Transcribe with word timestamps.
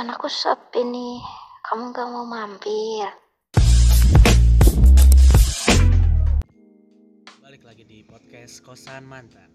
kosan 0.00 0.16
aku 0.16 0.32
sepi 0.32 0.80
nih. 0.80 1.20
Kamu 1.60 1.92
gak 1.92 2.08
mau 2.08 2.24
mampir? 2.24 3.04
Balik 7.36 7.60
lagi 7.68 7.84
di 7.84 8.00
podcast 8.08 8.64
Kosan 8.64 9.04
Mantan. 9.04 9.52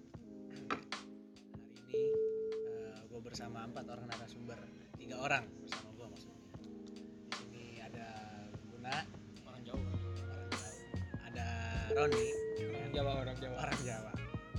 Hari 1.82 1.98
ini 1.98 3.10
gue 3.10 3.22
bersama 3.26 3.66
empat 3.66 3.90
orang 3.90 4.06
narasumber, 4.06 4.62
tiga 5.02 5.18
orang 5.18 5.50
bersama 5.66 5.90
gue 5.98 6.08
maksudnya. 6.14 6.38
Di 7.26 7.34
sini 7.42 7.82
ada 7.82 8.06
Guna, 8.70 8.96
orang 9.50 9.62
Jawa 9.66 9.82
orang 9.82 10.14
Jawa. 10.14 10.70
Ada 11.26 11.48
Roni, 11.90 12.26
orang 12.70 12.92
Jawa 12.94 13.12
orang 13.18 13.38
Jawa 13.42 13.56
orang 13.66 13.80
Jawa. 13.82 14.12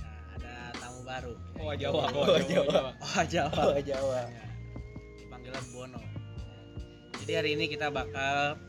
Nah, 0.03 0.35
ada 0.35 0.51
tamu 0.83 0.99
baru. 1.07 1.31
oh 1.31 1.71
yaitu- 1.71 1.79
Jawa 1.79 2.01
Oh, 2.11 2.27
oh 2.27 2.39
Jawa. 2.43 2.71
Jawa 2.75 2.91
Oh 2.99 3.23
Jawa. 3.23 3.61
Oh, 3.71 3.79
Jawa. 3.79 4.21
Ya, 5.47 5.55
Dipanggilnya 5.55 5.71
Bono. 5.71 6.01
Jadi 7.17 7.31
hari 7.33 7.49
ini 7.55 7.65
kita 7.67 7.87
bakal 7.87 8.59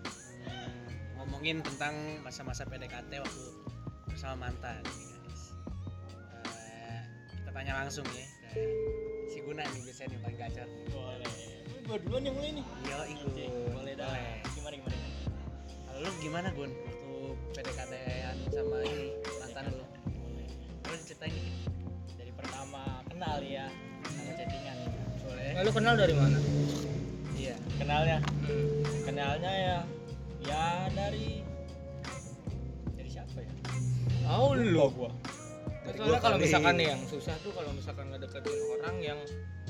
mm, 0.46 0.78
ngomongin 1.19 1.59
tentang 1.59 1.95
masa-masa 2.23 2.62
PDKT 2.62 3.19
waktu 3.19 3.45
bersama 4.06 4.46
mantan. 4.46 4.78
guys. 4.86 5.42
Eh, 6.46 6.98
kita 7.34 7.50
tanya 7.50 7.83
langsung 7.83 8.06
ya 8.09 8.27
ke 8.48 8.62
si 9.28 9.42
Guna 9.42 9.66
nih 9.66 9.80
biasanya 9.83 10.09
nih 10.09 10.20
paling 10.22 10.38
gacor. 10.38 10.69
boleh 10.88 11.34
gua 11.83 11.96
duluan 11.98 12.22
yang 12.22 12.34
mulai 12.36 12.50
nih 12.52 12.64
Iya, 12.84 12.98
ikut. 13.10 13.33
boleh 13.70 13.95
dah 13.95 14.12
gimana 14.52 14.74
gimana 14.77 14.97
Kalau 15.83 15.98
lu 15.98 16.10
gimana 16.20 16.48
Gun 16.52 16.70
waktu 16.70 17.12
PDKT-an 17.55 18.36
sama 18.48 18.77
ini 18.84 19.06
mantan 19.41 19.64
lu? 19.72 19.84
Boleh 20.84 21.00
ceritain 21.02 21.33
dikit. 21.33 21.55
dari 22.14 22.33
pertama 22.33 22.83
kenal 23.08 23.41
ya 23.41 23.66
sama 24.05 24.30
chattingan 24.33 24.77
Boleh. 25.28 25.50
Nah, 25.52 25.60
lu 25.60 25.70
kenal 25.70 25.95
dari 25.95 26.14
mana? 26.14 26.38
Iya. 27.34 27.55
kenalnya 27.78 28.19
kenalnya 29.05 29.52
ya 29.55 29.78
ya 30.42 30.64
dari 30.91 31.41
dari 32.92 33.08
siapa 33.08 33.39
ya 33.39 33.52
Oh, 34.27 34.52
lu. 34.52 34.83
gua 34.91 35.08
Soalnya 35.89 36.20
kalau 36.20 36.36
misalkan 36.36 36.75
nih 36.77 36.92
yang 36.92 37.02
susah 37.02 37.33
tuh 37.41 37.48
kalau 37.50 37.72
misalkan 37.72 38.12
ngedeketin 38.12 38.61
orang 38.77 38.97
yang 39.00 39.19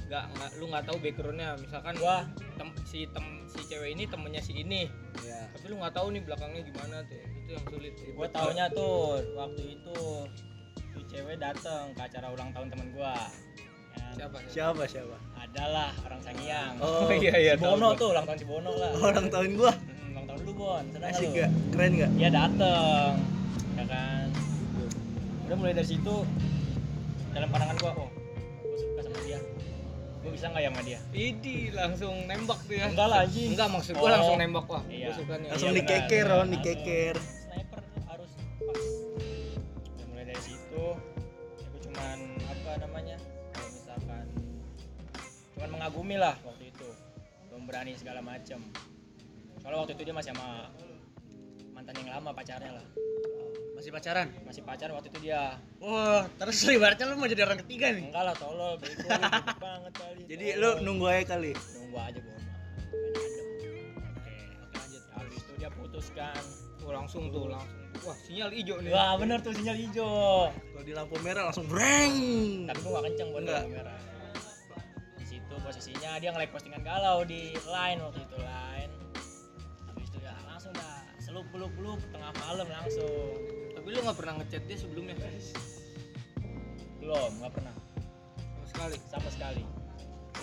nggak 0.09 0.25
nggak 0.35 0.51
lu 0.57 0.65
nggak 0.67 0.83
tahu 0.83 0.97
backgroundnya 0.99 1.55
misalkan 1.59 1.95
Wah. 2.01 2.25
tem, 2.57 2.69
si 2.83 3.05
tem 3.07 3.27
si 3.47 3.61
cewek 3.63 3.93
ini 3.93 4.09
temennya 4.09 4.41
si 4.41 4.57
ini 4.57 4.89
Iya. 5.21 5.53
tapi 5.53 5.65
lu 5.69 5.77
nggak 5.79 5.93
tahu 5.93 6.07
nih 6.11 6.23
belakangnya 6.25 6.63
gimana 6.65 6.97
tuh 7.07 7.21
itu 7.21 7.51
yang 7.53 7.65
sulit 7.69 7.93
gua 8.17 8.27
taunya 8.29 8.65
tuh 8.73 8.99
waktu 9.37 9.63
itu 9.79 9.95
tuh 10.91 11.03
cewek 11.07 11.37
datang 11.37 11.93
ke 11.93 12.01
acara 12.03 12.27
ulang 12.29 12.51
tahun 12.51 12.67
temen 12.69 12.89
gua 12.91 13.15
Ya, 14.09 14.25
siapa 14.25 14.37
Siapa 14.49 14.83
siapa? 14.85 15.17
adalah 15.39 15.91
orang 16.03 16.21
Sangiang 16.21 16.73
Oh, 16.79 17.09
iya 17.19 17.35
iya 17.35 17.53
si 17.55 17.63
Bono 17.63 17.93
tuh 17.93 18.09
ulang 18.11 18.25
tahun 18.25 18.39
si 18.39 18.47
Bono 18.47 18.71
lah 18.71 18.91
Orang 19.07 19.27
tahun 19.29 19.51
gua. 19.55 19.73
Hmm, 19.73 20.13
ulang 20.13 20.25
tahun 20.27 20.41
lu 20.43 20.53
Bon 20.55 20.85
senang 20.89 21.11
Asik 21.11 21.29
gak? 21.33 21.51
Keren 21.71 21.93
gak? 21.95 22.11
dia 22.15 22.31
dateng 22.31 23.13
ya 23.73 23.85
kan 23.87 24.27
udah 25.45 25.57
mulai 25.57 25.73
dari 25.73 25.89
situ 25.89 26.17
dalam 27.31 27.49
pandangan 27.49 27.77
gua 27.79 27.93
oh 27.97 28.09
gua 28.11 28.77
suka 28.77 29.01
sama 29.03 29.19
dia 29.23 29.39
gua 30.19 30.31
bisa 30.31 30.47
nggak 30.47 30.61
ya 30.61 30.69
sama 30.69 30.81
dia 30.83 30.99
Idi 31.11 31.57
langsung 31.71 32.15
nembak 32.27 32.59
tuh 32.65 32.75
ya 32.75 32.85
enggak 32.87 33.07
lah 33.07 33.19
anjing 33.23 33.49
enggak 33.53 33.69
maksud 33.69 33.93
gua 33.95 34.03
Oh. 34.03 34.11
langsung 34.11 34.37
nembak 34.37 34.67
wah 34.67 34.83
Iya. 34.85 35.07
gua 35.07 35.15
suka 35.15 35.33
nih 35.35 35.49
Langsung 35.49 35.69
Iya, 35.69 35.77
dikeker. 35.79 36.25
Ron, 36.27 36.49
dikeker. 36.51 37.17
Mengagumi 45.99 46.15
lah 46.23 46.35
waktu 46.47 46.71
itu. 46.71 46.89
Belum 47.51 47.63
berani 47.67 47.93
segala 47.99 48.23
macem. 48.23 48.63
Soalnya 49.59 49.79
waktu 49.83 49.93
itu 49.99 50.03
dia 50.07 50.15
masih 50.15 50.31
sama 50.31 50.71
mantan 51.75 51.95
yang 51.99 52.15
lama 52.15 52.31
pacarnya 52.31 52.71
lah. 52.79 52.87
Masih 53.75 53.91
pacaran? 53.91 54.27
masih 54.47 54.63
pacar 54.63 54.95
waktu 54.95 55.11
itu 55.11 55.19
dia. 55.27 55.59
Wah, 55.83 56.23
terus 56.39 56.63
ibaratnya 56.71 57.11
lu 57.11 57.19
mau 57.19 57.27
jadi 57.27 57.43
orang 57.47 57.59
ketiga 57.67 57.91
nih. 57.91 58.15
enggak 58.15 58.25
lah 58.31 58.35
tolol 58.39 58.79
bego 58.79 59.11
banget 59.67 59.93
kali. 59.99 60.23
Jadi 60.31 60.47
tolol. 60.55 60.75
lu 60.79 60.87
nunggu 60.87 61.07
aja 61.11 61.25
kali. 61.35 61.53
nunggu 61.55 61.99
aja 61.99 62.19
gua 62.23 62.37
Oke, 62.39 62.47
oke 63.99 64.35
lanjut. 64.79 65.03
habis 65.19 65.35
itu 65.43 65.53
dia 65.59 65.71
putuskan. 65.75 66.43
Oh, 66.87 66.95
langsung 66.95 67.31
tuh 67.35 67.51
langsung. 67.51 67.75
Wah 68.07 68.17
sinyal 68.23 68.51
hijau 68.55 68.79
nih. 68.83 68.95
Wah 68.95 69.19
bener 69.19 69.39
tuh 69.43 69.51
sinyal 69.51 69.75
hijau. 69.75 70.51
Kalau 70.55 70.85
di 70.87 70.95
lampu 70.95 71.19
merah 71.27 71.51
langsung 71.51 71.67
breng. 71.67 72.15
tapi 72.71 72.79
gua 72.87 73.03
gak 73.03 73.05
kenceng 73.11 73.29
buat 73.35 73.43
lampu 73.47 73.71
merah 73.75 73.99
posisinya 75.63 76.19
dia 76.19 76.31
nge-like 76.35 76.53
postingan 76.55 76.83
galau 76.83 77.23
di 77.27 77.55
line 77.67 77.99
waktu 78.03 78.21
itu 78.23 78.37
line. 78.39 78.93
Habis 79.91 80.09
itu 80.11 80.19
ya 80.23 80.35
langsung 80.47 80.73
dah 80.75 81.05
selup 81.19 81.47
peluk 81.51 81.73
peluk 81.79 82.01
tengah 82.11 82.33
malam 82.45 82.69
langsung. 82.69 83.35
Tapi 83.75 83.87
lu 83.95 83.99
nggak 84.05 84.19
pernah 84.19 84.35
ngechat 84.43 84.63
dia 84.67 84.79
sebelumnya 84.79 85.17
belum 87.09 87.41
nggak 87.41 87.53
pernah. 87.57 87.75
Sama 88.37 88.67
sekali? 88.69 88.97
Sama 89.09 89.29
sekali. 89.33 89.63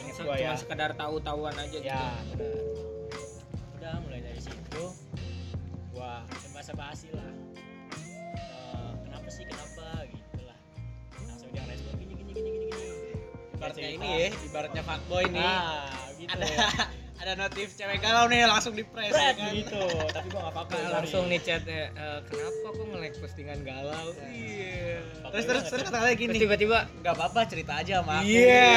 Inget 0.01 0.13
Se- 0.17 0.25
gua 0.25 0.33
cuma 0.33 0.41
ya 0.41 0.53
sekedar 0.57 0.91
tahu-tahuan 0.97 1.53
aja 1.53 1.77
ya 1.77 2.03
gitu. 2.33 2.41
benar. 2.41 2.63
Udah 3.77 3.93
mulai 4.01 4.19
dari 4.25 4.41
situ 4.41 4.83
gua 5.93 6.25
basa 6.51 6.73
basi 6.73 7.13
lah 7.13 7.44
Ibaratnya 13.67 13.89
ini 13.89 14.05
cerita. 14.05 14.15
ya, 14.15 14.29
ibaratnya 14.45 14.81
fuckboy 14.81 15.23
nih. 15.27 15.41
ah 15.41 15.89
gitu 16.15 16.29
Ada 16.31 16.45
ada 17.21 17.33
notif 17.37 17.67
cewek 17.73 17.97
galau 17.97 18.25
nih 18.27 18.43
langsung 18.43 18.73
di 18.73 18.83
press 18.83 19.09
ya 19.09 19.31
kan. 19.31 19.49
gitu. 19.51 19.81
Tapi 20.05 20.27
gua 20.29 20.41
gak 20.41 20.53
apa-apa 20.53 20.73
Nah, 20.75 20.89
langsung 20.95 21.23
nih 21.25 21.39
chatnya 21.39 21.81
"Eh, 21.89 22.19
kenapa 22.25 22.67
kok 22.69 22.85
nge-like 22.85 23.17
postingan 23.17 23.59
galau? 23.61 24.07
Iya. 24.21 24.99
Terus 25.25 25.45
terus 25.45 25.63
terus 25.65 25.83
kata 25.83 25.97
lagi 26.01 26.15
gini. 26.19 26.37
tiba-tiba 26.37 26.77
Enggak 26.93 27.13
apa-apa 27.15 27.39
cerita 27.45 27.73
aja 27.75 27.93
sama 27.99 28.19
aku. 28.19 28.29
Iya. 28.29 28.75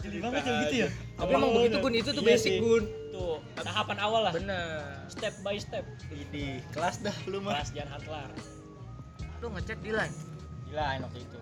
Jadi 0.00 0.16
banget 0.18 0.42
ya 0.42 0.52
gitu 0.62 0.74
ya? 0.78 0.88
Tapi 1.14 1.30
emang 1.30 1.50
begitu 1.52 1.76
gun. 1.78 1.92
Itu 1.92 2.10
tuh 2.10 2.22
Iya 2.22 2.30
basic 2.30 2.52
gun. 2.58 2.84
Tuh 3.10 3.36
tahapan 3.54 3.98
awal 4.00 4.20
lah. 4.24 4.32
Bener 4.32 4.64
step 5.06 5.34
by 5.40 5.56
step. 5.56 5.84
Di 6.08 6.64
kelas 6.70 6.98
dah 6.98 7.12
lu 7.26 7.38
mah. 7.38 7.52
kelas 7.54 7.70
Jan 7.70 7.86
Hatlar. 7.86 8.32
Lu 9.38 9.46
ngechat 9.50 9.78
di 9.78 9.92
line 9.92 10.16
gila 10.66 11.02
waktu 11.02 11.20
itu 11.20 11.38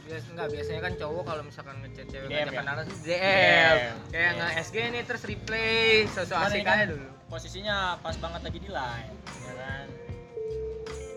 Bias, 0.00 0.24
enggak 0.26 0.48
biasanya 0.50 0.80
kan 0.80 0.92
cowok 0.96 1.22
kalau 1.24 1.42
misalkan 1.42 1.76
ngechat 1.80 2.06
cewek 2.08 2.26
DM 2.26 2.34
ngajak 2.34 2.50
ya? 2.50 2.60
kenalan 2.60 2.84
tuh 2.84 2.98
DM, 3.00 3.14
DM. 3.14 3.94
kayak 4.10 4.32
nge 4.32 4.48
SG 4.60 4.76
nih 4.88 5.02
terus 5.04 5.22
replay 5.22 5.80
sosok 6.08 6.34
Cuman 6.34 6.46
asik 6.46 6.56
ini 6.56 6.64
kan 6.64 6.74
aja 6.74 6.86
dulu. 6.88 7.08
posisinya 7.26 7.76
pas 7.98 8.16
banget 8.16 8.40
lagi 8.42 8.58
di 8.58 8.70
line 8.70 9.14
ya 9.40 9.52
kan? 9.54 9.86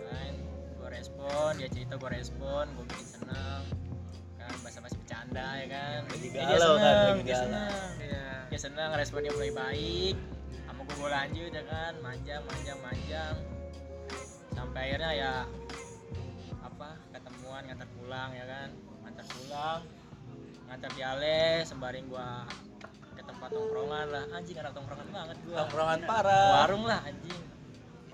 Line 0.05 0.37
gue 0.73 0.89
respon 0.89 1.49
dia 1.55 1.67
cerita 1.67 1.93
gue 1.95 2.09
respon 2.11 2.65
gue 2.69 2.85
bikin 2.87 3.07
seneng 3.09 3.61
kan? 4.35 4.53
Bahasa 4.59 4.79
basi 4.79 4.95
bercanda 4.95 5.47
ya 5.55 5.67
kan? 5.67 5.99
Lagi 6.05 6.27
Ya, 6.27 6.31
dia 6.33 6.43
galau 6.45 6.73
kan, 6.75 6.93
lagi 7.07 7.21
dia 7.23 7.37
seneng. 7.39 7.89
Iya. 7.97 8.27
dia 8.45 8.59
seneng 8.61 8.89
responnya 8.93 9.31
mulai 9.31 9.51
baik 9.51 10.17
sama 10.63 10.81
gue 10.85 11.09
lanjut 11.09 11.49
ya 11.51 11.63
kan? 11.65 11.93
Manjang 11.99 12.41
manjang 12.43 12.79
manjang. 12.79 13.35
Sampai 14.51 14.81
akhirnya 14.85 15.11
ya 15.11 15.33
ketemuan 17.53 17.69
ngantar 17.69 17.89
pulang 17.93 18.29
ya 18.33 18.45
kan? 18.49 18.69
Ngantar 19.05 19.25
pulang 19.29 19.79
ngantar 20.63 20.89
di 20.97 21.01
ale 21.05 21.61
sembaring 21.69 22.05
gua 22.09 22.49
ke 23.13 23.21
tempat 23.21 23.49
tongkrongan 23.53 24.07
lah. 24.09 24.25
Anjing 24.33 24.57
anak 24.57 24.73
tongkrongan 24.73 25.07
banget 25.13 25.37
gua. 25.45 25.57
Tongkrongan 25.61 25.99
parah. 26.09 26.49
warung 26.65 26.83
lah 26.89 27.05
anjing. 27.05 27.41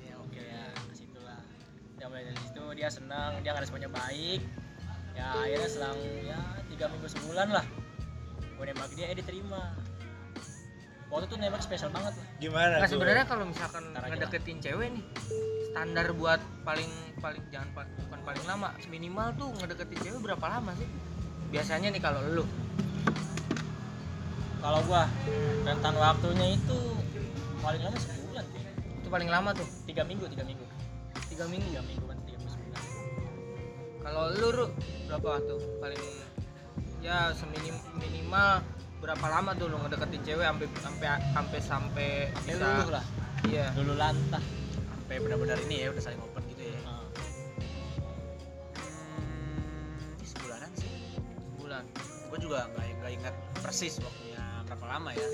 Ya 0.03 0.19
oke 0.19 0.43
ya 0.43 0.67
ke 0.75 0.91
situ 0.91 1.19
lah. 1.23 1.39
Ya 2.03 2.11
mulai 2.11 2.27
dari 2.27 2.39
situ 2.43 2.63
dia 2.75 2.91
senang 2.91 3.39
dia 3.39 3.55
ngeresponnya 3.55 3.87
baik. 3.87 4.43
Ya 5.15 5.31
akhirnya 5.31 5.69
selang 5.71 5.99
ya 6.27 6.39
tiga 6.67 6.91
minggu 6.91 7.07
sebulan 7.07 7.47
lah. 7.55 7.65
Gue 8.59 8.65
nembak 8.67 8.91
dia 8.91 9.07
eh 9.07 9.15
diterima 9.15 9.71
waktu 11.09 11.25
itu 11.25 11.35
nembak 11.41 11.61
spesial 11.65 11.89
banget 11.89 12.13
lah. 12.13 12.27
Gimana? 12.37 12.73
Nah 12.81 12.89
sebenarnya 12.89 13.25
kalau 13.25 13.45
misalkan 13.49 13.83
ngedeketin 13.93 14.57
cewek 14.61 14.87
nih 14.93 15.03
standar 15.69 16.07
buat 16.13 16.41
paling 16.65 16.89
paling 17.21 17.43
jangan 17.53 17.69
bukan 17.75 18.19
paling 18.25 18.43
lama 18.45 18.73
minimal 18.89 19.27
tuh 19.37 19.49
ngedeketin 19.61 19.99
cewek 20.05 20.19
berapa 20.21 20.45
lama 20.45 20.71
sih? 20.77 20.89
Biasanya 21.49 21.89
nih 21.89 22.01
kalau 22.01 22.21
lu. 22.29 22.45
Kalau 24.59 24.79
gua 24.85 25.07
rentan 25.65 25.95
waktunya 25.97 26.59
itu 26.59 26.77
paling 27.63 27.81
lama 27.83 27.97
sebulan 27.97 28.45
sih 28.53 28.63
itu 28.99 29.07
paling 29.17 29.29
lama 29.33 29.49
tuh? 29.57 29.65
Tiga 29.89 30.05
minggu 30.05 30.29
tiga 30.29 30.45
minggu. 30.45 30.65
Tiga 31.33 31.45
minggu? 31.49 31.65
Tiga 31.73 31.81
minggu 31.81 32.05
kan 32.05 32.17
tiga 32.29 32.37
minggu 32.37 32.53
sebulan. 32.53 32.83
Kalau 34.05 34.23
lu 34.37 34.47
Ru, 34.53 34.65
berapa 35.09 35.41
tuh 35.49 35.61
paling 35.81 36.03
ya 37.01 37.33
seminim 37.33 37.73
minimal 37.97 38.61
berapa 38.99 39.25
lama 39.25 39.51
tuh 39.55 39.67
lu 39.67 39.79
ngedeketin 39.79 40.21
cewek 40.23 40.45
sampai 40.45 40.67
sampai 40.77 41.07
sampai 41.31 41.59
sampai 41.63 42.07
bisa 42.45 42.59
luluh 42.59 42.89
lah. 42.91 43.05
Iya. 43.43 43.67
Dulu 43.71 43.93
lantah. 43.95 44.43
Sampai 44.91 45.15
benar-benar 45.19 45.57
ini 45.63 45.75
ya 45.81 45.87
udah 45.89 46.03
saling 46.03 46.19
open 46.19 46.43
gitu 46.47 46.63
ya. 46.65 46.79
Nah, 46.83 46.99
Hmm, 49.09 50.19
sebulanan 50.21 50.71
sih. 50.75 50.91
bulan 51.55 51.83
Gue 52.29 52.37
juga 52.37 52.69
nggak 52.69 52.85
nggak 52.99 53.11
ingat 53.15 53.35
persis 53.57 53.97
waktunya 53.99 54.37
berapa 54.65 54.85
lama 54.85 55.11
ya. 55.13 55.29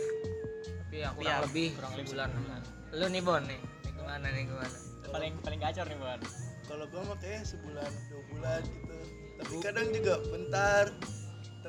tapi 0.80 0.96
ya 0.96 1.10
kurang 1.12 1.26
Iya, 1.28 1.36
lebih 1.44 1.68
kurang 1.76 1.92
lebih 1.92 2.06
sebulan. 2.08 2.30
Sebulan. 2.32 2.62
lu 2.94 3.06
nih 3.10 3.22
bon 3.22 3.42
nih. 3.44 3.60
Gimana 3.92 4.26
nih 4.30 4.44
gimana? 4.46 4.78
Paling 5.12 5.34
paling 5.42 5.60
gacor 5.60 5.86
nih 5.86 5.98
buat 5.98 6.20
kalau 6.66 6.86
gua 6.88 7.02
mah 7.04 7.18
kayak 7.20 7.44
sebulan 7.44 7.92
dua 8.08 8.22
bulan 8.32 8.62
gitu. 8.64 8.98
Tapi 9.36 9.54
kadang 9.60 9.88
juga 9.92 10.14
bentar 10.26 10.86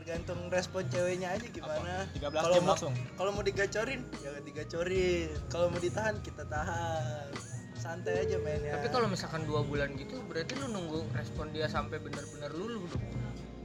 tergantung 0.07 0.39
respon 0.55 0.87
ceweknya 0.87 1.35
aja 1.35 1.47
gimana. 1.51 2.07
13 2.15 2.31
kalau 2.31 2.59
mau 2.63 2.79
langsung? 2.79 2.95
kalau 3.19 3.31
mau 3.35 3.43
digacorin 3.43 4.07
jangan 4.23 4.43
digacorin. 4.47 5.29
Kalau 5.51 5.67
mau 5.67 5.83
ditahan 5.83 6.15
kita 6.23 6.47
tahan. 6.47 7.27
Santai 7.75 8.23
aja 8.23 8.39
mainnya. 8.39 8.79
Tapi 8.79 8.95
kalau 8.95 9.11
misalkan 9.11 9.43
dua 9.51 9.67
bulan 9.67 9.99
gitu 9.99 10.23
berarti 10.31 10.55
lu 10.63 10.71
nunggu 10.71 11.11
respon 11.11 11.51
dia 11.51 11.67
sampai 11.67 11.99
bener-bener 11.99 12.55
lulu 12.55 12.87
dong 12.87 13.03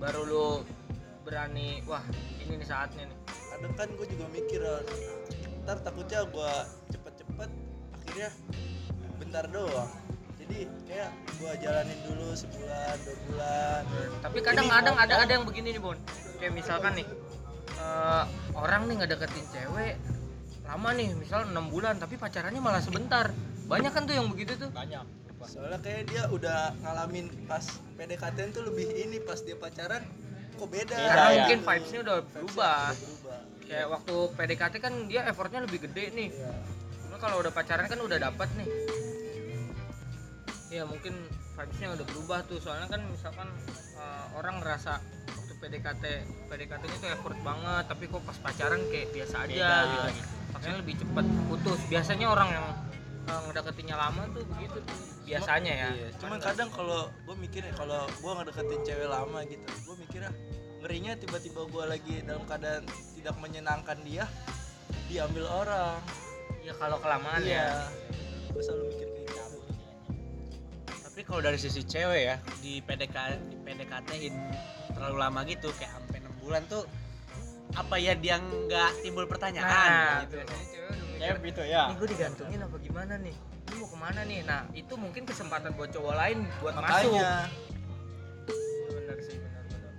baru 0.02 0.22
lu 0.26 0.48
berani 1.22 1.86
wah 1.86 2.02
ini 2.42 2.58
nih 2.58 2.66
saatnya 2.66 3.06
nih. 3.06 3.18
Kadang 3.30 3.74
kan 3.78 3.88
gue 3.94 4.08
juga 4.10 4.26
mikir 4.34 4.66
ntar 5.62 5.78
takutnya 5.86 6.26
gue 6.26 6.54
cepet-cepet 6.90 7.50
akhirnya 7.94 8.30
bentar 9.22 9.46
doang 9.46 9.94
jadi 10.52 10.68
kayak 10.84 11.12
gue 11.40 11.52
jalanin 11.64 12.00
dulu 12.04 12.28
sebulan 12.36 12.96
dua 13.08 13.16
bulan. 13.24 13.84
Tapi 14.20 14.38
kadang-kadang 14.44 14.96
ada 15.00 15.14
ada 15.24 15.32
yang 15.32 15.46
begini 15.48 15.68
nih 15.72 15.82
bon. 15.82 15.98
Kayak 16.44 16.54
misalkan 16.60 16.92
nih 17.00 17.08
eh, 17.80 18.24
orang 18.60 18.82
nih 18.92 18.96
ngedeketin 19.00 19.46
cewek 19.48 19.96
lama 20.68 20.90
nih 20.96 21.08
misal 21.16 21.48
enam 21.48 21.68
bulan 21.72 21.96
tapi 22.00 22.20
pacarannya 22.20 22.60
malah 22.60 22.84
sebentar. 22.84 23.32
Banyak 23.72 23.92
kan 23.96 24.04
tuh 24.04 24.16
yang 24.20 24.28
begitu 24.28 24.60
tuh? 24.60 24.70
Banyak. 24.76 25.08
Soalnya 25.48 25.80
kayak 25.80 26.12
dia 26.12 26.28
udah 26.30 26.76
ngalamin 26.84 27.32
pas 27.48 27.64
PDKT 27.98 28.54
tuh 28.54 28.68
lebih 28.68 28.92
ini 28.94 29.18
pas 29.24 29.40
dia 29.40 29.56
pacaran 29.56 30.04
kok 30.60 30.68
beda? 30.68 30.94
Beda, 30.94 31.08
karena 31.10 31.32
ya. 31.32 31.36
mungkin 31.42 31.60
vibesnya 31.64 32.00
udah 32.04 32.18
berubah. 32.28 32.92
udah 32.92 33.00
berubah. 33.00 33.40
Kayak 33.66 33.88
waktu 33.88 34.16
PDKT 34.36 34.76
kan 34.84 34.94
dia 35.08 35.22
effortnya 35.32 35.64
lebih 35.64 35.80
gede 35.88 36.12
nih. 36.12 36.30
Cuma 37.08 37.18
kalau 37.18 37.40
udah 37.40 37.56
pacaran 37.56 37.88
kan 37.88 38.00
udah 38.04 38.20
dapat 38.20 38.52
nih 38.60 38.68
ya 40.72 40.88
mungkin 40.88 41.14
vibesnya 41.60 41.88
udah 42.00 42.06
berubah 42.08 42.40
tuh. 42.48 42.58
Soalnya 42.64 42.88
kan 42.88 43.02
misalkan 43.12 43.48
eh, 44.00 44.26
orang 44.40 44.64
ngerasa 44.64 45.04
waktu 45.36 45.54
PDKT 45.60 46.04
PDKT 46.48 46.84
tuh 46.98 47.10
effort 47.12 47.38
banget 47.44 47.84
tapi 47.86 48.08
kok 48.08 48.24
pas 48.24 48.38
pacaran 48.40 48.82
kayak 48.90 49.12
biasa 49.12 49.36
aja 49.46 49.52
Beda, 49.52 49.78
gitu 49.92 50.42
makanya 50.56 50.78
lebih 50.82 50.96
cepat 51.02 51.26
putus. 51.52 51.80
Biasanya 51.92 52.28
orang 52.32 52.50
yang 52.56 52.68
eh, 53.28 53.40
ngedeketinnya 53.50 53.96
lama 54.00 54.22
tuh 54.32 54.44
begitu. 54.56 54.80
Tuh 54.80 55.12
biasanya 55.32 55.74
ya. 55.74 55.90
Iya, 55.96 56.10
cuman 56.20 56.38
kadang 56.44 56.70
kalau 56.74 57.08
gue 57.24 57.36
mikirnya 57.40 57.74
kalau 57.78 58.04
gue 58.10 58.32
ngedeketin 58.36 58.82
cewek 58.84 59.10
lama 59.10 59.40
gitu, 59.48 59.64
gue 59.64 59.96
mikirnya 60.04 60.32
ngerinya 60.82 61.14
tiba-tiba 61.16 61.62
gue 61.70 61.84
lagi 61.86 62.16
dalam 62.26 62.44
keadaan 62.50 62.84
tidak 63.16 63.36
menyenangkan 63.40 63.98
dia, 64.04 64.26
diambil 65.08 65.46
orang. 65.48 66.00
ya 66.62 66.78
kalau 66.78 67.02
kelamaan 67.02 67.42
ya. 67.42 67.50
Iya, 67.58 67.90
gue 68.54 68.62
selalu 68.62 68.84
mikir 68.94 69.08
kayak 69.10 69.26
gitu. 69.34 69.41
Tapi 71.12 71.28
kalau 71.28 71.44
dari 71.44 71.60
sisi 71.60 71.84
cewek 71.84 72.22
ya 72.24 72.36
di 72.64 72.80
PDK 72.80 73.36
di 73.52 73.60
PDKT-in 73.60 74.32
terlalu 74.96 75.16
lama 75.20 75.44
gitu 75.44 75.68
kayak 75.76 75.92
sampai 76.00 76.24
enam 76.24 76.32
bulan 76.40 76.64
tuh 76.72 76.88
apa 77.76 78.00
ya 78.00 78.16
dia 78.16 78.40
nggak 78.40 79.04
timbul 79.04 79.28
nah 79.28 79.32
pertanyaan 79.36 79.92
gitu. 80.24 80.40
biasanya 80.40 80.66
cewek 80.72 80.88
udah 80.88 81.08
mikir 81.12 81.20
kayak 81.20 81.44
gitu 81.52 81.62
ya. 81.68 81.84
Ini 81.84 81.96
gue 82.00 82.10
digantungin 82.16 82.60
apa 82.64 82.76
gimana 82.80 83.14
nih? 83.20 83.36
Ini 83.36 83.74
mau 83.76 83.88
ke 83.92 83.98
mana 84.00 84.22
nih? 84.24 84.40
Nah 84.48 84.62
itu 84.72 84.94
mungkin 84.96 85.24
kesempatan 85.28 85.76
buat 85.76 85.92
cowok 85.92 86.16
lain 86.16 86.38
buat 86.64 86.76
masuk. 86.80 87.12
Makanya, 87.12 87.32
bener 88.96 89.18
sih 89.20 89.36
bener 89.36 89.64
bener 89.68 89.92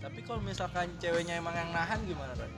tapi 0.00 0.18
kalau 0.24 0.40
misalkan 0.40 0.88
ceweknya 0.96 1.36
emang 1.36 1.52
yang 1.52 1.68
nahan 1.68 2.00
gimana 2.08 2.32
kan? 2.32 2.50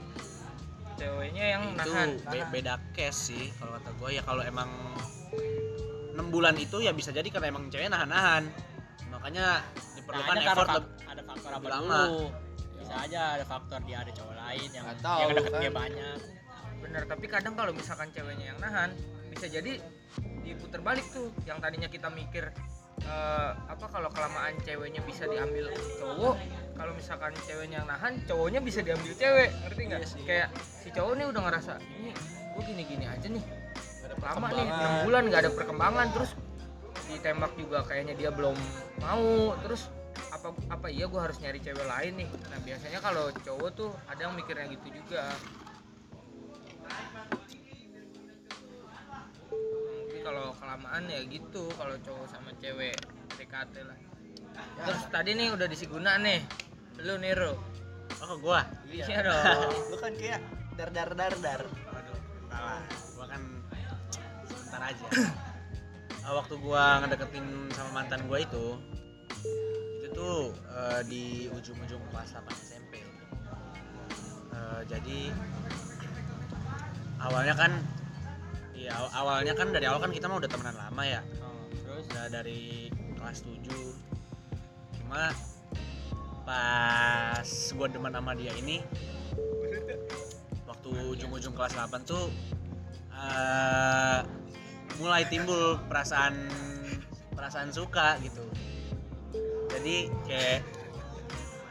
ceweknya 0.99 1.45
yang 1.55 1.63
itu 1.71 1.79
nahan 1.79 2.09
be- 2.15 2.43
nahan. 2.43 2.51
beda 2.51 2.75
case 2.91 3.19
sih 3.31 3.43
kalau 3.55 3.75
kata 3.79 3.91
gue 3.95 4.09
ya 4.19 4.23
kalau 4.23 4.43
emang 4.43 4.67
enam 6.19 6.27
bulan 6.29 6.51
itu 6.53 6.83
ya 6.83 6.91
bisa 6.91 7.15
jadi 7.15 7.23
karena 7.25 7.47
emang 7.47 7.71
cewek 7.71 7.87
nahan-nahan. 7.87 8.43
Makanya 9.07 9.63
diperlukan 9.95 10.27
Nah, 10.27 10.35
ada 10.35 10.51
effort 10.51 10.67
fak- 10.69 10.91
ada 11.07 11.21
faktor 11.23 11.51
apa 11.55 11.67
lama. 11.71 11.99
dulu. 12.03 12.27
Bisa 12.75 12.93
aja 12.99 13.21
ada 13.39 13.45
faktor 13.47 13.79
dia 13.87 13.97
ada 14.03 14.11
cowok 14.11 14.35
lain 14.37 14.69
yang 14.69 14.83
Nggak 14.83 14.99
tahu, 14.99 15.19
yang 15.21 15.29
deket 15.31 15.47
kan. 15.49 15.61
dia 15.63 15.71
banyak. 15.71 16.17
Bener 16.79 17.03
tapi 17.05 17.25
kadang 17.25 17.53
kalau 17.55 17.71
misalkan 17.71 18.07
ceweknya 18.11 18.45
yang 18.45 18.59
nahan 18.59 18.91
bisa 19.29 19.47
jadi 19.47 19.79
diputer 20.43 20.81
balik 20.81 21.07
tuh. 21.09 21.31
Yang 21.45 21.57
tadinya 21.61 21.87
kita 21.87 22.11
mikir 22.11 22.51
eh, 22.99 23.51
apa 23.55 23.85
kalau 23.87 24.11
kelamaan 24.11 24.59
ceweknya 24.59 24.99
bisa 25.01 25.23
diambil 25.23 25.71
cowok 25.95 26.35
kalau 26.75 26.91
misalkan 26.91 27.31
ceweknya 27.41 27.79
yang 27.79 27.87
nahan 27.87 28.19
cowoknya 28.27 28.59
bisa 28.59 28.83
diambil 28.83 29.15
cewek. 29.15 29.55
Ngerti 29.63 29.81
nggak? 29.87 29.99
Iya 29.99 30.09
sih. 30.09 30.23
kayak 30.27 30.47
si 30.59 30.91
cowok 30.91 31.13
nih 31.15 31.25
udah 31.25 31.41
ngerasa 31.41 31.73
ini 31.95 32.11
gue 32.51 32.63
gini 32.65 32.83
gini 32.83 33.05
aja 33.07 33.23
nih 33.25 33.43
lama 34.17 34.47
nih 34.49 34.65
enam 34.65 34.93
bulan 35.05 35.23
nggak 35.29 35.41
ada 35.45 35.51
perkembangan. 35.53 36.07
Terus 36.15 36.31
ditembak 37.09 37.51
juga 37.57 37.85
kayaknya 37.85 38.13
dia 38.17 38.29
belum 38.33 38.57
mau. 39.01 39.53
Terus 39.65 39.89
apa 40.29 40.53
apa 40.69 40.87
iya 40.89 41.05
gue 41.05 41.21
harus 41.21 41.37
nyari 41.41 41.59
cewek 41.61 41.85
lain 41.85 42.13
nih? 42.25 42.29
Nah 42.49 42.59
biasanya 42.65 42.99
kalau 43.01 43.25
cowok 43.33 43.69
tuh 43.73 43.89
ada 44.09 44.29
yang 44.29 44.33
mikirnya 44.37 44.65
gitu 44.73 44.87
juga. 44.93 45.23
Mungkin 49.49 50.21
kalau 50.25 50.53
kelamaan 50.57 51.03
ya 51.09 51.19
gitu 51.25 51.63
kalau 51.77 51.95
cowok 52.01 52.25
sama 52.29 52.49
cewek 52.61 52.95
PDKT 53.33 53.75
lah. 53.85 53.97
Terus 54.85 55.03
tadi 55.09 55.31
nih 55.37 55.47
udah 55.55 55.67
disiguna 55.69 56.19
nih. 56.19 56.39
Lu 56.99 57.15
Nero. 57.15 57.55
Oh 58.19 58.35
gua? 58.41 58.67
Iya 58.91 59.23
dong. 59.23 59.71
Lu 59.93 59.97
kan 59.97 60.13
kayak 60.19 60.41
dar 60.75 60.89
dar 60.91 61.11
dar 61.15 61.33
dar. 61.39 61.61
waduh 61.91 62.19
salah 62.51 63.08
sebentar 64.69 64.85
aja 64.85 65.07
Ah, 66.21 66.37
waktu 66.37 66.61
gua 66.61 67.01
ngedeketin 67.01 67.41
sama 67.73 67.89
mantan 67.95 68.21
gua 68.29 68.37
itu 68.37 68.77
itu 69.97 70.07
tuh 70.13 70.53
eh, 70.69 71.01
di 71.09 71.23
ujung-ujung 71.49 72.01
kelas 72.13 72.37
8 72.37 72.53
SMP 72.53 72.93
Eh, 74.49 74.81
jadi 74.85 75.19
awalnya 77.17 77.57
kan 77.57 77.71
aw- 78.89 79.13
awalnya 79.15 79.53
kan 79.53 79.73
dari 79.73 79.89
awal 79.89 79.97
kan 79.99 80.11
kita 80.11 80.25
mah 80.25 80.37
udah 80.37 80.49
temenan 80.49 80.75
lama 80.75 81.03
ya. 81.03 81.21
Oh, 81.39 81.65
terus 81.71 82.05
Udah 82.09 82.25
dari 82.29 82.89
kelas 83.17 83.41
7. 83.41 83.57
Cuma 85.01 85.33
pas 86.45 87.45
gua 87.73 87.87
demen 87.87 88.13
sama 88.13 88.33
dia 88.33 88.53
ini 88.53 88.85
waktu 90.63 90.89
ujung-ujung 91.17 91.53
kelas 91.53 91.73
8 91.73 92.05
tuh 92.05 92.29
eh, 93.13 94.19
mulai 94.99 95.23
timbul 95.27 95.79
perasaan 95.87 96.35
perasaan 97.33 97.71
suka 97.71 98.19
gitu. 98.21 98.43
Jadi 99.71 100.11
kayak 100.27 100.59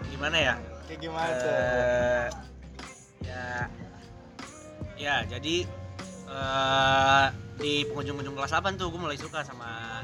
gimana 0.08 0.36
ya? 0.36 0.54
Kayak 0.88 1.00
gimana 1.04 1.30
tuh? 1.36 1.50
Eh, 1.52 2.26
ya 3.28 3.68
ya 4.98 5.14
jadi 5.28 5.56
eh, 6.26 7.26
di 7.58 7.84
penghujung-ujung 7.86 8.34
kelas 8.34 8.54
8 8.54 8.80
tuh 8.80 8.88
gue 8.90 9.00
mulai 9.00 9.18
suka 9.18 9.44
sama 9.44 10.02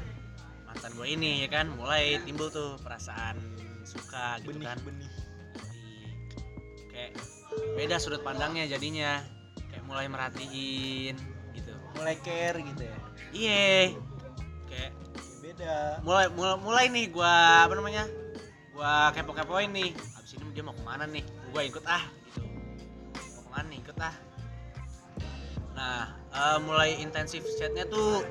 mantan 0.67 0.93
gue 0.95 1.07
ini 1.09 1.43
ya 1.43 1.49
kan 1.49 1.71
mulai 1.75 2.19
timbul 2.23 2.51
tuh 2.51 2.77
perasaan 2.83 3.39
suka 3.87 4.39
gitu 4.43 4.59
Benih 4.59 4.67
kan 4.69 4.79
benih. 4.85 5.11
Di- 5.11 6.15
kayak 6.93 7.11
beda 7.79 7.97
sudut 7.99 8.23
pandangnya 8.23 8.67
jadinya 8.67 9.23
kayak 9.71 9.85
mulai 9.87 10.07
merhatiin 10.11 11.15
gitu 11.55 11.73
Mulai 11.95 12.19
care 12.23 12.59
gitu 12.59 12.83
ya. 12.87 12.99
Iya 13.35 13.91
kayak 13.91 13.93
Kayak 14.71 14.93
beda. 15.43 15.75
mulai 16.07 16.27
mulai, 16.31 16.57
mulai 16.63 16.85
nih 16.89 17.07
gua 17.11 17.67
apa 17.67 17.75
namanya 17.75 18.05
gua 18.75 19.11
kepo 19.11 19.35
kepoin 19.35 19.71
nih. 19.71 19.91
Abis 20.19 20.35
ini 20.35 20.51
dia 20.55 20.63
mau 20.63 20.75
ke 20.75 20.83
mana 20.83 21.05
nih? 21.07 21.23
Gua 21.51 21.63
ikut 21.63 21.85
ah 21.85 22.03
gitu. 22.31 22.43
Mau 23.37 23.43
ke 23.43 23.51
mana 23.51 23.67
nih? 23.69 23.79
Ikut 23.83 23.99
ah. 23.99 24.15
Nah 25.75 26.03
eh, 26.31 26.59
mulai 26.63 26.91
intensif 26.99 27.43
chatnya 27.59 27.87
tuh 27.87 28.23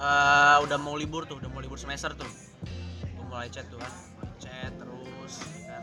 eh, 0.00 0.56
udah 0.64 0.78
mau 0.80 0.96
libur 0.96 1.24
tuh 1.28 1.36
udah 1.40 1.48
mau 1.48 1.60
libur 1.60 1.76
semester 1.76 2.12
tuh. 2.12 2.28
Gua 3.16 3.24
mulai 3.28 3.48
chat 3.48 3.68
tuh 3.68 3.76
kan. 3.80 3.92
Chat 4.40 4.72
terus 4.76 5.34
ya 5.44 5.60
kan. 5.68 5.82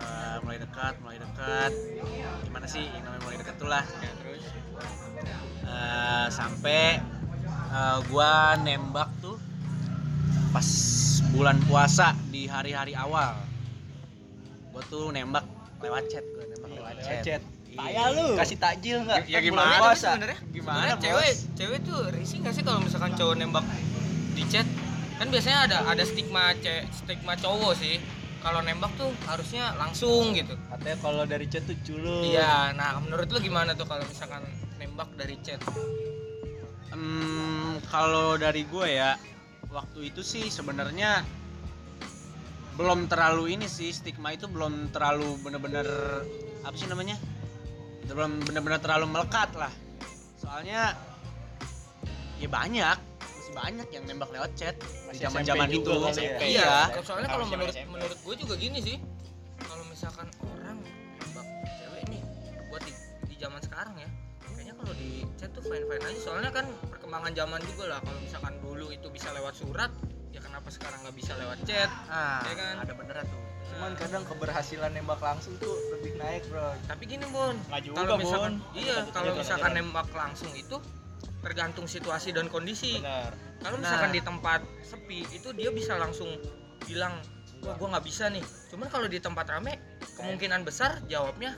Eh, 0.00 0.36
mulai 0.44 0.58
dekat 0.60 0.94
mulai 1.04 1.18
dekat. 1.20 1.72
Gimana 2.44 2.64
sih? 2.64 2.84
Yang 2.88 3.02
namanya 3.08 3.22
mulai 3.24 3.36
dekat 3.40 3.56
tuh 3.60 3.68
lah. 3.68 3.84
Ya 4.00 4.12
terus? 4.24 4.44
Eh, 5.60 6.26
sampai 6.32 6.98
eh, 7.70 7.98
gua 8.06 8.30
nembak 8.56 9.08
tuh 9.20 9.36
pas 10.50 10.66
bulan 11.30 11.58
puasa 11.64 12.12
di 12.26 12.44
hari-hari 12.44 12.92
awal 12.92 13.38
gua 14.70 14.82
tuh 14.84 15.10
nembak 15.10 15.46
lewat 15.78 16.04
chat 16.06 16.24
gua 16.28 16.44
nembak 16.46 16.70
lewat 16.70 16.94
Lewat 16.96 17.06
chat, 17.06 17.22
chat. 17.38 17.42
Iya. 17.70 17.78
Payah 17.78 18.06
lu. 18.10 18.26
Kasih 18.34 18.58
takjil 18.58 18.96
enggak? 18.98 19.30
Ya 19.30 19.38
Tapi 19.38 19.46
gimana? 19.46 19.74
tapi 19.78 19.94
sebenarnya 19.96 20.38
Gimana, 20.50 20.90
cewek 20.98 21.32
cewek 21.54 21.78
tuh 21.80 22.00
risih 22.10 22.36
nggak 22.42 22.50
sih 22.52 22.62
kalau 22.66 22.82
misalkan 22.82 23.14
cowok 23.14 23.34
nembak 23.38 23.62
di 24.34 24.42
chat 24.44 24.66
kan 25.16 25.26
biasanya 25.28 25.58
ada 25.64 25.76
ada 25.86 26.02
stigma 26.02 26.50
ce, 26.58 26.82
stigma 26.90 27.38
cowok 27.38 27.72
sih 27.78 28.02
kalau 28.40 28.58
nembak 28.58 28.90
tuh 28.96 29.12
harusnya 29.22 29.70
langsung 29.76 30.32
gitu 30.32 30.56
Katanya 30.66 30.96
kalau 30.98 31.22
dari 31.24 31.46
chat 31.46 31.62
tuh 31.62 31.78
culun. 31.84 32.26
iya 32.26 32.74
nah 32.74 32.98
menurut 32.98 33.28
lu 33.28 33.38
gimana 33.38 33.76
tuh 33.76 33.86
kalau 33.86 34.02
misalkan 34.02 34.42
nembak 34.74 35.06
dari 35.14 35.38
chat 35.38 35.60
Hmm, 36.90 37.78
kalau 37.86 38.34
dari 38.34 38.66
gue 38.66 38.86
ya 38.90 39.14
waktu 39.70 40.10
itu 40.10 40.26
sih 40.26 40.50
sebenarnya 40.50 41.22
belum 42.74 43.06
terlalu 43.06 43.54
ini 43.54 43.70
sih 43.70 43.94
stigma 43.94 44.34
itu 44.34 44.50
belum 44.50 44.90
terlalu 44.90 45.38
bener-bener 45.44 45.86
apa 46.66 46.74
sih 46.74 46.90
namanya? 46.90 47.14
Belum 48.10 48.42
bener-bener 48.42 48.80
terlalu 48.82 49.06
melekat 49.06 49.54
lah. 49.54 49.70
Soalnya 50.40 50.96
ya 52.40 52.48
banyak 52.48 52.96
masih 53.20 53.52
banyak 53.52 53.88
yang 53.92 54.04
nembak 54.08 54.30
lewat 54.32 54.50
chat 54.56 54.74
Masih 55.10 55.28
zaman 55.28 55.42
zaman 55.44 55.68
itu. 55.68 55.90
kali 55.90 56.22
ya? 56.24 56.38
iya. 56.42 56.74
Kalau 56.94 57.04
soalnya 57.04 57.28
kalau 57.28 57.46
menurut 57.46 57.74
SMP. 57.74 57.90
menurut 57.90 58.18
gue 58.18 58.34
juga 58.38 58.54
gini 58.58 58.78
sih. 58.82 58.96
Kalau 59.60 59.84
misalkan 59.86 60.26
chat 65.40 65.50
tuh 65.50 65.64
fine 65.64 65.80
fine 65.82 66.04
aja. 66.04 66.18
Soalnya 66.20 66.52
kan 66.52 66.68
perkembangan 66.86 67.32
zaman 67.32 67.60
juga 67.64 67.84
lah 67.88 67.98
kalau 68.04 68.20
misalkan 68.20 68.54
dulu 68.60 68.92
itu 68.92 69.08
bisa 69.08 69.32
lewat 69.32 69.56
surat 69.56 69.88
ya 70.30 70.38
kenapa 70.38 70.68
sekarang 70.68 71.00
nggak 71.00 71.16
bisa 71.16 71.32
lewat 71.34 71.58
chat? 71.64 71.88
Ah, 72.06 72.44
Ya 72.44 72.52
kan? 72.54 72.74
ada 72.78 72.92
beneran 72.92 73.24
tuh. 73.24 73.40
Cuman 73.66 73.96
kadang 73.96 74.22
keberhasilan 74.28 74.92
nembak 74.92 75.18
langsung 75.18 75.56
tuh 75.56 75.72
lebih 75.90 76.12
naik 76.14 76.44
bro. 76.46 76.76
Tapi 76.84 77.02
gini 77.06 77.24
Bon 77.26 77.56
juga, 77.80 77.96
kalau 77.96 78.14
misalkan 78.14 78.52
Bon. 78.60 78.76
iya 78.76 78.94
Tetap 79.00 79.12
kalau 79.16 79.32
misalkan 79.34 79.72
jalan. 79.72 79.80
nembak 79.80 80.08
langsung 80.12 80.52
itu 80.52 80.76
tergantung 81.40 81.88
situasi 81.88 82.30
dan 82.30 82.46
kondisi. 82.46 83.00
Benar. 83.00 83.32
Kalau 83.58 83.76
Nah. 83.76 83.82
misalkan 83.82 84.10
di 84.12 84.20
tempat 84.20 84.60
sepi 84.82 85.24
itu 85.32 85.48
dia 85.50 85.72
bisa 85.72 85.96
langsung 85.96 86.28
bilang 86.84 87.16
wah 87.60 87.74
gua 87.74 87.96
nggak 87.96 88.04
bisa 88.04 88.28
nih. 88.28 88.44
Cuman 88.68 88.86
kalau 88.86 89.08
di 89.08 89.16
tempat 89.18 89.48
rame 89.48 89.80
kemungkinan 90.14 90.60
besar 90.62 91.00
jawabnya 91.06 91.56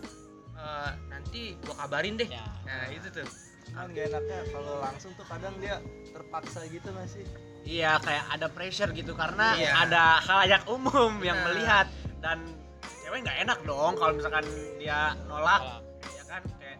"Eh, 0.55 0.91
nanti 1.09 1.59
gua 1.61 1.75
kabarin 1.77 2.15
deh. 2.15 2.31
Ya. 2.31 2.47
Nah 2.63 2.87
itu 2.89 3.11
tuh 3.11 3.27
cuman 3.65 3.89
gak 3.91 4.05
enaknya 4.09 4.39
kalau 4.51 4.75
langsung 4.79 5.11
tuh 5.15 5.27
kadang 5.27 5.55
dia 5.57 5.79
terpaksa 6.09 6.61
gitu 6.67 6.89
masih 6.93 7.25
iya 7.63 7.97
kayak 7.97 8.25
ada 8.29 8.47
pressure 8.47 8.91
gitu 8.91 9.15
karena 9.15 9.55
Iya. 9.55 9.71
ada 9.87 10.03
halayak 10.21 10.63
umum 10.67 11.23
yang 11.23 11.39
Benar. 11.39 11.47
melihat. 11.49 11.87
Dan 12.19 12.39
cewek 12.83 13.23
nggak 13.23 13.39
enak 13.41 13.59
dong 13.63 13.95
kalau 13.95 14.13
misalkan 14.13 14.43
dia 14.77 15.15
nolak 15.25 15.63
Salah. 15.63 15.81
ya 16.11 16.25
kan? 16.27 16.43
Kayak 16.59 16.79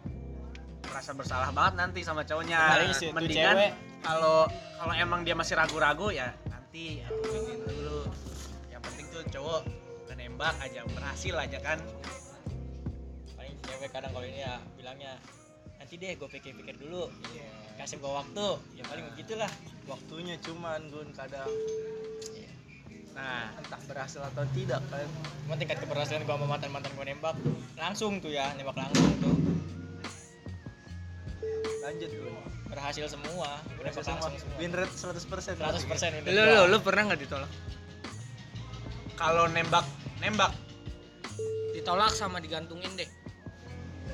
merasa 0.83 1.11
bersalah 1.13 1.49
banget 1.51 1.73
nanti 1.79 1.99
sama 2.03 2.21
cowoknya. 2.21 2.59
Mendingan 3.11 3.55
kalau 3.99 4.43
kalau 4.75 4.93
emang 4.93 5.23
dia 5.23 5.33
masih 5.33 5.55
ragu-ragu 5.55 6.11
ya 6.11 6.35
nanti 6.45 6.99
aduin 7.01 7.59
dulu. 7.63 7.99
Yang 8.67 8.81
penting 8.83 9.05
tuh 9.09 9.23
cowok 9.31 9.61
nembak 10.13 10.55
aja 10.59 10.79
berhasil 10.85 11.35
aja 11.37 11.57
kan? 11.59 11.79
Paling 13.33 13.55
cewek 13.61 13.89
kadang 13.89 14.11
kalau 14.11 14.25
ini 14.25 14.39
ya 14.39 14.59
bilangnya 14.75 15.13
nanti 15.83 15.99
deh 15.99 16.15
gue 16.15 16.29
pikir-pikir 16.31 16.79
dulu. 16.79 17.11
Kasih 17.75 17.99
gue 17.99 18.07
waktu. 18.07 18.47
Ya 18.79 18.87
paling 18.87 19.03
begitulah. 19.11 19.51
Waktunya 19.83 20.39
cuman 20.39 20.87
gun 20.87 21.11
kadang. 21.11 21.51
Nah 23.11 23.51
entah 23.59 23.83
berhasil 23.91 24.23
atau 24.23 24.47
tidak 24.55 24.79
kan. 24.87 25.03
Cuma 25.43 25.59
tingkat 25.59 25.83
keberhasilan 25.83 26.23
gue 26.23 26.31
sama 26.31 26.47
mantan 26.47 26.71
mantan 26.71 26.95
gue 26.95 27.03
nembak 27.03 27.35
langsung 27.75 28.23
tuh 28.23 28.31
ya 28.31 28.55
nembak 28.55 28.79
langsung 28.79 29.11
tuh. 29.19 29.35
Lanjut 31.83 32.11
gun. 32.15 32.35
Berhasil 32.71 33.05
semua. 33.11 33.59
Gue 33.75 33.83
nembak 33.83 34.07
semua. 34.07 34.23
langsung 34.23 34.39
semua. 34.39 34.55
Win 34.63 34.71
rate 34.71 34.95
100% 34.95 35.27
persen. 35.27 35.53
100 35.59 35.83
persen 35.83 36.09
udah. 36.23 36.31
Lo 36.31 36.43
lo 36.47 36.61
lo 36.71 36.77
pernah 36.79 37.11
nggak 37.11 37.19
ditolak? 37.27 37.51
Kalau 39.19 39.51
nembak 39.51 39.83
nembak. 40.23 40.55
Ditolak 41.75 42.15
sama 42.15 42.39
digantungin 42.39 42.92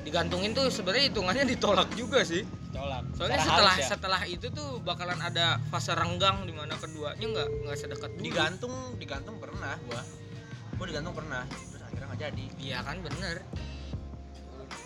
digantungin 0.00 0.50
tuh 0.52 0.66
sebenarnya 0.68 1.12
hitungannya 1.12 1.44
ditolak 1.48 1.88
juga 1.94 2.24
sih. 2.24 2.42
Tolak 2.70 3.02
soalnya 3.12 3.36
Secara 3.36 3.50
setelah 3.50 3.74
ya. 3.74 3.86
setelah 3.86 4.22
itu 4.24 4.46
tuh 4.48 4.78
bakalan 4.80 5.18
ada 5.18 5.58
fase 5.68 5.90
renggang 5.90 6.46
di 6.46 6.54
mana 6.54 6.78
keduanya 6.78 7.20
nggak 7.20 7.48
nggak 7.66 7.76
sedekat 7.76 8.10
dulu. 8.14 8.22
Digantung 8.22 8.74
digantung 8.96 9.36
pernah 9.36 9.74
gua. 9.84 10.02
Gua 10.74 10.86
digantung 10.86 11.12
pernah 11.12 11.42
terus 11.44 11.82
akhirnya 11.82 12.06
nggak 12.08 12.20
jadi. 12.22 12.44
Iya 12.58 12.78
kan 12.80 12.96
bener. 13.00 13.36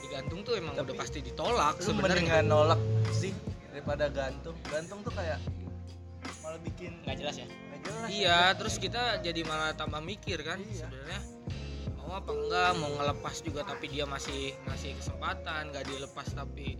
Digantung 0.00 0.40
tuh 0.42 0.54
emang 0.54 0.74
Tapi 0.74 0.86
udah 0.86 0.96
pasti 0.96 1.18
ditolak 1.20 1.74
sebenarnya. 1.78 2.24
mendingan 2.24 2.46
nolak 2.46 2.80
sih 3.10 3.32
daripada 3.68 4.08
gantung. 4.08 4.56
Gantung 4.64 4.98
tuh 5.00 5.12
kayak 5.12 5.38
malah 6.40 6.60
bikin 6.60 6.92
nggak 7.02 7.16
jelas 7.18 7.36
ya? 7.36 7.46
nggak 7.48 7.78
jelas 7.82 8.08
Iya, 8.08 8.38
terus 8.56 8.76
kita 8.76 9.20
jadi 9.20 9.40
malah 9.44 9.72
tambah 9.72 10.00
mikir 10.00 10.40
kan 10.40 10.56
Iya. 10.58 10.88
sebenarnya 10.88 11.20
mau 12.04 12.14
apa 12.14 12.30
enggak, 12.30 12.70
mau 12.76 12.90
ngelepas 12.92 13.36
juga 13.40 13.60
tapi 13.64 13.88
dia 13.88 14.04
masih 14.04 14.52
masih 14.64 14.92
kesempatan, 14.94 15.72
nggak 15.72 15.84
dilepas 15.84 16.28
tapi 16.30 16.76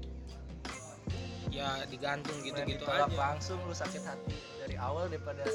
ya 1.49 1.87
digantung 1.87 2.35
gitu-gitu 2.43 2.83
aja. 2.85 3.07
langsung 3.09 3.63
lu 3.63 3.71
sakit 3.71 4.03
hati 4.03 4.35
dari 4.59 4.75
awal 4.75 5.07
daripada 5.07 5.47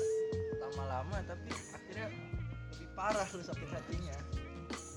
lama-lama 0.57 1.19
tapi 1.27 1.51
akhirnya 1.69 2.07
lebih 2.71 2.87
parah 2.93 3.27
lu 3.27 3.43
sakit 3.43 3.69
hatinya. 3.69 4.17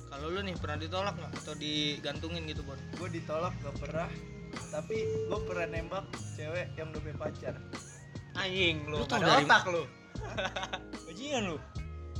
Kalau 0.08 0.28
lu 0.28 0.40
nih 0.40 0.54
pernah 0.54 0.76
ditolak 0.76 1.16
nggak? 1.16 1.32
Atau 1.34 1.56
digantungin 1.56 2.44
gitu, 2.44 2.60
Bon? 2.62 2.76
gue 2.76 3.08
ditolak 3.10 3.56
gak 3.58 3.76
pernah. 3.80 4.08
Tapi 4.68 4.96
gue 5.26 5.40
pernah 5.42 5.66
nembak 5.66 6.04
cewek 6.36 6.68
yang 6.76 6.92
udah 6.92 7.00
punya 7.00 7.16
pacar. 7.18 7.54
Anjing 8.36 8.76
lu 8.86 9.00
Lu 9.00 9.08
tau 9.08 9.18
dari- 9.18 9.42
otak 9.42 9.64
lu. 9.68 9.82
Bajingan 11.08 11.42
lu 11.48 11.56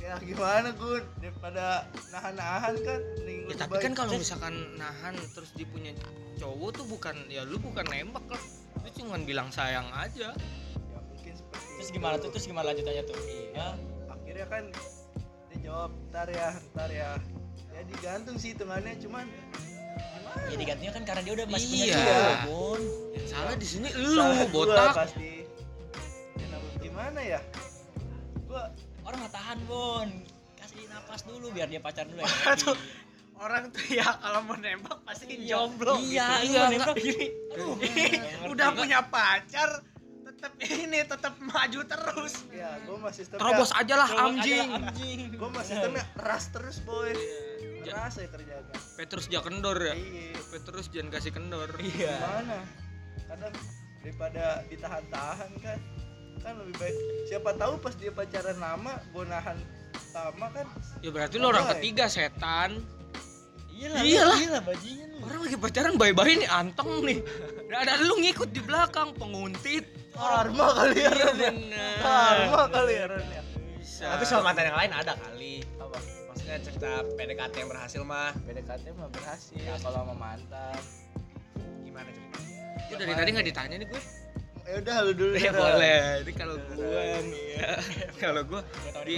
ya 0.03 0.19
gimana 0.19 0.75
gun 0.75 1.03
daripada 1.17 1.87
nahan-nahan 2.11 2.75
kan 2.83 2.99
Ya 3.43 3.55
tapi 3.55 3.75
kan 3.77 3.91
kalau 3.93 4.15
misalkan 4.15 4.51
nahan 4.75 5.15
terus 5.31 5.51
dia 5.51 5.63
punya 5.65 5.91
cowok 6.35 6.69
tuh 6.73 6.85
bukan 6.85 7.15
ya 7.27 7.43
lu 7.43 7.55
bukan 7.57 7.83
nembak 7.85 8.23
lah. 8.25 8.43
Lu 8.79 8.89
cuma 8.89 9.19
bilang 9.19 9.47
sayang 9.47 9.87
aja. 9.93 10.31
ya 10.31 10.99
mungkin 11.01 11.33
seperti 11.33 11.67
terus 11.69 11.87
itu. 11.87 11.95
gimana 11.95 12.15
tuh 12.17 12.29
terus 12.31 12.45
gimana 12.45 12.65
lanjutannya 12.71 13.03
tuh 13.03 13.17
iya 13.19 13.67
akhirnya 14.09 14.47
kan 14.47 14.63
dia 15.47 15.57
jawab 15.61 15.91
ntar 16.09 16.27
ya 16.27 16.49
ntar 16.73 16.89
ya 16.89 17.09
ya 17.69 17.81
digantung 17.85 18.35
sih 18.35 18.51
hitungannya 18.51 18.95
cuman 18.97 19.25
gimana 19.93 20.39
ya 20.47 20.55
digantungnya 20.57 20.93
kan 20.93 21.03
karena 21.05 21.21
dia 21.21 21.33
udah 21.35 21.47
masih 21.47 21.67
punya 21.69 21.85
Iya. 21.85 21.95
cowok 21.99 22.39
bun 22.43 22.81
Yang 23.13 23.27
salah 23.29 23.55
di 23.55 23.67
sini 23.67 23.87
lu 23.93 24.23
botak. 24.49 24.91
pasti 24.97 25.31
Ya, 26.33 26.57
gimana 26.81 27.19
ya 27.21 27.39
tahan 29.53 29.69
bun? 29.69 30.09
Kasih 30.57 30.89
napas 30.89 31.21
dulu 31.29 31.53
biar 31.53 31.69
dia 31.69 31.77
pacar 31.77 32.09
dulu 32.09 32.25
ya. 32.25 32.57
Tuh. 32.65 32.77
orang 33.33 33.75
tuh 33.75 33.83
ya 33.91 34.07
kalau 34.23 34.45
mau 34.45 34.55
nembak 34.55 35.03
pasti 35.03 35.35
jomblo 35.43 35.99
iya 35.99 36.41
gitu. 36.41 36.53
iya 36.53 36.61
Lu 36.63 36.73
nembak 36.73 36.95
gini. 36.97 37.27
Udah 38.49 38.67
punya 38.71 38.99
pacar 39.03 39.83
tetap 40.23 40.53
ini 40.63 40.99
tetap 41.03 41.33
maju 41.37 41.79
terus. 41.83 42.33
Ya 42.49 42.79
gua 42.87 42.97
masih 43.09 43.25
sistemnya 43.27 43.41
Terobos 43.43 43.71
aja 43.75 43.93
lah 43.99 44.09
anjing. 44.25 44.69
gua 45.35 45.49
masih 45.53 45.75
sistemnya 45.75 46.05
ras 46.17 46.45
terus 46.55 46.77
boy. 46.87 47.13
Ras 47.83 48.15
ya 48.15 48.31
kerjaannya 48.31 48.77
Petrus 48.95 49.25
jangan 49.27 49.45
kendor 49.59 49.77
ya. 49.81 49.93
iya. 49.93 50.39
Petrus 50.49 50.85
jangan 50.89 51.09
kasih 51.11 51.31
kendor. 51.35 51.69
iya 51.83 52.15
gimana? 52.15 52.57
Kadang 53.27 53.53
daripada 54.01 54.45
ditahan-tahan 54.71 55.51
kan 55.59 55.79
kan 56.43 56.53
lebih 56.59 56.75
baik 56.77 56.95
siapa 57.25 57.49
tahu 57.55 57.73
pas 57.79 57.93
dia 57.95 58.11
pacaran 58.11 58.57
lama 58.57 58.93
nahan 59.23 59.57
lama 60.13 60.47
kan 60.51 60.67
Ya 61.01 61.09
berarti 61.09 61.35
lu 61.35 61.47
orang 61.47 61.67
ketiga 61.73 62.05
setan. 62.05 62.83
iyalah 63.73 64.01
Iyalah. 64.03 64.37
iyalah 64.37 64.61
bajingan 64.61 65.07
lu 65.09 65.17
Orang 65.23 65.39
lagi 65.41 65.57
pacaran 65.57 65.93
bye-bye 65.95 66.35
nih 66.37 66.49
anteng 66.49 66.89
nih. 67.01 67.19
Nah, 67.67 67.77
ada 67.81 67.97
lu 67.99 68.19
ngikut 68.19 68.49
di 68.51 68.61
belakang 68.61 69.15
penguntit. 69.15 69.83
karma 70.13 70.67
kali 70.71 70.97
ya 70.99 71.09
Iya 71.09 71.27
ya 71.33 71.51
karma 71.97 72.63
kali 72.69 72.93
ya 72.93 73.05
ya 73.09 73.41
Bisa. 73.81 74.05
tapi 74.13 74.23
sama 74.23 74.41
mantan 74.45 74.69
yang 74.69 74.77
lain 74.77 74.91
ada 74.93 75.13
kali 75.17 75.65
apa 75.75 75.97
maksudnya 76.29 76.57
cerita 76.61 76.89
PDKT 77.17 77.53
yang 77.57 77.69
berhasil 77.73 78.01
mah 78.05 78.29
PDKT 78.45 78.85
mah 78.93 79.09
berhasil 79.09 79.57
kalau 79.81 80.05
sama 80.05 80.13
mantan 80.13 80.77
gimana 81.81 82.13
ceritanya 82.13 82.61
Itu 82.85 82.93
dari 82.93 83.13
tadi 83.17 83.29
nggak 83.33 83.47
ditanya 83.49 83.75
nih 83.81 83.87
gue. 83.89 84.01
Ya 84.63 84.73
udah 84.79 84.95
lu 85.03 85.11
dulu 85.15 85.35
Ya 85.35 85.51
boleh. 85.51 86.23
Ini 86.23 86.31
kalau 86.35 86.55
gua 86.75 87.03
nih 87.23 87.45
ya. 87.59 87.71
Kalau 88.23 88.41
gua 88.47 88.61
tahu 88.63 89.03
di 89.03 89.15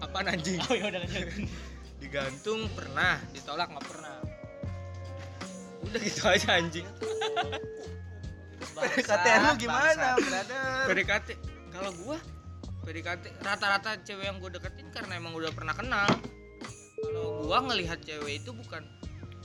apa 0.00 0.18
anjing? 0.24 0.58
oh 0.66 0.74
ya 0.74 0.84
udah 0.90 1.00
lanjut 1.04 1.28
Digantung 2.00 2.60
pernah, 2.72 3.20
ditolak 3.30 3.68
nggak 3.70 3.86
pernah. 3.86 4.16
Udah 5.84 6.00
gitu 6.00 6.22
aja 6.26 6.48
anjing. 6.58 6.88
PDKT 8.60 9.26
lu 9.44 9.50
gimana 9.60 10.06
brother 10.16 10.86
PDKT 10.88 11.28
kalau 11.72 11.90
gua 12.04 12.16
PDKT 12.84 13.24
rata-rata 13.44 13.90
cewek 14.04 14.24
yang 14.24 14.36
gua 14.40 14.50
deketin 14.52 14.88
karena 14.92 15.20
emang 15.20 15.36
udah 15.36 15.52
pernah 15.52 15.74
kenal 15.76 16.08
kalau 17.00 17.44
gua 17.44 17.58
ngelihat 17.68 18.00
cewek 18.04 18.40
itu 18.44 18.50
bukan 18.52 18.84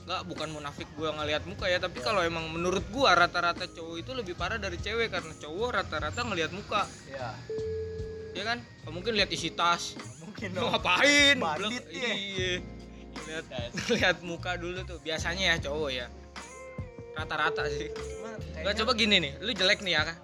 nggak 0.05 0.21
bukan 0.29 0.49
munafik 0.53 0.85
gua 0.93 1.17
ngelihat 1.17 1.49
muka 1.49 1.65
ya 1.65 1.81
tapi 1.81 1.97
kalau 1.97 2.21
emang 2.21 2.45
menurut 2.53 2.85
gua 2.93 3.17
rata-rata 3.17 3.65
cowok 3.65 4.05
itu 4.05 4.11
lebih 4.13 4.37
parah 4.37 4.61
dari 4.61 4.77
cewek 4.77 5.09
karena 5.09 5.33
cowok 5.33 5.69
rata-rata 5.81 6.21
ngelihat 6.21 6.53
muka. 6.53 6.85
Ya 7.09 7.33
ya 8.35 8.43
kan? 8.43 8.57
Mungkin 8.91 9.15
lihat 9.15 9.31
isi 9.31 9.49
tas. 9.55 9.95
Mungkin 10.21 10.51
dong. 10.53 10.69
ngapain? 10.69 11.39
Bandit 11.39 11.85
ya. 11.89 12.11
iya. 12.13 12.53
Lihat 13.25 13.45
lihat 13.95 14.17
muka 14.21 14.59
dulu 14.59 14.83
tuh. 14.83 14.99
Biasanya 15.01 15.55
ya 15.55 15.57
cowok 15.63 15.89
ya. 15.89 16.07
Rata-rata 17.15 17.63
sih. 17.71 17.89
Cuma 17.95 18.35
kayak 18.35 18.63
Nggak 18.67 18.75
coba 18.83 18.91
gini 18.99 19.15
nih, 19.23 19.33
lu 19.39 19.51
jelek 19.55 19.79
nih 19.79 19.93
ya 19.95 20.01
kan? 20.03 20.17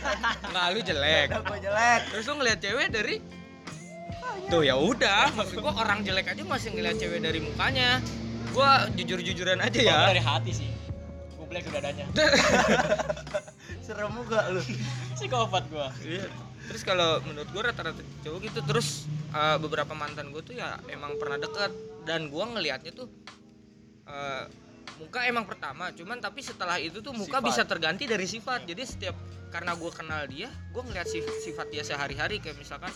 Nggak, 0.54 0.66
lu 0.70 0.80
jelek. 0.86 1.28
Gua 1.42 1.58
jelek. 1.58 2.00
Terus 2.14 2.24
lu 2.30 2.34
ngeliat 2.38 2.58
cewek 2.62 2.88
dari 2.94 3.16
Tuh 4.46 4.62
ya 4.62 4.78
udah, 4.78 5.34
maksud 5.34 5.58
gua 5.58 5.74
orang 5.74 6.06
jelek 6.06 6.30
aja 6.30 6.46
masih 6.46 6.70
ngeliat 6.70 7.02
cewek 7.02 7.18
dari 7.18 7.42
mukanya. 7.42 7.98
Gua 8.56 8.70
jujur-jujuran 8.90 9.60
aja 9.60 9.78
ya 9.78 9.96
dari 10.08 10.18
hati 10.18 10.52
sih 10.54 10.68
gue 11.36 11.44
black 11.46 11.68
dadanya 11.68 12.08
Serem 13.84 14.10
juga 14.10 14.48
lu. 14.48 14.62
psikopat 15.14 15.68
gua 15.68 15.92
Iya. 16.00 16.26
Terus 16.66 16.82
kalau 16.82 17.22
menurut 17.22 17.46
gua 17.52 17.68
rata-rata 17.68 18.00
cowok 18.20 18.38
gitu 18.42 18.60
terus 18.64 19.04
uh, 19.30 19.54
beberapa 19.56 19.92
mantan 19.92 20.32
gue 20.32 20.42
tuh 20.42 20.56
ya 20.56 20.80
emang 20.88 21.14
pernah 21.16 21.36
deket 21.36 21.70
dan 22.02 22.26
gua 22.26 22.48
ngelihatnya 22.48 22.90
tuh 22.92 23.06
uh, 24.04 24.48
muka 24.96 25.28
emang 25.28 25.44
pertama, 25.44 25.92
cuman 25.92 26.16
tapi 26.16 26.40
setelah 26.40 26.80
itu 26.80 26.98
tuh 26.98 27.12
muka 27.12 27.36
Sifat. 27.36 27.44
bisa 27.44 27.62
terganti 27.62 28.08
dari 28.08 28.24
sifat. 28.24 28.64
Jadi 28.64 28.80
setiap 28.80 29.12
karena 29.46 29.76
gua 29.76 29.92
kenal 29.92 30.24
dia, 30.24 30.48
gua 30.72 30.82
ngeliat 30.82 31.04
sif- 31.04 31.36
sifat 31.44 31.68
dia 31.68 31.84
sehari-hari 31.84 32.40
kayak 32.40 32.56
misalkan 32.56 32.88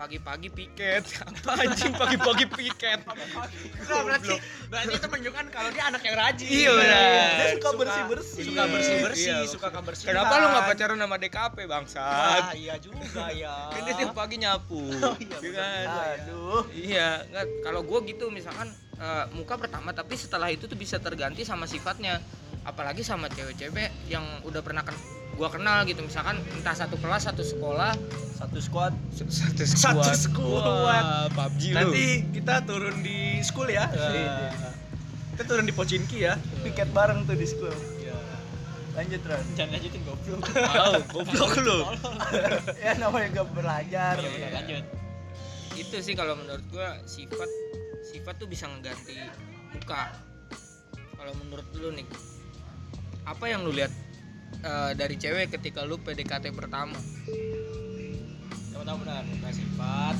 pagi-pagi 0.00 0.48
piket 0.48 1.04
apa 1.28 1.52
anjing 1.60 1.92
pagi-pagi 1.92 2.46
piket 2.48 3.04
Nah, 3.04 4.00
berarti 4.00 4.32
berarti 4.70 4.92
itu 4.96 5.06
menunjukkan 5.06 5.44
kalau 5.50 5.68
dia 5.68 5.84
anak 5.84 6.00
yang 6.00 6.14
rajin. 6.14 6.46
Iya, 6.46 6.70
benar. 6.72 7.02
Dia 7.10 7.46
suka 7.52 7.70
bersih-bersih. 7.74 8.42
Suka 8.46 8.62
bersih-bersih, 8.64 9.26
Iya. 9.26 9.50
suka 9.50 9.68
kebersihan. 9.68 10.08
kenapa 10.14 10.32
lu 10.32 10.46
nggak 10.48 10.64
pacaran 10.68 10.96
sama 10.96 11.16
DKP 11.18 11.56
bangsat 11.66 12.42
ah 12.46 12.52
iya 12.54 12.74
juga 12.78 13.28
ya 13.30 13.56
kan 13.74 13.80
dia 13.82 13.94
tiap 13.94 14.14
pagi 14.14 14.36
nyapu 14.38 14.80
iya, 15.20 15.36
Iya 15.36 15.50
kan? 15.52 15.86
Aduh. 15.90 16.62
Iya, 16.72 17.08
nggak 17.28 17.44
kalau 17.60 17.80
gue 17.82 17.98
gitu 18.08 18.24
misalkan 18.28 18.70
eh, 18.96 19.24
muka 19.32 19.58
pertama 19.58 19.90
tapi 19.90 20.14
setelah 20.14 20.48
itu 20.48 20.64
tuh 20.64 20.78
bisa 20.78 20.96
terganti 20.96 21.44
sama 21.44 21.66
sifatnya. 21.66 22.22
Apalagi 22.60 23.00
sama 23.00 23.26
cewek-cewek 23.26 23.88
yang 24.06 24.22
udah 24.44 24.60
pernah 24.60 24.84
kan 24.84 24.92
gua 25.40 25.48
kenal 25.48 25.88
gitu 25.88 26.04
misalkan 26.04 26.36
entah 26.52 26.76
satu 26.76 27.00
kelas 27.00 27.24
satu 27.24 27.40
sekolah 27.40 27.96
Satu 28.36 28.56
squad. 28.56 28.92
satu 29.12 29.28
Satu 29.84 30.12
squad. 30.12 30.64
Wah, 30.64 31.28
PUBG 31.28 31.72
lu 31.72 31.76
Nanti 31.76 32.06
kita 32.32 32.64
turun 32.64 33.00
di 33.00 33.36
school 33.40 33.68
ya. 33.68 33.84
Iya. 33.88 34.48
Kita 35.36 35.42
turun 35.44 35.64
di 35.64 35.72
Pocinki 35.72 36.24
ya. 36.24 36.40
Piket 36.64 36.88
bareng 36.88 37.24
tuh 37.24 37.36
di 37.36 37.44
school. 37.44 37.68
Iya. 38.00 38.16
Lanjut 38.96 39.20
Ran. 39.24 39.44
jangan 39.54 39.76
lanjutin 39.76 40.00
goblok 40.02 40.40
Tahu, 40.72 40.92
goblok 41.12 41.52
lu. 41.58 41.78
ya 42.84 42.96
namanya 42.96 43.28
gak 43.34 43.48
belajar. 43.52 44.14
iya 44.16 44.28
benar 44.30 44.50
lanjut 44.56 44.84
Itu 45.76 45.96
sih 46.00 46.12
kalau 46.12 46.32
menurut 46.34 46.64
gua 46.68 46.96
sifat 47.04 47.50
sifat 48.02 48.34
tuh 48.36 48.48
bisa 48.48 48.68
ngeganti 48.68 49.20
muka. 49.72 50.16
Kalau 51.12 51.32
menurut 51.38 51.68
lu 51.76 51.92
nih 51.92 52.08
apa 53.22 53.44
yang 53.46 53.62
lu 53.62 53.70
lihat 53.70 53.92
eh, 54.58 54.92
dari 54.92 55.14
cewek 55.14 55.52
ketika 55.52 55.82
lu 55.82 55.96
PDKT 55.96 56.50
pertama? 56.50 56.96
kamu 58.70 58.82
tahu 58.86 58.98
benar 59.00 59.22
muka 59.24 59.48
sifat 59.50 60.16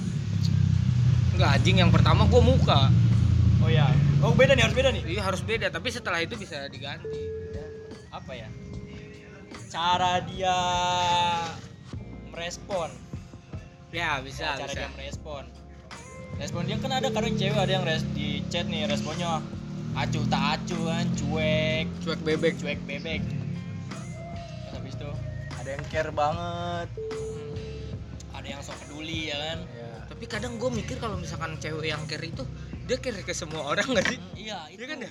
Enggak 1.33 1.51
anjing 1.57 1.77
yang 1.79 1.89
pertama 1.89 2.23
gua 2.25 2.43
muka. 2.43 2.81
oh 3.59 3.69
ya 3.69 3.89
oh 4.21 4.33
beda 4.33 4.53
nih 4.53 4.63
harus 4.63 4.75
beda 4.75 4.91
nih 4.91 5.03
Iya 5.09 5.23
harus 5.23 5.41
beda, 5.41 5.67
tapi 5.69 5.89
setelah 5.89 6.21
itu 6.21 6.35
bisa 6.35 6.65
diganti. 6.67 7.09
apa 8.11 8.33
ya 8.35 8.49
cara 9.69 10.21
dia 10.23 10.57
merespon 12.31 12.91
Ya 13.91 14.19
bisa, 14.21 14.55
cara 14.55 14.67
bisa. 14.67 14.77
dia 14.77 14.91
merespon 14.93 15.45
respon 16.37 16.63
dia 16.65 16.77
kan 16.77 16.93
ada 16.93 17.09
kadang 17.09 17.35
cewek 17.35 17.55
ada 17.55 17.73
yang 17.73 17.83
res 17.83 18.03
di 18.11 18.43
chat 18.47 18.65
nih 18.65 18.85
responnya 18.85 19.41
acuh 19.93 20.25
tak 20.27 20.43
acuh 20.59 20.83
kan 20.87 21.07
cuek 21.15 21.87
Cuek 22.01 22.21
bebek. 22.21 22.55
cuek 22.57 22.81
bebek 22.85 23.21
Ada 25.71 25.79
yang 25.79 25.87
care 25.87 26.11
banget. 26.11 26.89
ada 28.33 28.47
yang 28.49 28.59
sok 28.59 28.75
peduli 28.81 29.29
ya 29.29 29.39
kan 29.39 29.59
Ya. 29.71 29.91
Tapi 30.09 30.25
kadang 30.27 30.53
gue 30.57 30.67
mikir 30.69 30.97
kalau 30.97 31.15
misalkan 31.15 31.55
cewek 31.57 31.87
yang 31.87 32.03
care 32.05 32.25
itu 32.25 32.43
dia 32.85 32.99
care 32.99 33.21
ke 33.21 33.31
semua 33.33 33.63
orang 33.65 33.87
gak 33.89 34.03
sih? 34.05 34.19
iya 34.35 34.67
itu 34.67 34.81
Iya 34.81 34.89
kan 34.89 34.99
ya? 34.99 35.11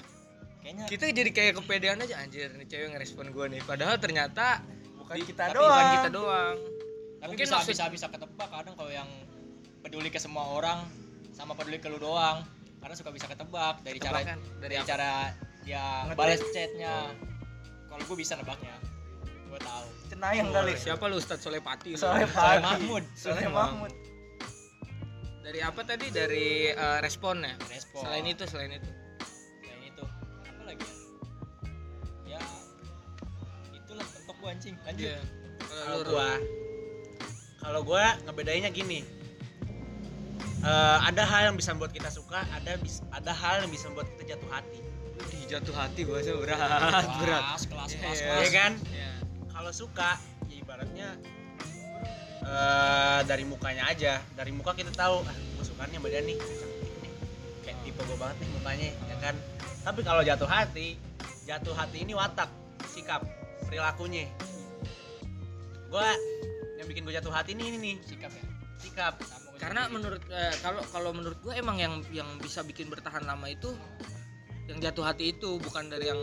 kayaknya 0.60 0.84
Kita 0.86 1.04
jadi 1.08 1.30
kayak 1.30 1.54
kepedean 1.56 1.98
aja 1.98 2.16
anjir 2.20 2.52
nih 2.52 2.68
cewek 2.68 2.92
ngerespon 2.92 3.30
gue 3.30 3.46
nih. 3.50 3.62
Padahal 3.64 3.96
ternyata 3.98 4.60
Bukan 4.98 5.16
di- 5.16 5.24
kita 5.26 5.44
tapi 5.46 5.56
doang. 5.56 5.72
Bukan 5.72 5.88
kita 5.96 6.10
doang. 6.12 6.56
tapi 7.16 7.30
Mungkin 7.30 7.46
bisa 7.46 7.56
maksud- 7.56 7.72
bisa 7.72 7.84
bisa 7.88 8.06
ketebak 8.10 8.50
kadang 8.50 8.76
kalau 8.76 8.92
yang 8.92 9.08
peduli 9.80 10.10
ke 10.10 10.20
semua 10.20 10.44
orang 10.50 10.84
sama 11.32 11.54
peduli 11.54 11.78
ke 11.78 11.88
lu 11.88 11.96
doang 11.98 12.44
karena 12.78 12.94
suka 12.94 13.10
bisa 13.10 13.24
ketebak 13.26 13.80
dari 13.80 13.96
cara 13.98 14.20
Tebakan 14.20 14.40
dari 14.60 14.76
apa? 14.76 14.84
cara 14.86 15.12
dia 15.62 15.86
Ngetes. 16.06 16.18
balas 16.18 16.42
chatnya 16.50 16.96
kalau 17.88 18.04
gue 18.04 18.18
bisa 18.18 18.36
nebaknya 18.36 18.76
gue 19.50 19.62
tahu 19.62 19.86
Cenayang 20.10 20.50
kali. 20.50 20.74
Siapa 20.74 21.04
lu 21.06 21.16
Ustadz 21.18 21.46
Solepati? 21.46 21.94
Pak 21.98 22.62
Mahmud 22.62 23.04
Soalnya 23.14 23.50
Mahmud. 23.50 23.94
Dari 25.46 25.60
apa 25.66 25.82
tadi? 25.82 26.10
Dari 26.14 26.70
eh, 26.70 26.98
respon 27.02 27.42
ya? 27.42 27.54
respon 27.70 28.06
Selain 28.06 28.26
itu, 28.26 28.44
selain 28.46 28.72
itu. 28.74 28.90
selain 29.62 29.82
itu 29.86 30.04
apa 30.06 30.62
lagi 30.66 30.86
ya 32.26 32.38
ya 32.38 32.42
itulah 33.74 34.06
bentuk 34.06 34.36
gue 34.38 34.50
anjing 34.50 34.76
lanjut 34.86 35.06
Iya. 35.10 35.20
Kalau 35.60 35.78
Kalau 35.80 35.98
lu, 36.02 36.10
gua 36.10 36.30
kalau 37.60 37.82
gua 37.84 38.06
ngebedainnya 38.26 38.70
gini. 38.70 39.00
Eh, 40.60 40.98
ada 41.08 41.24
hal 41.24 41.42
yang 41.50 41.56
bisa 41.56 41.72
membuat 41.72 41.96
kita 41.96 42.12
suka, 42.12 42.44
ada 42.52 42.76
bis, 42.78 43.00
ada 43.16 43.32
hal 43.32 43.64
yang 43.64 43.72
bisa 43.72 43.88
membuat 43.88 44.12
kita 44.18 44.36
jatuh 44.36 44.50
hati. 44.52 44.80
Ih, 45.32 45.44
jatuh 45.48 45.72
hati 45.72 46.02
gue 46.04 46.20
sih 46.20 46.32
berat, 46.36 46.60
berat. 47.20 47.44
kelas 47.56 47.64
kelas 47.68 47.90
Iya, 47.90 48.00
kelas 48.00 48.20
iya. 48.20 48.28
kelas 48.28 48.44
Ya 48.44 48.50
kan? 48.52 48.72
Iya. 48.92 49.12
Kalau 49.60 49.76
suka, 49.76 50.16
ya 50.48 50.56
ibaratnya 50.56 51.20
eh 52.48 53.20
dari 53.28 53.44
mukanya 53.44 53.92
aja. 53.92 54.24
Dari 54.32 54.56
muka 54.56 54.72
kita 54.72 54.88
tahu, 54.96 55.20
ah, 55.20 55.36
gua 55.60 55.66
sukanya 55.68 56.00
dia 56.00 56.24
nih, 56.24 56.40
cantik 56.40 56.96
nih. 57.04 57.12
Kayak 57.68 57.78
tipe 57.84 58.02
gua 58.08 58.18
banget 58.24 58.38
nih 58.40 58.50
mukanya, 58.56 58.90
ya 59.12 59.16
kan? 59.20 59.36
Tapi 59.84 60.00
kalau 60.08 60.24
jatuh 60.24 60.48
hati, 60.48 60.96
jatuh 61.44 61.76
hati 61.76 62.08
ini 62.08 62.16
watak, 62.16 62.48
sikap, 62.88 63.28
perilakunya. 63.68 64.32
Gua 65.92 66.08
yang 66.80 66.88
bikin 66.88 67.04
gua 67.04 67.20
jatuh 67.20 67.36
hati 67.36 67.52
ini, 67.52 67.76
ini 67.76 67.78
nih, 67.84 67.96
sikap 68.08 68.32
ya 68.32 68.44
sikap. 68.80 69.20
Karena 69.60 69.92
menurut 69.92 70.24
eh, 70.32 70.56
kalau 70.64 70.80
kalau 70.88 71.12
menurut 71.12 71.36
gue 71.44 71.52
emang 71.52 71.76
yang 71.76 72.00
yang 72.16 72.32
bisa 72.40 72.64
bikin 72.64 72.88
bertahan 72.88 73.28
lama 73.28 73.44
itu 73.52 73.76
yang 74.72 74.80
jatuh 74.80 75.04
hati 75.04 75.36
itu 75.36 75.60
bukan 75.60 75.92
dari 75.92 76.08
yang 76.08 76.22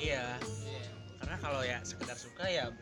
Iya. 0.00 0.40
Karena 1.30 1.46
kalau 1.46 1.62
ya 1.62 1.78
sekedar 1.86 2.18
suka 2.18 2.42
ya 2.50 2.74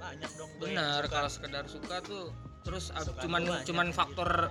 banyak 0.00 0.32
dong 0.40 0.48
benar 0.56 1.04
kalau 1.12 1.28
sekedar 1.28 1.68
suka 1.68 2.00
tuh 2.00 2.32
terus 2.64 2.88
Suka 2.88 3.20
cuman 3.20 3.44
cuman 3.68 3.92
faktor 3.92 4.48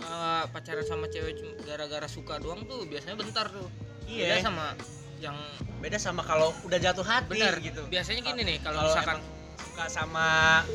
eh, 0.00 0.44
pacaran 0.48 0.80
sama 0.88 1.04
cewek 1.12 1.36
gara-gara 1.68 2.08
suka 2.08 2.40
doang 2.40 2.64
tuh 2.64 2.88
biasanya 2.88 3.20
bentar 3.20 3.44
tuh 3.52 3.68
Iya. 4.08 4.24
Beda 4.24 4.36
sama 4.40 4.66
yang 5.20 5.36
beda 5.84 6.00
sama 6.00 6.24
kalau 6.24 6.56
udah 6.64 6.80
jatuh 6.80 7.04
hati 7.04 7.28
benar 7.28 7.60
gitu. 7.60 7.84
biasanya 7.92 8.24
gini 8.24 8.56
nih 8.56 8.58
kalau 8.64 8.80
misalkan 8.80 9.20
suka 9.60 9.84
sama 9.92 10.26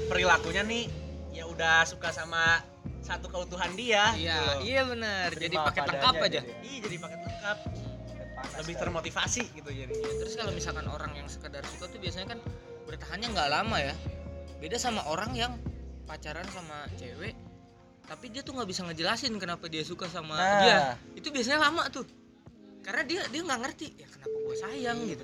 perilakunya 0.06 0.62
nih, 0.70 0.86
ya 1.34 1.50
udah 1.50 1.82
suka 1.90 2.14
sama 2.14 2.62
satu 3.02 3.26
keutuhan 3.26 3.74
dia. 3.74 4.14
iya 4.14 4.38
gitu 4.38 4.70
iya 4.70 4.82
benar 4.86 5.34
jadi 5.34 5.56
paket 5.58 5.82
lengkap 5.98 6.14
aja 6.30 6.30
ya. 6.30 6.44
Iya 6.62 6.78
jadi 6.78 6.96
paket 7.02 7.20
lengkap, 7.26 7.58
lebih 8.62 8.76
termotivasi 8.78 9.44
gitu 9.56 9.70
jadi. 9.70 9.94
Ya, 9.94 10.12
terus 10.20 10.34
kalau 10.36 10.52
misalkan 10.52 10.86
orang 10.88 11.12
yang 11.16 11.28
sekedar 11.28 11.64
suka 11.68 11.90
tuh 11.90 12.00
biasanya 12.00 12.38
kan 12.38 12.40
bertahannya 12.86 13.28
nggak 13.34 13.50
lama 13.50 13.78
ya. 13.80 13.96
Beda 14.60 14.80
sama 14.80 15.04
orang 15.08 15.32
yang 15.36 15.54
pacaran 16.04 16.48
sama 16.52 16.88
cewek 17.00 17.36
tapi 18.04 18.28
dia 18.28 18.44
tuh 18.44 18.52
nggak 18.60 18.68
bisa 18.68 18.84
ngejelasin 18.84 19.32
kenapa 19.40 19.72
dia 19.72 19.84
suka 19.84 20.12
sama 20.12 20.36
Nah. 20.36 20.60
dia. 20.62 20.80
Itu 21.16 21.32
biasanya 21.32 21.72
lama 21.72 21.88
tuh. 21.88 22.04
Karena 22.84 23.08
dia 23.08 23.24
dia 23.32 23.42
nggak 23.48 23.60
ngerti 23.64 23.88
ya 23.96 24.08
kenapa 24.12 24.36
gue 24.36 24.56
sayang? 24.60 24.98
Gitu. 25.08 25.24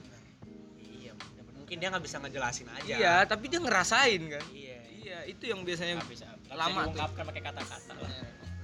Iya, 0.79 1.11
mungkin 1.59 1.75
dia 1.75 1.87
nggak 1.91 2.03
bisa 2.07 2.17
ngejelasin 2.23 2.67
aja. 2.71 2.93
iya 2.95 3.15
tapi 3.27 3.51
dia 3.51 3.59
ngerasain 3.59 4.21
kan. 4.31 4.45
Iya. 4.55 4.77
iya 5.03 5.17
itu 5.27 5.43
yang 5.51 5.67
biasanya 5.67 5.99
nggak 5.99 6.11
bisa 6.11 6.25
bisa 6.39 6.55
lama 6.55 6.87
tuh. 6.87 6.95
diungkapkan 6.95 7.23
pakai 7.27 7.43
kata-kata 7.43 7.93
lah. 7.99 8.11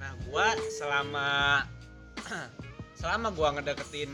Nah, 0.00 0.10
gua 0.28 0.48
selama 0.80 1.28
selama 3.00 3.28
gua 3.36 3.48
ngedeketin 3.60 4.12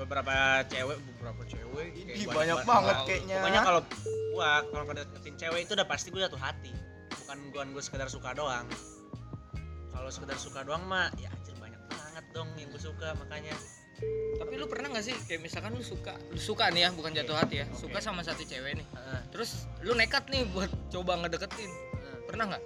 beberapa 0.00 0.64
cewek, 0.64 0.96
beberapa 0.96 1.42
cewek 1.44 1.86
Ih, 1.92 2.24
banyak 2.24 2.32
banyak 2.32 2.58
banget. 2.64 2.96
kayaknya. 3.04 3.36
Pokoknya 3.36 3.60
kalau 3.60 3.80
gua 4.32 4.50
kalau 4.72 4.84
ngedeketin 4.88 5.34
cewek 5.36 5.60
itu 5.68 5.72
udah 5.76 5.86
pasti 5.86 6.08
gua 6.08 6.20
jatuh 6.24 6.40
hati. 6.40 6.72
Bukan 7.24 7.38
gua 7.52 7.62
gua 7.68 7.82
sekedar 7.84 8.08
suka 8.08 8.32
doang. 8.32 8.64
Kalau 9.92 10.08
sekedar 10.08 10.40
suka 10.40 10.64
doang 10.64 10.80
mah 10.88 11.12
ya 11.20 11.28
anjir 11.28 11.52
banyak 11.60 11.80
banget 11.92 12.24
dong 12.32 12.48
yang 12.56 12.72
gua 12.72 12.80
suka 12.80 13.08
makanya. 13.20 13.52
tapi 14.40 14.56
lu 14.56 14.64
pernah 14.64 14.88
nggak 14.88 15.04
sih 15.04 15.12
kayak 15.28 15.44
misalkan 15.44 15.76
lu 15.76 15.84
suka 15.84 16.16
lu 16.32 16.40
suka 16.40 16.72
nih 16.72 16.88
ya 16.88 16.90
bukan 16.96 17.12
jatuh 17.12 17.36
hati 17.36 17.60
ya 17.60 17.68
Oke. 17.68 17.84
suka 17.84 18.00
sama 18.00 18.24
satu 18.24 18.48
cewek 18.48 18.80
nih 18.80 18.86
Heeh. 18.96 19.20
terus 19.28 19.68
lu 19.84 19.92
nekat 19.92 20.24
nih 20.32 20.48
buat 20.56 20.72
coba 20.88 21.20
ngedeketin 21.20 21.68
pernah 22.24 22.48
nggak 22.48 22.62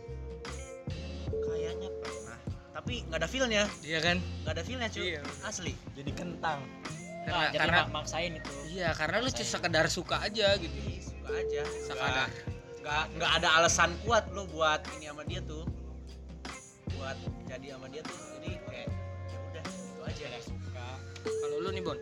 kayaknya 1.43 1.91
pernah. 1.99 2.39
Tapi 2.71 2.95
nggak 3.11 3.19
ada 3.19 3.27
feelnya, 3.27 3.63
iya 3.83 3.99
kan 3.99 4.23
nggak 4.45 4.55
ada 4.55 4.63
feelnya 4.63 4.89
cuy. 4.91 5.17
Iya. 5.17 5.23
Asli. 5.43 5.73
Jadi 5.99 6.11
kentang. 6.15 6.63
Nah, 7.25 7.33
karena 7.33 7.45
jadi 7.51 7.59
karena 7.61 7.79
mak- 7.81 7.93
maksain 7.93 8.33
itu. 8.37 8.53
iya 8.69 8.89
karena 8.93 9.17
lu 9.19 9.29
Maksain. 9.29 9.49
sekedar 9.49 9.87
suka 9.89 10.17
aja 10.21 10.49
gitu. 10.61 10.77
Suka 11.01 11.31
aja. 11.33 11.63
Sekadar. 11.85 12.29
nggak 12.85 13.05
nggak 13.17 13.31
ada 13.41 13.49
alasan 13.59 13.97
kuat 14.05 14.29
lo 14.37 14.45
buat 14.49 14.85
ini 15.01 15.09
sama 15.09 15.25
dia 15.25 15.41
tuh. 15.41 15.65
Buat 16.95 17.17
jadi 17.49 17.67
sama 17.77 17.87
dia 17.89 18.03
tuh 18.05 18.17
jadi 18.39 18.51
kayak 18.69 18.89
ya 19.33 19.39
udah 19.51 19.65
itu 19.65 20.01
aja. 20.05 20.25
Nggak 20.29 20.45
suka. 20.45 20.87
Kalau 21.25 21.57
lu 21.65 21.69
nih 21.73 21.83
bon? 21.83 21.99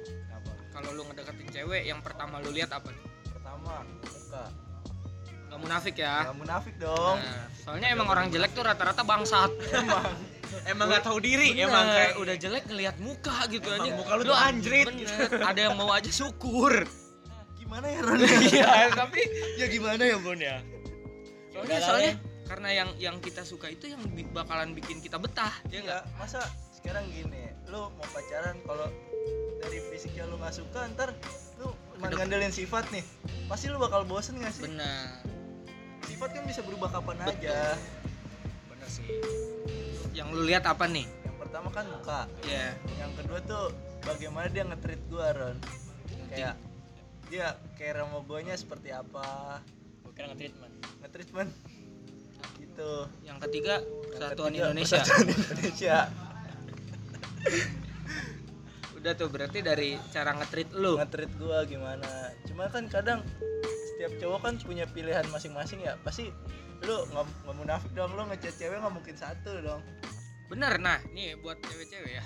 Kalau 0.72 0.90
lu 0.90 1.02
ngedeketin 1.06 1.48
cewek 1.52 1.82
yang 1.86 2.00
pertama 2.02 2.42
lu 2.42 2.50
lihat 2.50 2.74
apa 2.74 2.90
nih? 2.90 3.02
pertama 3.32 3.84
muka 4.02 4.44
nggak 5.52 5.60
munafik 5.60 5.94
ya. 6.00 6.24
Nggak 6.24 6.38
munafik 6.40 6.74
dong. 6.80 7.16
Nah, 7.20 7.44
soalnya 7.60 7.88
emang 7.92 8.08
orang 8.08 8.32
jelek 8.32 8.56
tuh 8.56 8.64
rata-rata 8.64 9.04
bangsat. 9.04 9.52
Emang. 10.64 10.88
Nggak 10.88 11.04
tahu 11.04 11.20
diri 11.20 11.52
Bener, 11.52 11.68
emang 11.68 11.86
kayak 11.88 12.14
udah 12.16 12.36
jelek 12.36 12.64
ngelihat 12.68 12.96
muka 13.00 13.36
gitu 13.48 13.68
Emang 13.68 13.88
aja. 13.88 13.92
muka 13.96 14.12
lu 14.16 14.22
tuh 14.24 14.36
anjrit. 14.36 14.88
ada 15.44 15.60
yang 15.60 15.76
mau 15.76 15.92
aja 15.92 16.08
syukur. 16.08 16.88
Gimana 17.56 17.86
ya 17.88 18.00
Ron? 18.00 18.16
Iya 18.52 18.72
tapi 18.92 19.20
ya 19.56 19.66
gimana 19.68 20.02
ya 20.04 20.16
Bon 20.20 20.36
ya? 20.36 20.60
Soalnya 21.52 21.78
soalnya 21.80 22.12
Le. 22.16 22.48
karena 22.48 22.68
yang 22.72 22.88
yang 22.96 23.16
kita 23.20 23.44
suka 23.44 23.68
itu 23.68 23.92
yang 23.92 24.00
bakalan 24.32 24.72
bikin 24.72 25.00
kita 25.00 25.16
betah 25.16 25.52
ya 25.68 25.80
enggak 25.80 26.04
Enggak, 26.04 26.20
masa 26.20 26.40
sekarang 26.72 27.04
gini, 27.08 27.48
lu 27.68 27.88
mau 27.88 28.06
pacaran 28.12 28.56
kalau 28.64 28.88
dari 29.56 29.78
fisiknya 29.88 30.28
lu 30.28 30.36
nggak 30.36 30.52
suka, 30.52 30.84
ntar 30.92 31.16
lu 31.56 31.72
cuma 31.96 32.12
ngandelin 32.12 32.52
sifat 32.52 32.84
nih, 32.90 33.04
pasti 33.46 33.70
lu 33.70 33.78
bakal 33.78 34.02
bosen 34.04 34.36
gak 34.36 34.52
sih? 34.52 34.66
benar 34.68 35.22
Sifat 36.22 36.38
kan 36.38 36.46
bisa 36.46 36.62
berubah 36.62 36.86
kapan 36.94 37.18
Betul. 37.18 37.34
aja. 37.34 37.58
bener 38.70 38.86
sih. 38.86 39.10
Yang 40.14 40.28
lu 40.38 40.46
lihat 40.46 40.70
apa 40.70 40.86
nih? 40.86 41.02
Yang 41.02 41.36
pertama 41.42 41.68
kan 41.74 41.82
muka, 41.90 42.30
ya 42.46 42.78
yang 42.94 43.10
kedua 43.18 43.42
tuh 43.42 43.74
bagaimana 44.06 44.46
dia 44.46 44.62
nge-treat 44.62 45.02
gua 45.10 45.34
Ron. 45.34 45.58
Kayak 46.30 46.54
dia 47.26 47.58
care 47.74 48.06
sama 48.06 48.22
guanya 48.22 48.54
seperti 48.54 48.94
apa, 48.94 49.58
bukan 50.06 50.30
nge-treatment 50.30 50.74
nge-treatment 51.02 51.50
gitu. 52.54 52.92
yang 53.26 53.42
ketiga 53.42 53.82
kesatuan 54.14 54.54
Indonesia. 54.54 55.02
Persatuan 55.02 55.26
Indonesia. 55.26 55.96
udah 58.94 59.12
tuh 59.18 59.26
berarti 59.26 59.58
dari 59.58 59.98
cara 60.14 60.38
nge-treat 60.38 60.70
lu. 60.70 61.02
Nge-treat 61.02 61.34
gua 61.34 61.66
gimana. 61.66 62.30
Cuma 62.46 62.70
kan 62.70 62.86
kadang 62.86 63.26
setiap 64.02 64.18
cowok 64.18 64.40
kan 64.42 64.54
punya 64.66 64.82
pilihan 64.90 65.22
masing-masing 65.30 65.78
ya. 65.86 65.94
Pasti 66.02 66.26
lu 66.82 67.06
nggak 67.14 67.22
nggak 67.46 67.54
munafik 67.54 67.90
dong 67.94 68.10
lu 68.18 68.26
ngechat 68.34 68.58
cewek 68.58 68.82
nggak 68.82 68.90
mungkin 68.98 69.14
satu 69.14 69.62
dong. 69.62 69.78
Bener 70.50 70.74
nah 70.82 70.98
nih 71.14 71.38
buat 71.38 71.62
cewek-cewek 71.62 72.18
ya. 72.18 72.24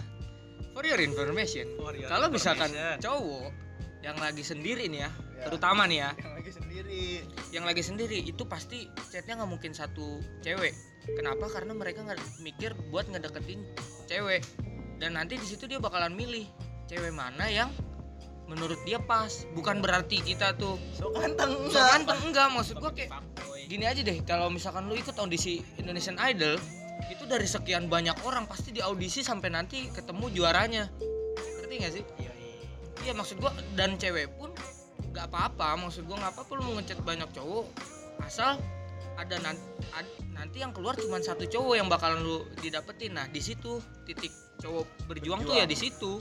For 0.73 0.81
your 0.89 0.97
information 1.05 1.77
kalau 2.09 2.33
misalkan 2.33 2.73
cowok 2.97 3.53
yang 4.01 4.17
lagi 4.17 4.41
sendiri 4.41 4.89
nih 4.89 5.05
ya, 5.05 5.11
Ya. 5.37 5.53
terutama 5.53 5.85
nih 5.85 5.99
ya 6.01 6.11
yang 6.17 6.33
lagi 6.33 6.53
sendiri. 6.57 7.05
yang 7.53 7.65
lagi 7.69 7.83
sendiri 7.85 8.19
itu 8.25 8.49
pasti 8.49 8.89
chatnya 9.13 9.45
nggak 9.45 9.51
mungkin 9.53 9.77
satu 9.77 10.25
cewek. 10.41 10.73
Kenapa? 11.13 11.53
Karena 11.53 11.77
mereka 11.77 12.09
nggak 12.09 12.41
mikir 12.41 12.73
buat 12.89 13.05
ngedeketin 13.13 13.61
cewek. 14.09 14.41
Dan 14.97 15.21
nanti 15.21 15.37
di 15.37 15.45
situ 15.45 15.69
dia 15.69 15.77
bakalan 15.77 16.17
milih 16.17 16.49
cewek 16.89 17.13
mana 17.13 17.53
yang 17.53 17.69
menurut 18.47 18.79
dia 18.87 18.99
pas. 19.03 19.45
Bukan 19.53 19.83
berarti 19.83 20.23
kita 20.23 20.55
tuh 20.57 20.79
so 20.95 21.11
ganteng. 21.13 21.53
So 21.53 21.71
enggak 21.71 21.87
ganteng 21.93 22.21
enggak. 22.31 22.49
Maksud 22.55 22.77
gua 22.79 22.93
kayak 22.95 23.11
gini 23.67 23.85
aja 23.85 24.01
deh. 24.01 24.19
Kalau 24.23 24.49
misalkan 24.49 24.87
lu 24.87 24.95
ikut 24.95 25.15
audisi 25.19 25.61
Indonesian 25.79 26.17
Idol 26.23 26.57
itu 27.11 27.25
dari 27.29 27.45
sekian 27.45 27.87
banyak 27.93 28.17
orang 28.25 28.49
pasti 28.49 28.73
di 28.73 28.81
audisi 28.81 29.21
sampai 29.21 29.53
nanti 29.53 29.91
ketemu 29.93 30.33
juaranya. 30.33 30.89
Ngerti 31.61 31.75
gak 31.83 31.93
sih? 31.93 32.05
Iya, 32.19 32.33
iya. 32.33 32.55
iya 33.11 33.13
maksud 33.13 33.37
gua 33.43 33.53
dan 33.75 33.99
cewek 33.99 34.31
pun 34.39 34.55
nggak 35.13 35.27
apa-apa. 35.29 35.77
Maksud 35.83 36.07
gua 36.07 36.17
nggak 36.23 36.33
apa-apa 36.39 36.51
lu 36.57 36.63
mau 36.71 36.75
ngechat 36.79 36.99
banyak 37.03 37.29
cowok. 37.35 37.67
Asal 38.25 38.59
ada 39.17 39.37
nanti 39.41 39.65
nanti 40.37 40.61
yang 40.61 40.77
keluar 40.77 40.93
cuma 40.97 41.17
satu 41.25 41.49
cowok 41.49 41.75
yang 41.81 41.89
bakalan 41.89 42.21
lu 42.23 42.47
didapetin. 42.61 43.17
Nah 43.17 43.27
di 43.29 43.41
situ 43.41 43.81
titik 44.05 44.31
cowok 44.61 44.85
berjuang, 45.09 45.45
tuh 45.45 45.57
ya 45.57 45.65
Berjuang. 45.65 45.73
di 45.73 45.77
situ 45.77 46.13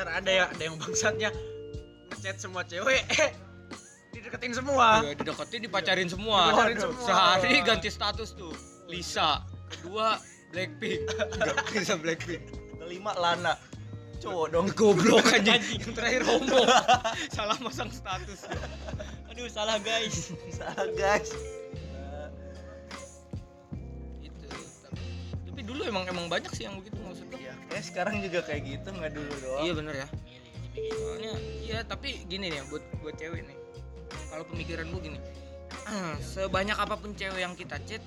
ntar 0.00 0.16
ada 0.16 0.30
ya 0.32 0.44
ada 0.48 0.62
yang 0.64 0.80
bangsatnya. 0.80 1.28
Ngechat 2.08 2.40
semua 2.40 2.64
cewek. 2.64 3.04
Eh 3.20 3.36
dideketin 4.16 4.56
semua. 4.56 5.04
Ya, 5.04 5.12
dideketin 5.12 5.60
dipacarin 5.68 6.08
semua. 6.08 6.56
Dipacarin 6.56 6.78
semua. 6.80 7.04
sehari 7.04 7.60
ganti 7.60 7.92
status 7.92 8.32
tuh. 8.32 8.56
Lisa 8.88 9.44
kedua 9.68 10.16
Blackpink. 10.56 11.04
Enggak 11.36 11.68
bisa 11.76 12.00
Blackpink. 12.00 12.48
Kelima 12.80 13.12
Lana. 13.20 13.60
Cowok 14.24 14.46
dong. 14.56 14.72
Goblok 14.72 15.36
aja 15.36 15.60
yang 15.60 15.92
terakhir 15.92 16.24
homo. 16.24 16.64
Salah 17.36 17.60
masang 17.60 17.92
status. 17.92 18.48
Aduh 19.28 19.52
salah 19.52 19.76
guys. 19.84 20.32
Salah 20.48 20.88
guys. 20.96 21.28
Eh, 21.36 22.28
itu 24.24 24.48
tapi 25.44 25.60
dulu 25.60 25.84
emang 25.84 26.08
emang 26.08 26.28
banyak 26.32 26.48
sih 26.56 26.64
yang 26.64 26.80
begitu 26.80 26.96
maksud 27.04 27.28
gua 27.28 27.49
ya 27.70 27.80
sekarang 27.80 28.18
juga 28.22 28.42
kayak 28.44 28.62
gitu 28.66 28.88
nggak 28.90 29.12
dulu 29.14 29.32
doang. 29.42 29.62
Iya 29.66 29.72
bener 29.78 29.94
ya. 29.94 30.08
Soalnya 30.94 31.32
iya 31.62 31.78
tapi 31.86 32.26
gini 32.26 32.50
nih 32.50 32.62
buat 32.70 32.84
buat 33.02 33.14
cewek 33.18 33.42
nih. 33.46 33.58
Kalau 34.30 34.44
pemikiran 34.46 34.86
gue 34.94 35.00
gini 35.10 35.18
sebanyak 36.34 36.78
apa 36.78 36.94
pun 36.98 37.14
cewek 37.14 37.42
yang 37.42 37.54
kita 37.58 37.78
chat 37.86 38.02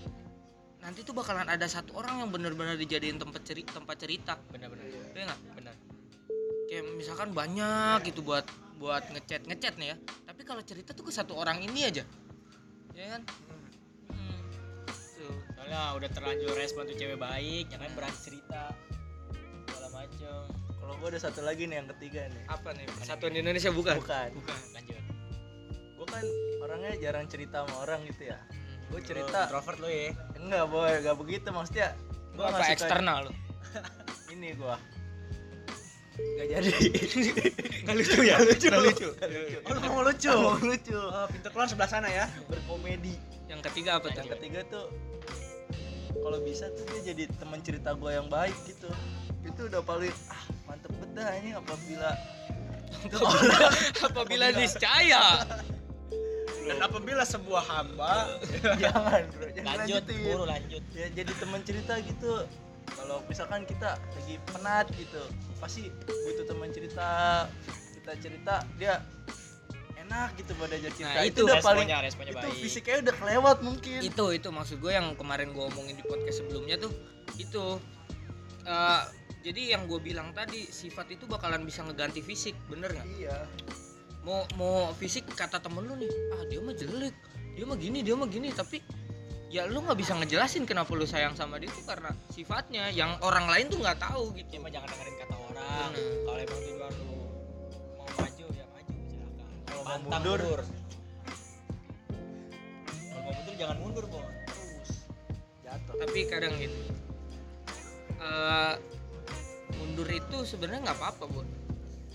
nanti 0.83 0.99
tuh 0.99 1.15
bakalan 1.15 1.47
ada 1.47 1.63
satu 1.63 1.95
orang 1.95 2.19
yang 2.19 2.29
benar-benar 2.31 2.75
dijadiin 2.75 3.15
tempat 3.15 3.43
cerita 3.47 3.79
tempat 3.79 3.95
cerita. 3.99 4.35
Benar-benar 4.51 4.83
Iya 5.15 5.23
nggak? 5.31 5.39
Benar 5.55 5.75
kayak 6.73 6.89
misalkan 6.97 7.29
banyak 7.37 8.01
gitu 8.09 8.25
buat 8.25 8.49
buat 8.81 9.05
ngechat 9.13 9.45
ngechat 9.45 9.77
nih 9.77 9.93
ya. 9.93 9.97
Tapi 10.25 10.41
kalau 10.41 10.65
cerita 10.65 10.97
tuh 10.97 11.05
ke 11.05 11.13
satu 11.13 11.37
orang 11.37 11.61
ini 11.61 11.85
aja. 11.85 12.01
Ya 12.97 13.05
kan? 13.13 13.21
Hmm. 14.09 14.41
Tuh. 14.89 15.37
soalnya 15.53 15.93
udah 15.93 16.09
terlanjur 16.09 16.57
respon 16.57 16.89
tuh 16.89 16.97
cewek 16.97 17.21
baik 17.21 17.69
ya 17.69 17.77
kan? 17.77 17.93
Berani 17.93 18.17
cerita 18.17 18.73
macem 20.13 20.63
kalau 20.83 20.93
gua 20.99 21.09
ada 21.15 21.19
satu 21.23 21.41
lagi 21.47 21.63
nih 21.63 21.79
yang 21.79 21.87
ketiga 21.95 22.27
nih. 22.27 22.43
Apa 22.51 22.69
nih? 22.75 22.85
Satuan 23.07 23.33
Indonesia 23.39 23.71
bukan? 23.71 23.97
Bukan. 24.03 24.29
Bukan. 24.35 24.59
Lanjut. 24.75 25.03
Gua 25.95 26.07
kan 26.11 26.25
orangnya 26.59 26.91
jarang 26.99 27.25
cerita 27.31 27.63
sama 27.63 27.87
orang 27.87 28.03
gitu 28.11 28.27
ya. 28.27 28.37
Gue 28.91 28.99
Lu 28.99 29.07
cerita 29.07 29.47
introvert 29.47 29.79
lu 29.79 29.89
ya? 29.89 30.11
Enggak 30.35 30.65
boy. 30.67 30.91
Enggak 30.99 31.15
begitu. 31.17 31.47
Maksudnya 31.55 31.87
Gua 32.35 32.51
gua 32.51 32.59
apa 32.59 32.65
eksternal 32.75 33.17
lo 33.25 33.31
ini 34.35 34.49
gua. 34.59 34.75
Nggak 36.13 36.47
jadi. 36.51 36.71
Nggak 37.87 37.95
lucu 37.95 38.19
ya? 38.27 38.35
Lucu. 38.43 38.67
Nggak 38.67 38.83
lucu. 38.83 39.07
Oh 39.63 39.71
lu 39.71 39.79
mau 39.87 40.03
lucu. 40.03 40.29
Mau 40.35 40.59
lucu. 40.61 40.99
Oh, 40.99 41.25
pintu 41.31 41.47
keluar 41.47 41.67
sebelah 41.71 41.89
sana 41.89 42.11
ya. 42.11 42.27
Berkomedi. 42.51 43.15
Yang 43.47 43.71
ketiga 43.71 44.03
apa 44.03 44.11
tuh? 44.11 44.19
Yang 44.19 44.31
ketiga 44.35 44.59
tuh 44.67 44.85
kalau 46.19 46.39
bisa 46.43 46.69
tuh 46.75 46.85
dia 46.91 47.15
jadi 47.15 47.23
teman 47.39 47.63
cerita 47.63 47.95
gua 47.95 48.19
yang 48.19 48.27
baik 48.29 48.55
gitu 48.69 48.91
itu 49.43 49.61
udah 49.67 49.81
paling 49.83 50.13
ah 50.31 50.43
mantep 50.67 50.91
banget 50.95 51.09
dah 51.19 51.29
ini 51.39 51.49
apabila 51.61 52.09
apabila 53.99 54.45
niscaya. 54.55 55.43
Dan 56.63 56.79
apabila 56.79 57.27
sebuah 57.27 57.63
hamba 57.67 58.39
jangan 58.83 59.27
bro. 59.35 59.47
Jangan 59.51 59.75
lanjut 59.83 60.03
buru 60.07 60.43
lanjut. 60.47 60.83
Ya 60.95 61.07
jadi 61.11 61.31
teman 61.35 61.59
cerita 61.67 61.99
gitu. 61.99 62.47
Kalau 62.83 63.19
misalkan 63.27 63.67
kita 63.67 63.99
lagi 63.99 64.35
penat 64.51 64.87
gitu 64.95 65.19
pasti 65.59 65.91
butuh 66.07 66.45
teman 66.47 66.71
cerita. 66.71 67.09
Kita 67.99 68.11
cerita 68.23 68.63
dia 68.79 69.03
enak 69.99 70.39
gitu 70.39 70.55
pada 70.55 70.75
aja 70.79 70.89
cerita. 70.95 71.19
Nah, 71.19 71.27
itu, 71.27 71.43
itu 71.43 71.47
udah 71.51 71.59
paling 71.59 71.87
responnya 71.91 72.31
itu 72.31 72.39
baik. 72.39 72.59
fisiknya 72.63 72.95
udah 73.03 73.15
kelewat 73.19 73.57
mungkin. 73.59 73.99
Itu 73.99 74.25
itu 74.31 74.47
maksud 74.47 74.79
gue 74.79 74.91
yang 74.95 75.11
kemarin 75.19 75.51
gue 75.51 75.63
omongin 75.67 75.99
di 75.99 76.03
podcast 76.07 76.47
sebelumnya 76.47 76.79
tuh 76.79 76.91
itu 77.35 77.79
Eh, 78.63 79.01
jadi 79.43 79.75
yang 79.75 79.91
gue 79.91 79.99
bilang 79.99 80.31
tadi 80.31 80.63
sifat 80.71 81.11
itu 81.11 81.27
bakalan 81.27 81.67
bisa 81.67 81.83
ngeganti 81.83 82.23
fisik 82.23 82.55
bener 82.71 82.95
nggak? 82.95 83.07
Iya. 83.19 83.37
Mau 84.23 84.47
mau 84.55 84.95
fisik 84.95 85.27
kata 85.35 85.59
temen 85.59 85.83
lu 85.83 85.99
nih 85.99 86.11
ah 86.31 86.43
dia 86.47 86.63
mah 86.63 86.71
jelek 86.71 87.11
dia 87.53 87.67
mah 87.67 87.75
gini 87.75 87.99
dia 87.99 88.15
mah 88.15 88.31
gini. 88.31 88.55
Tapi 88.55 88.79
ya 89.51 89.67
lu 89.67 89.83
nggak 89.83 89.99
bisa 89.99 90.15
ngejelasin 90.15 90.63
kenapa 90.63 90.95
lu 90.95 91.03
sayang 91.03 91.35
sama 91.35 91.59
dia 91.59 91.67
tuh 91.75 91.83
karena 91.83 92.15
sifatnya 92.31 92.87
yang 92.95 93.19
orang 93.19 93.51
lain 93.51 93.67
tuh 93.67 93.83
nggak 93.83 93.99
tahu 93.99 94.31
gitu. 94.39 94.63
Cuma 94.63 94.71
jangan 94.71 94.87
dengerin 94.87 95.15
kata 95.27 95.35
orang. 95.35 95.89
Kalau 95.99 96.39
emang 96.39 96.59
tujuan 96.63 96.93
lu 96.95 97.05
mau 97.99 98.07
maju 98.15 98.45
ya 98.47 98.65
maju 98.71 98.93
silakan. 99.11 99.51
Kalau 99.67 99.83
mau 99.83 99.97
mundur. 99.99 100.39
mundur. 100.39 100.61
Kalau 102.87 103.21
mau 103.27 103.31
mundur 103.35 103.55
jangan 103.59 103.77
mundur 103.83 104.05
terus. 104.07 104.91
Jatuh 105.67 105.95
tapi 105.99 106.19
kadang 106.31 106.55
gitu 106.63 107.03
eh 108.23 108.73
mundur 109.93 110.09
itu 110.09 110.37
sebenarnya 110.41 110.89
nggak 110.89 110.97
apa-apa 110.97 111.23
bu 111.29 111.45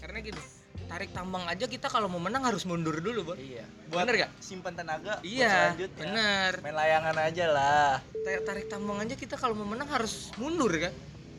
karena 0.02 0.18
gitu 0.18 0.42
tarik 0.90 1.14
tambang 1.14 1.46
aja 1.46 1.70
kita 1.70 1.86
kalau 1.86 2.10
mau 2.10 2.18
menang 2.18 2.42
harus 2.42 2.66
mundur 2.66 2.98
dulu 2.98 3.30
bu 3.30 3.32
iya. 3.38 3.62
Buat 3.86 4.10
bener 4.10 4.26
gak 4.26 4.30
simpan 4.42 4.74
tenaga 4.74 5.22
iya 5.22 5.78
bener. 5.78 6.58
Main 6.58 6.74
layangan 6.74 7.16
aja 7.22 7.44
lah. 7.46 7.94
Tarik, 8.26 8.42
tarik 8.42 8.66
tambang 8.66 8.98
aja 8.98 9.14
kita 9.14 9.38
kalau 9.38 9.54
mau 9.54 9.68
menang 9.78 9.86
harus 9.94 10.34
mundur 10.42 10.74
kan? 10.74 10.90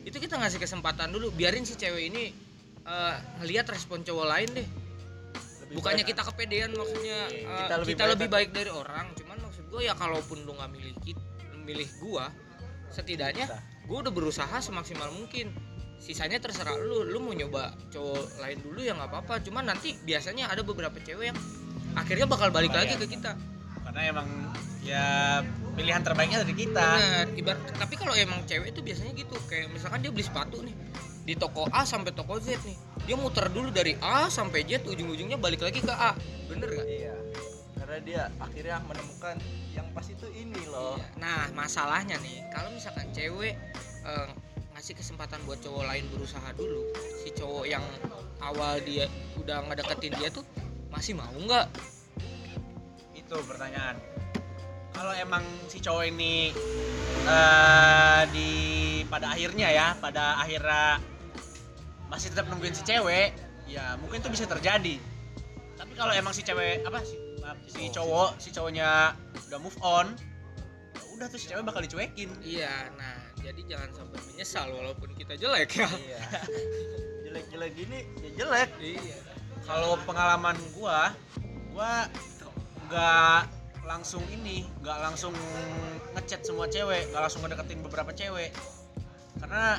Itu 0.08 0.16
kita 0.16 0.40
ngasih 0.40 0.56
kesempatan 0.64 1.12
dulu 1.12 1.28
biarin 1.36 1.68
si 1.68 1.76
cewek 1.76 2.08
ini 2.08 2.32
eh, 2.88 3.14
ngelihat 3.44 3.68
respon 3.68 4.00
cowok 4.00 4.26
lain 4.32 4.48
deh. 4.56 4.64
Lebih 4.64 5.74
bukannya 5.76 6.04
baik- 6.08 6.10
kita 6.16 6.22
kepedean 6.24 6.70
maksudnya 6.72 7.18
eh, 7.28 7.44
Kita 7.44 7.74
kita, 7.84 7.84
lebih 7.84 7.94
lebih, 8.16 8.28
baik 8.32 8.32
baik, 8.32 8.48
dari 8.56 8.70
orang. 8.72 9.06
Cuman 9.12 9.36
maksud 9.44 9.64
gue 9.68 9.82
ya 9.84 9.92
kalaupun 9.92 10.40
lu 10.48 10.56
nggak 10.56 10.70
milih 10.72 10.94
milih 11.68 11.88
gua 12.00 12.32
setidaknya 12.90 13.46
gue 13.86 13.98
udah 13.98 14.14
berusaha 14.14 14.58
semaksimal 14.62 15.10
mungkin 15.14 15.50
sisanya 16.00 16.40
terserah 16.40 16.74
lu 16.80 17.04
lu 17.04 17.20
mau 17.20 17.36
nyoba 17.36 17.76
cowok 17.92 18.40
lain 18.40 18.58
dulu 18.64 18.80
ya 18.80 18.96
nggak 18.96 19.10
apa-apa. 19.12 19.44
Cuman 19.44 19.68
nanti 19.68 19.94
biasanya 20.02 20.48
ada 20.48 20.64
beberapa 20.64 20.96
cewek 20.98 21.30
yang 21.30 21.38
akhirnya 21.94 22.26
bakal 22.26 22.48
balik 22.48 22.72
lagi 22.72 22.96
ke 22.96 23.06
kita. 23.06 23.36
Karena 23.84 24.00
emang 24.08 24.28
ya 24.80 25.38
pilihan 25.76 26.00
terbaiknya 26.00 26.42
dari 26.42 26.56
kita. 26.56 26.80
Bener, 26.80 27.26
ibarat 27.36 27.60
tapi 27.76 27.94
kalau 28.00 28.16
emang 28.16 28.42
cewek 28.48 28.72
itu 28.72 28.80
biasanya 28.80 29.12
gitu. 29.12 29.36
Kayak 29.46 29.70
misalkan 29.76 30.00
dia 30.00 30.10
beli 30.10 30.24
sepatu 30.24 30.64
nih 30.64 30.74
di 31.28 31.36
toko 31.36 31.68
A 31.70 31.84
sampai 31.84 32.16
toko 32.16 32.40
Z 32.40 32.56
nih. 32.64 32.76
Dia 33.04 33.16
muter 33.20 33.52
dulu 33.52 33.68
dari 33.68 33.92
A 34.00 34.32
sampai 34.32 34.64
Z 34.64 34.88
ujung-ujungnya 34.88 35.36
balik 35.36 35.60
lagi 35.60 35.84
ke 35.84 35.92
A. 35.92 36.16
Bener 36.48 36.66
gak? 36.66 36.88
iya 36.88 37.14
karena 37.90 38.06
dia 38.06 38.22
akhirnya 38.38 38.78
menemukan 38.86 39.34
yang 39.74 39.82
pas 39.90 40.06
itu 40.06 40.22
ini 40.30 40.62
loh. 40.70 40.94
Iya. 40.94 41.10
Nah 41.18 41.50
masalahnya 41.58 42.22
nih 42.22 42.46
kalau 42.54 42.70
misalkan 42.70 43.10
cewek 43.10 43.58
eh, 44.06 44.28
ngasih 44.80 44.96
kesempatan 44.96 45.44
buat 45.44 45.60
cowok 45.60 45.84
lain 45.92 46.08
berusaha 46.08 46.56
dulu. 46.56 46.88
Si 47.20 47.36
cowok 47.36 47.68
yang 47.68 47.84
awal 48.40 48.80
dia 48.80 49.04
udah 49.36 49.60
ngedeketin 49.68 50.16
dia 50.16 50.32
tuh 50.32 50.40
masih 50.88 51.20
mau 51.20 51.28
nggak? 51.36 51.68
itu 53.12 53.36
pertanyaan. 53.44 54.00
Kalau 54.96 55.12
emang 55.12 55.44
si 55.68 55.84
cowok 55.84 56.08
ini 56.08 56.56
eh, 57.28 58.22
di 58.32 58.50
pada 59.04 59.36
akhirnya 59.36 59.68
ya 59.68 59.92
pada 60.00 60.40
akhirnya 60.40 60.96
masih 62.08 62.32
tetap 62.32 62.48
nungguin 62.48 62.72
si 62.72 62.80
cewek 62.80 63.36
ya 63.68 64.00
mungkin 64.00 64.24
itu 64.24 64.32
bisa 64.32 64.48
terjadi. 64.48 64.96
Tapi 65.76 65.92
kalau 65.92 66.16
emang 66.16 66.32
si 66.32 66.40
cewek 66.40 66.88
apa 66.88 67.04
si, 67.04 67.20
maaf, 67.44 67.60
si 67.68 67.84
cowok 67.92 68.40
si 68.40 68.48
cowoknya 68.48 69.12
udah 69.44 69.60
move 69.60 69.76
on 69.84 70.08
ya 70.96 71.02
udah 71.20 71.26
tuh 71.28 71.36
si 71.36 71.52
cewek 71.52 71.68
bakal 71.68 71.84
dicuekin. 71.84 72.32
Iya, 72.40 72.88
nah 72.96 73.19
jadi 73.40 73.60
jangan 73.76 73.90
sampai 73.96 74.20
menyesal 74.32 74.66
walaupun 74.72 75.10
kita 75.16 75.34
jelek 75.36 75.70
ya. 75.80 75.88
iya 75.88 76.22
jelek-jelek 77.30 77.72
gini 77.78 77.98
ya 78.20 78.30
jelek 78.42 78.70
Iya. 78.82 79.18
kalau 79.64 79.94
pengalaman 80.04 80.56
gua 80.74 81.14
gua 81.70 82.10
nggak 82.90 83.40
langsung 83.86 84.22
ini 84.34 84.66
nggak 84.82 84.98
langsung 84.98 85.34
ngechat 86.18 86.42
semua 86.42 86.66
cewek 86.66 87.10
nggak 87.10 87.22
langsung 87.22 87.42
ngedeketin 87.46 87.80
beberapa 87.86 88.10
cewek 88.10 88.50
karena 89.38 89.78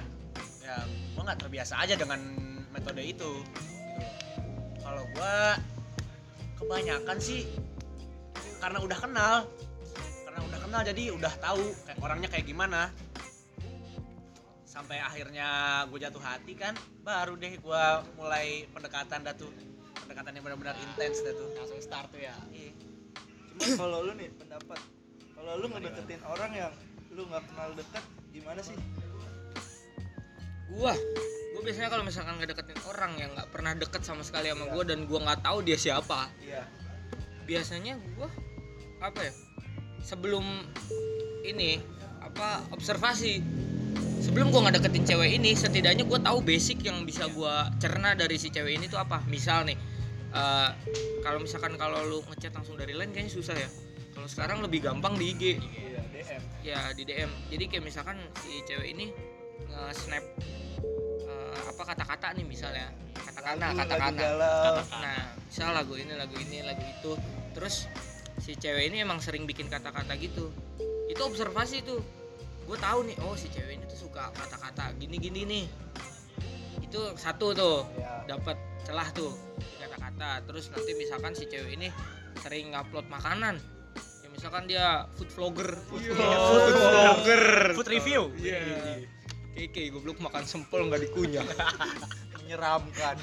ya 0.64 0.76
gua 1.16 1.22
nggak 1.32 1.40
terbiasa 1.44 1.76
aja 1.84 2.00
dengan 2.00 2.20
metode 2.72 3.04
itu 3.04 3.12
gitu. 3.12 3.32
kalau 4.80 5.04
gua 5.16 5.60
kebanyakan 6.56 7.18
sih 7.20 7.50
karena 8.62 8.80
udah 8.80 8.98
kenal 9.02 9.36
karena 10.24 10.40
udah 10.46 10.60
kenal 10.64 10.82
jadi 10.86 11.04
udah 11.18 11.34
tahu 11.42 11.64
kayak 11.84 12.00
orangnya 12.00 12.30
kayak 12.32 12.46
gimana 12.48 12.94
sampai 14.82 14.98
akhirnya 14.98 15.50
gue 15.94 16.00
jatuh 16.02 16.18
hati 16.26 16.58
kan 16.58 16.74
baru 17.06 17.38
deh 17.38 17.54
gue 17.54 17.84
mulai 18.18 18.66
pendekatan 18.74 19.22
dah 19.22 19.38
tuh. 19.38 19.54
Pendekatan 20.02 20.34
yang 20.34 20.44
benar-benar 20.50 20.74
intens 20.82 21.22
dah 21.22 21.38
tuh. 21.38 21.54
Langsung 21.54 21.78
start 21.78 22.10
tuh 22.10 22.18
ya. 22.18 22.34
Iya. 22.50 22.74
cuma 23.62 23.78
kalau 23.78 24.10
lu 24.10 24.18
nih 24.18 24.34
pendapat. 24.42 24.82
Kalau 25.38 25.54
lu 25.62 25.70
ngedeketin 25.70 26.22
orang 26.26 26.52
yang 26.58 26.74
lu 27.14 27.30
nggak 27.30 27.46
kenal 27.46 27.70
dekat 27.78 28.04
gimana 28.34 28.62
sih? 28.66 28.74
Gua, 30.74 30.98
gua 31.54 31.62
biasanya 31.62 31.90
kalau 31.94 32.02
misalkan 32.02 32.42
ngedeketin 32.42 32.80
orang 32.90 33.12
yang 33.22 33.30
nggak 33.38 33.50
pernah 33.54 33.78
deket 33.78 34.02
sama 34.02 34.26
sekali 34.26 34.50
sama 34.50 34.66
gua 34.74 34.82
dan 34.82 35.06
gua 35.06 35.20
nggak 35.30 35.46
tahu 35.46 35.62
dia 35.62 35.76
siapa, 35.76 36.32
iya. 36.42 36.64
biasanya 37.44 38.00
gua 38.16 38.32
apa 39.04 39.20
ya? 39.20 39.34
Sebelum 40.02 40.46
ini 41.44 41.84
apa 42.24 42.64
observasi 42.72 43.44
sebelum 44.22 44.54
gua 44.54 44.70
ngedeketin 44.70 45.04
cewek 45.04 45.42
ini 45.42 45.58
setidaknya 45.58 46.06
gua 46.06 46.22
tahu 46.22 46.46
basic 46.46 46.86
yang 46.86 47.02
bisa 47.04 47.26
gua 47.34 47.74
cerna 47.82 48.14
dari 48.14 48.38
si 48.38 48.54
cewek 48.54 48.78
ini 48.78 48.86
tuh 48.86 49.02
apa. 49.02 49.26
Misal 49.26 49.66
nih 49.66 49.78
eh, 50.32 50.70
kalau 51.26 51.42
misalkan 51.42 51.74
kalau 51.76 52.06
lu 52.06 52.20
ngechat 52.30 52.54
langsung 52.54 52.78
dari 52.78 52.94
line 52.94 53.10
kayaknya 53.10 53.34
susah 53.34 53.58
ya. 53.58 53.70
Kalau 54.14 54.28
sekarang 54.30 54.62
lebih 54.62 54.86
gampang 54.86 55.18
di 55.18 55.34
IG 55.34 55.44
iya 55.58 56.02
DM 56.14 56.42
ya 56.62 56.80
di 56.94 57.04
DM 57.08 57.32
jadi 57.50 57.64
kayak 57.66 57.84
misalkan 57.84 58.18
si 58.46 58.62
cewek 58.70 58.94
ini 58.94 59.10
nge-snap 59.72 60.26
eh, 61.26 61.62
apa 61.74 61.84
kata-kata 61.84 62.38
nih 62.38 62.46
misalnya. 62.46 62.94
Kata-kata 63.18 63.66
kata-kata. 63.74 64.28
nah 65.02 65.34
misal 65.50 65.74
lagu 65.74 65.98
ini 65.98 66.14
lagu 66.14 66.38
ini 66.38 66.62
lagu 66.62 66.86
itu. 66.86 67.18
Terus 67.58 67.90
si 68.38 68.54
cewek 68.54 68.94
ini 68.94 69.02
emang 69.02 69.18
sering 69.18 69.50
bikin 69.50 69.66
kata-kata 69.66 70.14
gitu. 70.22 70.54
Itu 71.10 71.22
observasi 71.28 71.84
tuh 71.84 72.21
gue 72.62 72.78
tahu 72.78 73.00
nih 73.04 73.16
oh 73.26 73.36
si 73.36 73.48
cewek 73.50 73.82
ini 73.82 73.86
tuh 73.88 74.08
suka 74.08 74.32
kata-kata 74.32 74.96
gini-gini 74.96 75.42
nih. 75.44 75.66
Itu 76.82 77.16
satu 77.16 77.56
tuh 77.56 77.88
Iya. 77.96 78.38
dapat 78.38 78.58
celah 78.84 79.10
tuh 79.12 79.32
kata-kata. 79.80 80.44
Terus 80.48 80.72
nanti 80.72 80.92
misalkan 80.96 81.34
si 81.34 81.48
cewek 81.48 81.76
ini 81.76 81.88
sering 82.40 82.72
ngupload 82.72 83.08
makanan. 83.08 83.60
Ya 84.24 84.28
misalkan 84.32 84.64
dia 84.68 85.08
food 85.16 85.30
vlogger. 85.32 85.70
Food 85.88 86.04
food 86.06 86.76
vlogger. 86.78 87.46
food 87.76 87.90
review. 87.90 88.32
Iya. 88.40 89.04
Keke 89.52 89.92
goblok 89.92 90.24
makan 90.24 90.48
sempol 90.48 90.88
nggak 90.88 91.12
dikunyah. 91.12 91.44
Menyeramkan. 92.40 93.20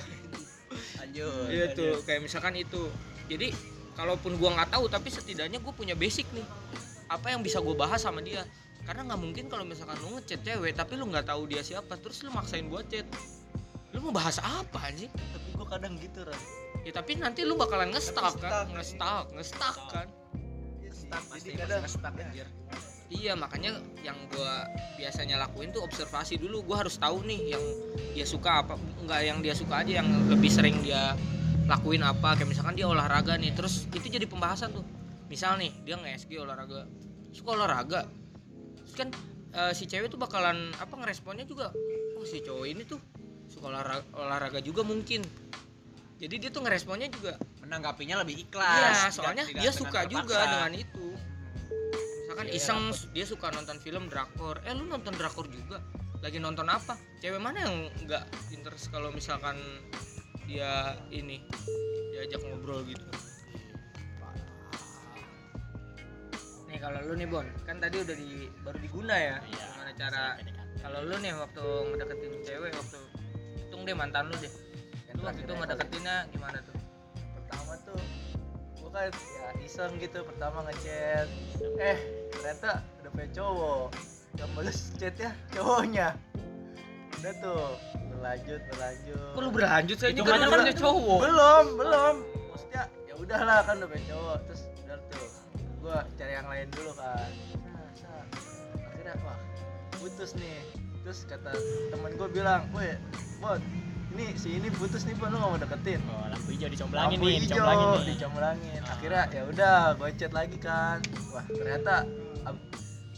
Lanjut. 1.00 1.48
Iya 1.48 1.72
tuh 1.72 2.04
kayak 2.04 2.20
misalkan 2.20 2.52
itu. 2.52 2.92
Jadi 3.28 3.52
kalaupun 3.96 4.36
gua 4.36 4.54
nggak 4.54 4.76
tahu 4.76 4.86
tapi 4.86 5.08
setidaknya 5.10 5.58
gue 5.58 5.72
punya 5.72 5.96
basic 5.96 6.28
nih. 6.36 6.44
Apa 7.08 7.32
yang 7.32 7.40
bisa 7.40 7.58
gue 7.64 7.72
bahas 7.72 8.04
sama 8.04 8.20
dia 8.20 8.44
karena 8.88 9.04
nggak 9.04 9.20
mungkin 9.20 9.44
kalau 9.52 9.68
misalkan 9.68 10.00
lu 10.00 10.16
ngechat 10.16 10.40
cewek 10.40 10.72
tapi 10.72 10.96
lu 10.96 11.04
nggak 11.12 11.28
tahu 11.28 11.44
dia 11.44 11.60
siapa 11.60 12.00
terus 12.00 12.24
lu 12.24 12.32
maksain 12.32 12.72
buat 12.72 12.88
chat. 12.88 13.04
Lu 13.92 14.00
mau 14.00 14.16
bahas 14.16 14.40
apa 14.40 14.88
anjing? 14.88 15.12
Tapi 15.12 15.48
gua 15.52 15.68
kadang 15.76 16.00
gitu 16.00 16.24
Ran 16.24 16.40
ya 16.88 16.92
tapi 16.96 17.20
nanti 17.20 17.44
lu 17.44 17.52
bakalan 17.52 17.92
nge-stuck 17.92 18.40
Tapi 18.40 18.48
kan? 18.48 18.48
stuck. 18.48 18.66
nge-stuck 18.72 19.24
nge-stuck 19.36 19.76
kan? 19.92 20.08
Iya 20.80 21.20
pasti 21.28 21.48
ya, 21.52 21.64
anjir. 21.68 22.46
iya 23.12 23.32
makanya 23.36 23.76
yang 24.00 24.16
gua 24.32 24.64
biasanya 24.96 25.36
lakuin 25.36 25.68
tuh 25.68 25.84
observasi 25.84 26.40
dulu. 26.40 26.64
Gua 26.64 26.80
harus 26.80 26.96
tahu 26.96 27.28
nih 27.28 27.56
yang 27.56 27.64
dia 28.16 28.24
suka 28.24 28.64
apa 28.64 28.80
enggak 29.04 29.20
yang 29.20 29.38
dia 29.44 29.52
suka 29.52 29.84
aja 29.84 30.00
yang 30.00 30.08
lebih 30.32 30.48
sering 30.48 30.80
dia 30.80 31.12
lakuin 31.68 32.00
apa. 32.00 32.40
Kayak 32.40 32.56
misalkan 32.56 32.72
dia 32.72 32.88
olahraga 32.88 33.36
nih 33.36 33.52
terus 33.52 33.84
itu 33.92 34.08
jadi 34.08 34.24
pembahasan 34.24 34.72
tuh. 34.72 34.84
Misal 35.28 35.60
nih 35.60 35.76
dia 35.84 36.00
nge-SG 36.00 36.40
olahraga. 36.40 36.88
Suka 37.36 37.52
olahraga 37.52 38.08
kan 38.98 39.08
eh, 39.52 39.72
si 39.72 39.86
cewek 39.86 40.08
tuh 40.08 40.18
bakalan 40.18 40.74
apa 40.74 40.90
ngeresponnya 40.92 41.46
juga 41.46 41.70
oh 42.14 42.26
si 42.26 42.42
cowok 42.42 42.66
ini 42.66 42.82
tuh 42.82 42.98
suka 43.46 43.70
olahraga, 43.70 44.04
olahraga 44.12 44.58
juga 44.58 44.82
mungkin 44.82 45.22
jadi 46.18 46.34
dia 46.36 46.50
tuh 46.50 46.60
ngeresponnya 46.60 47.06
juga 47.08 47.38
menanggapinya 47.62 48.20
lebih 48.20 48.34
Iya, 48.36 48.44
ikhlas 48.44 49.14
soalnya 49.14 49.46
tidak- 49.46 49.54
tidak 49.54 49.62
dia 49.62 49.70
suka 49.72 50.00
juga 50.04 50.34
terpaksa. 50.34 50.50
dengan 50.50 50.72
itu. 50.74 51.06
Misalkan 52.18 52.46
Iya, 52.48 52.56
iseng 52.58 52.80
dia 53.08 53.22
suka 53.24 53.46
nonton 53.54 53.76
film 53.78 54.04
drakor. 54.06 54.58
Eh 54.62 54.74
lu 54.74 54.84
nonton 54.84 55.14
drakor 55.14 55.46
juga? 55.46 55.78
Lagi 56.18 56.42
nonton 56.42 56.66
apa? 56.66 56.98
Cewek 57.22 57.38
mana 57.38 57.62
yang 57.62 57.74
nggak 58.02 58.24
interest 58.50 58.90
kalau 58.90 59.14
misalkan 59.14 59.54
dia 60.42 60.98
ini 61.08 61.38
diajak 62.10 62.42
ngobrol 62.42 62.82
gitu. 62.82 63.06
Nih 66.78 66.86
kalau 66.86 67.02
lu 67.10 67.18
nih 67.18 67.26
Bon, 67.26 67.42
kan 67.66 67.82
tadi 67.82 67.98
udah 68.06 68.14
di 68.14 68.46
baru 68.62 68.78
diguna 68.78 69.18
ya. 69.18 69.42
Iya, 69.50 69.66
Gimana 69.66 69.92
cara 69.98 70.24
kalau 70.78 71.02
lu 71.10 71.18
nih 71.18 71.34
waktu 71.34 71.64
ngedeketin 71.90 72.34
cewek 72.46 72.70
waktu 72.70 72.98
hitung 73.58 73.82
deh 73.82 73.98
mantan 73.98 74.30
lu 74.30 74.38
deh. 74.38 74.52
Lu 75.18 75.26
waktu 75.26 75.42
itu 75.42 75.52
ngedeketinnya 75.58 76.30
gimana 76.30 76.62
tuh? 76.62 76.78
pertama 77.34 77.74
tuh 77.82 77.98
gua 78.78 78.90
kan 78.94 79.10
ya 79.10 79.46
iseng 79.58 79.98
gitu 79.98 80.22
pertama 80.22 80.70
ngechat. 80.70 81.26
Eh 81.82 81.98
ternyata 82.30 82.86
udah 83.02 83.10
punya 83.10 83.28
cowok. 83.34 83.88
Yang 84.38 84.50
balas 84.54 84.78
chatnya 85.02 85.30
cowoknya. 85.50 86.08
Udah 87.18 87.32
tuh 87.42 87.62
berlanjut 88.06 88.60
berlanjut. 88.70 89.30
Kok 89.34 89.42
lu 89.42 89.50
berlanjut 89.50 89.96
saya 89.98 90.14
Itu 90.14 90.22
ini 90.22 90.30
kan 90.30 90.46
kan 90.46 90.78
cowok. 90.78 91.18
belum 91.26 91.64
belum. 91.74 92.14
Maksudnya 92.54 92.82
ya 93.10 93.14
udahlah 93.18 93.66
kan 93.66 93.82
udah 93.82 93.88
punya 93.90 94.04
cowok. 94.14 94.38
Terus 94.46 94.62
udah 94.86 94.98
tuh 95.10 95.37
lain 96.58 96.68
dulu 96.74 96.92
kan. 96.98 97.30
Nah, 98.02 98.22
akhirnya 98.90 99.14
wah 99.22 99.38
putus 100.02 100.34
nih. 100.34 100.58
Terus 101.06 101.22
kata 101.30 101.54
teman 101.94 102.10
gua 102.18 102.28
bilang 102.28 102.66
weh 102.74 102.98
bot 103.38 103.62
ini 104.10 104.34
si 104.34 104.58
ini 104.58 104.66
putus 104.74 105.06
nih 105.06 105.14
bot 105.14 105.30
lu 105.30 105.38
gak 105.38 105.50
mau 105.54 105.58
deketin? 105.62 106.02
Oh 106.10 106.26
lampu 106.26 106.50
hijau 106.58 106.66
dicomblangin 106.66 107.16
Lampu 107.22 107.30
nih 107.30 107.38
hijau, 107.38 107.46
dicomblangin 107.46 107.86
nih. 107.86 108.06
dicomblangin. 108.18 108.80
akhirnya 108.90 109.22
ya 109.30 109.42
udah 109.46 109.78
gue 109.94 110.08
chat 110.18 110.32
lagi 110.34 110.58
kan. 110.58 110.98
Wah 111.30 111.46
ternyata 111.46 111.94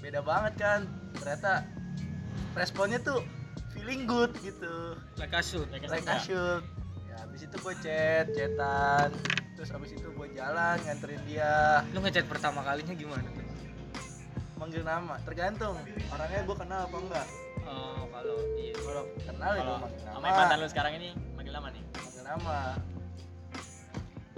beda 0.05 0.21
banget 0.21 0.55
kan. 0.61 0.81
Ternyata 1.17 1.53
responnya 2.53 3.01
tuh 3.01 3.25
feeling 3.73 4.05
good 4.05 4.37
gitu. 4.45 5.01
Like 5.17 5.33
a 5.33 5.41
shoot 5.41 5.65
Like 5.73 5.89
a 5.89 5.97
like 5.97 6.05
shoot. 6.05 6.13
a 6.13 6.19
shoot. 6.21 6.63
Ya 7.09 7.17
abis 7.25 7.41
itu 7.49 7.57
gue 7.57 7.75
chat 7.81 8.27
chatan 8.37 9.11
terus 9.61 9.77
abis 9.77 9.93
itu 9.93 10.09
gue 10.09 10.29
jalan 10.33 10.81
nganterin 10.89 11.21
dia. 11.29 11.85
Lu 11.93 12.01
ngechat 12.01 12.25
pertama 12.25 12.65
kalinya 12.65 12.97
gimana 12.97 13.29
tuh? 13.29 13.45
Manggil 14.57 14.81
nama 14.81 15.21
tergantung. 15.21 15.77
Orangnya 16.09 16.49
gue 16.49 16.57
kenal 16.57 16.89
apa 16.89 16.97
enggak. 16.97 17.27
Oh 17.69 18.09
kalau 18.09 18.37
iya 18.57 18.73
kalau 18.81 19.05
kenal 19.21 19.51
ya 19.53 19.61
gue 19.61 19.77
manggil 19.85 20.01
sama 20.01 20.17
nama. 20.17 20.37
mantan 20.41 20.57
lu 20.65 20.69
sekarang 20.73 20.93
ini 20.97 21.13
manggil 21.37 21.53
nama 21.53 21.69
nih. 21.77 21.83
manggil 21.93 22.25
nama. 22.25 22.59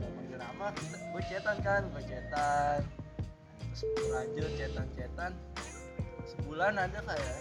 Manggil 0.02 0.38
nama 0.42 0.66
gue 0.90 1.22
chatan 1.30 1.56
kan 1.62 1.82
gue 1.86 2.02
chatan. 2.02 2.80
Terus 3.78 3.82
lanjut 4.10 4.52
chatan 4.58 4.86
chatan 4.98 5.32
sebulan 6.34 6.74
ada 6.82 6.98
kayak 6.98 7.38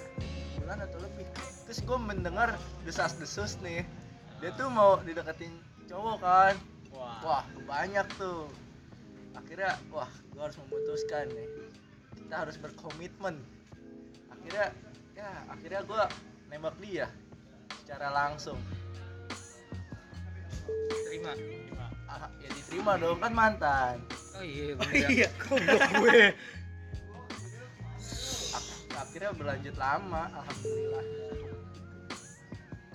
sebulan 0.54 0.78
atau 0.86 0.98
lebih. 1.02 1.26
Terus 1.66 1.80
gue 1.82 1.98
mendengar 1.98 2.54
desas 2.86 3.18
desus 3.18 3.58
nih. 3.66 3.82
Dia 4.38 4.54
tuh 4.54 4.70
mau 4.70 5.02
dideketin 5.02 5.58
cowok 5.90 6.22
kan 6.22 6.54
Wah. 6.96 7.20
wah 7.24 7.44
banyak 7.64 8.08
tuh. 8.20 8.48
Akhirnya 9.36 9.80
wah 9.92 10.12
gue 10.32 10.42
harus 10.42 10.58
memutuskan 10.68 11.26
nih. 11.32 11.50
Kita 12.20 12.36
harus 12.48 12.56
berkomitmen. 12.60 13.40
Akhirnya 14.32 14.76
ya 15.16 15.30
akhirnya 15.48 15.82
gue 15.88 16.04
nembak 16.52 16.76
dia 16.84 17.08
secara 17.84 18.12
langsung. 18.12 18.60
Terima 21.08 21.32
ah, 22.12 22.28
ya 22.44 22.50
diterima 22.52 23.00
dong 23.00 23.20
kan 23.24 23.32
mantan. 23.32 23.96
Oh 24.36 24.44
iya 24.44 24.76
bener. 24.76 25.08
ya. 25.28 25.30
gue. 25.96 26.36
Akhirnya 28.96 29.32
berlanjut 29.36 29.76
lama 29.80 30.24
alhamdulillah. 30.32 31.06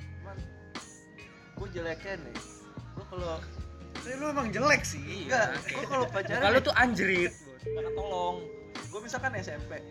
Cuman 0.01 0.37
gue 1.57 1.69
jeleknya 1.73 2.15
nih. 2.25 2.39
Gue 2.97 3.05
kalau 3.13 3.37
Tapi 4.03 4.11
lu 4.21 4.25
emang 4.31 4.49
jelek 4.53 4.83
sih. 4.85 5.27
Enggak 5.29 5.57
gue 5.65 5.85
kalau 5.89 6.07
pacaran 6.11 6.43
kalau 6.43 6.59
tuh 6.61 6.75
anjrit. 6.77 7.33
Jangan 7.65 7.93
tolong. 7.97 8.37
gue 8.77 9.01
misalkan 9.05 9.33
SMP 9.37 9.85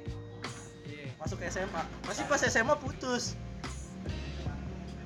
masuk 1.22 1.38
ke 1.42 1.50
SMA 1.50 1.84
masih 2.06 2.24
pas 2.26 2.42
SMA 2.42 2.76
putus. 2.78 3.38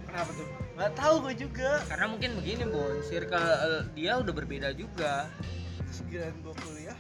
Kenapa 0.08 0.32
tuh? 0.36 0.48
Nggak 0.76 0.92
tahu 0.96 1.16
gue 1.28 1.34
juga. 1.48 1.84
Karena 1.88 2.06
mungkin 2.08 2.30
begini 2.40 2.64
bon. 2.68 3.04
Circle 3.08 3.92
dia 3.96 4.20
udah 4.20 4.34
berbeda 4.36 4.72
juga. 4.76 5.28
Terus 5.84 6.00
giliran 6.08 6.36
gue 6.44 6.54
kuliah 6.64 6.98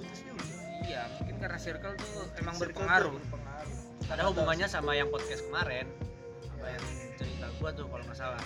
putus 0.00 0.20
juga 0.26 0.42
iya 0.90 1.02
mungkin 1.20 1.36
karena 1.38 1.58
circle 1.60 1.94
tuh 1.94 2.26
emang 2.42 2.54
Circle 2.58 2.74
berpengaruh 2.74 3.14
tuh 3.14 3.22
berpengaruh. 3.30 3.78
ada 4.10 4.22
hubungannya 4.26 4.66
sama 4.66 4.98
yang 4.98 5.06
podcast 5.12 5.46
kemarin. 5.46 5.86
Apa 6.58 6.66
yang 6.66 6.84
cerita 7.14 7.46
gua 7.62 7.70
tuh 7.70 7.86
kalau 7.86 8.02
nggak 8.02 8.18
salah 8.18 8.42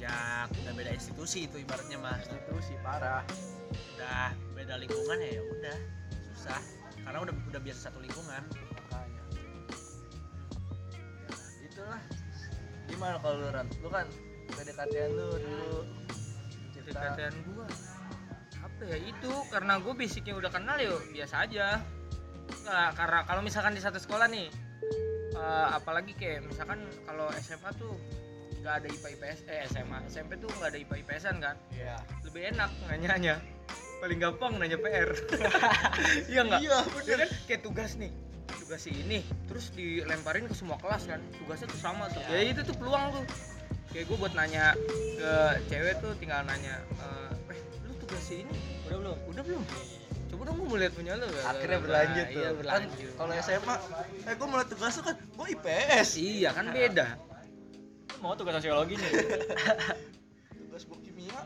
semenjak 0.00 0.48
udah 0.64 0.72
beda 0.72 0.90
institusi 0.96 1.38
itu 1.44 1.60
ibaratnya 1.60 2.00
mas. 2.00 2.24
Itu 2.24 2.56
sih 2.64 2.76
parah. 2.80 3.20
Udah 3.96 4.32
beda 4.56 4.80
lingkungan 4.80 5.20
ya 5.20 5.28
ya 5.36 5.42
udah. 5.44 5.78
Susah. 6.32 6.60
Karena 7.04 7.18
udah 7.20 7.34
udah 7.36 7.60
biasa 7.60 7.80
satu 7.92 8.00
lingkungan. 8.00 8.40
Makanya. 8.48 9.22
Ya, 11.20 11.36
itulah. 11.68 12.00
Gimana 12.88 13.16
kalau 13.20 13.36
lu 13.44 13.48
Ran? 13.52 13.68
lu 13.84 13.88
kan 13.92 14.06
PDKT 14.56 14.94
lu 15.12 15.28
dulu. 15.36 15.78
Perhatian 16.90 17.34
gua. 17.52 17.68
Apa 18.64 18.82
ya 18.88 18.98
itu? 19.04 19.32
Karena 19.52 19.78
gue 19.84 19.92
basicnya 19.92 20.32
udah 20.32 20.48
kenal 20.50 20.80
ya 20.80 20.96
biasa 21.12 21.44
aja. 21.44 21.76
Nggak, 22.64 22.90
karena 22.96 23.18
kalau 23.28 23.42
misalkan 23.44 23.76
di 23.76 23.82
satu 23.84 24.00
sekolah 24.00 24.26
nih 24.32 24.48
eh, 25.36 25.68
apalagi 25.76 26.16
kayak 26.16 26.48
misalkan 26.48 26.82
kalau 27.06 27.30
SMA 27.38 27.70
tuh 27.78 27.94
nggak 28.60 28.74
ada 28.76 28.88
IPA 28.88 29.08
IPS 29.16 29.38
eh 29.48 29.58
SMA 29.66 29.98
SMP 30.06 30.30
tuh 30.36 30.48
nggak 30.52 30.70
ada 30.70 30.78
IPA 30.78 30.94
IPSan 31.02 31.36
kan? 31.38 31.56
Iya. 31.72 31.96
lebih 32.22 32.42
enak 32.52 32.70
nanyanya. 32.86 33.36
Paling 34.00 34.16
gampang 34.16 34.56
nanya 34.56 34.76
PR 34.76 35.12
iya 36.32 36.40
nggak? 36.40 36.60
Iya, 36.60 36.78
Ya 37.04 37.16
kan? 37.20 37.28
Kayak 37.44 37.60
tugas 37.62 37.90
nih. 37.96 38.12
Tugas 38.50 38.82
ini 38.86 39.18
terus 39.44 39.72
dilemparin 39.72 40.44
ke 40.44 40.54
semua 40.54 40.76
kelas 40.76 41.04
kan? 41.04 41.20
Tugasnya 41.36 41.68
tuh 41.68 41.80
sama 41.80 42.04
tuh. 42.08 42.20
Ya 42.28 42.40
itu 42.44 42.60
tuh 42.62 42.76
peluang 42.76 43.12
tuh. 43.12 43.24
Kayak 43.90 44.04
gue 44.06 44.16
buat 44.16 44.32
nanya 44.32 44.72
ke 45.18 45.32
cewek 45.66 45.98
tuh 45.98 46.12
tinggal 46.16 46.46
nanya 46.46 46.78
eh 46.96 47.52
eh, 47.52 47.58
lu 47.82 47.92
tugas 47.98 48.24
ini 48.30 48.54
udah 48.86 48.96
belum? 49.00 49.18
Udah 49.26 49.42
belum? 49.42 49.62
Coba 50.30 50.42
dong 50.46 50.56
gue 50.56 50.66
mau 50.70 50.78
lihat 50.78 50.94
punya 50.94 51.12
lu. 51.18 51.26
Akhirnya 51.42 51.78
berlanjut 51.82 52.26
tuh. 52.30 52.38
iya 52.38 52.48
Kan 52.48 52.56
berlanjut 52.56 53.10
kalau 53.18 53.32
SMA, 53.36 53.74
eh 54.22 54.34
gue 54.38 54.46
mulai 54.46 54.66
tugas 54.70 54.92
tuh 54.94 55.04
kan, 55.04 55.16
gue 55.18 55.46
IPS. 55.58 56.08
iya 56.16 56.50
kan 56.54 56.70
beda. 56.70 57.06
Lu 57.18 57.29
mau 58.20 58.36
tugas 58.36 58.60
sosiologi 58.60 59.00
nih. 59.00 59.12
Tugas 60.68 60.82
gue 60.86 60.98
kimia. 61.08 61.40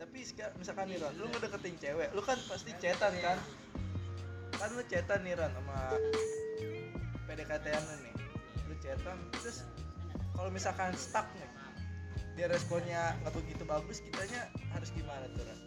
Tapi 0.00 0.18
sekarang 0.24 0.56
misalkan 0.58 0.84
nih 0.90 0.98
lu 1.00 1.24
ngedeketin 1.28 1.74
cewek, 1.78 2.08
lu 2.16 2.20
kan 2.24 2.40
pasti 2.48 2.72
chatan 2.80 3.12
kan? 3.20 3.38
Kan 4.56 4.68
lu 4.74 4.82
chatan 4.88 5.20
nih 5.22 5.36
Ron 5.36 5.52
sama 5.52 5.78
PDKT 7.28 7.66
lu 7.68 7.94
nih. 8.04 8.14
Lu 8.68 8.74
chatan, 8.80 9.16
terus 9.40 9.64
kalau 10.34 10.50
misalkan 10.50 10.90
stuck 10.96 11.28
nih, 11.36 11.48
dia 12.34 12.46
responnya 12.50 13.14
nggak 13.22 13.32
begitu 13.38 13.62
bagus, 13.62 14.02
kitanya 14.02 14.50
harus 14.74 14.90
gimana 14.92 15.24
tuh 15.36 15.44
Ron? 15.46 15.58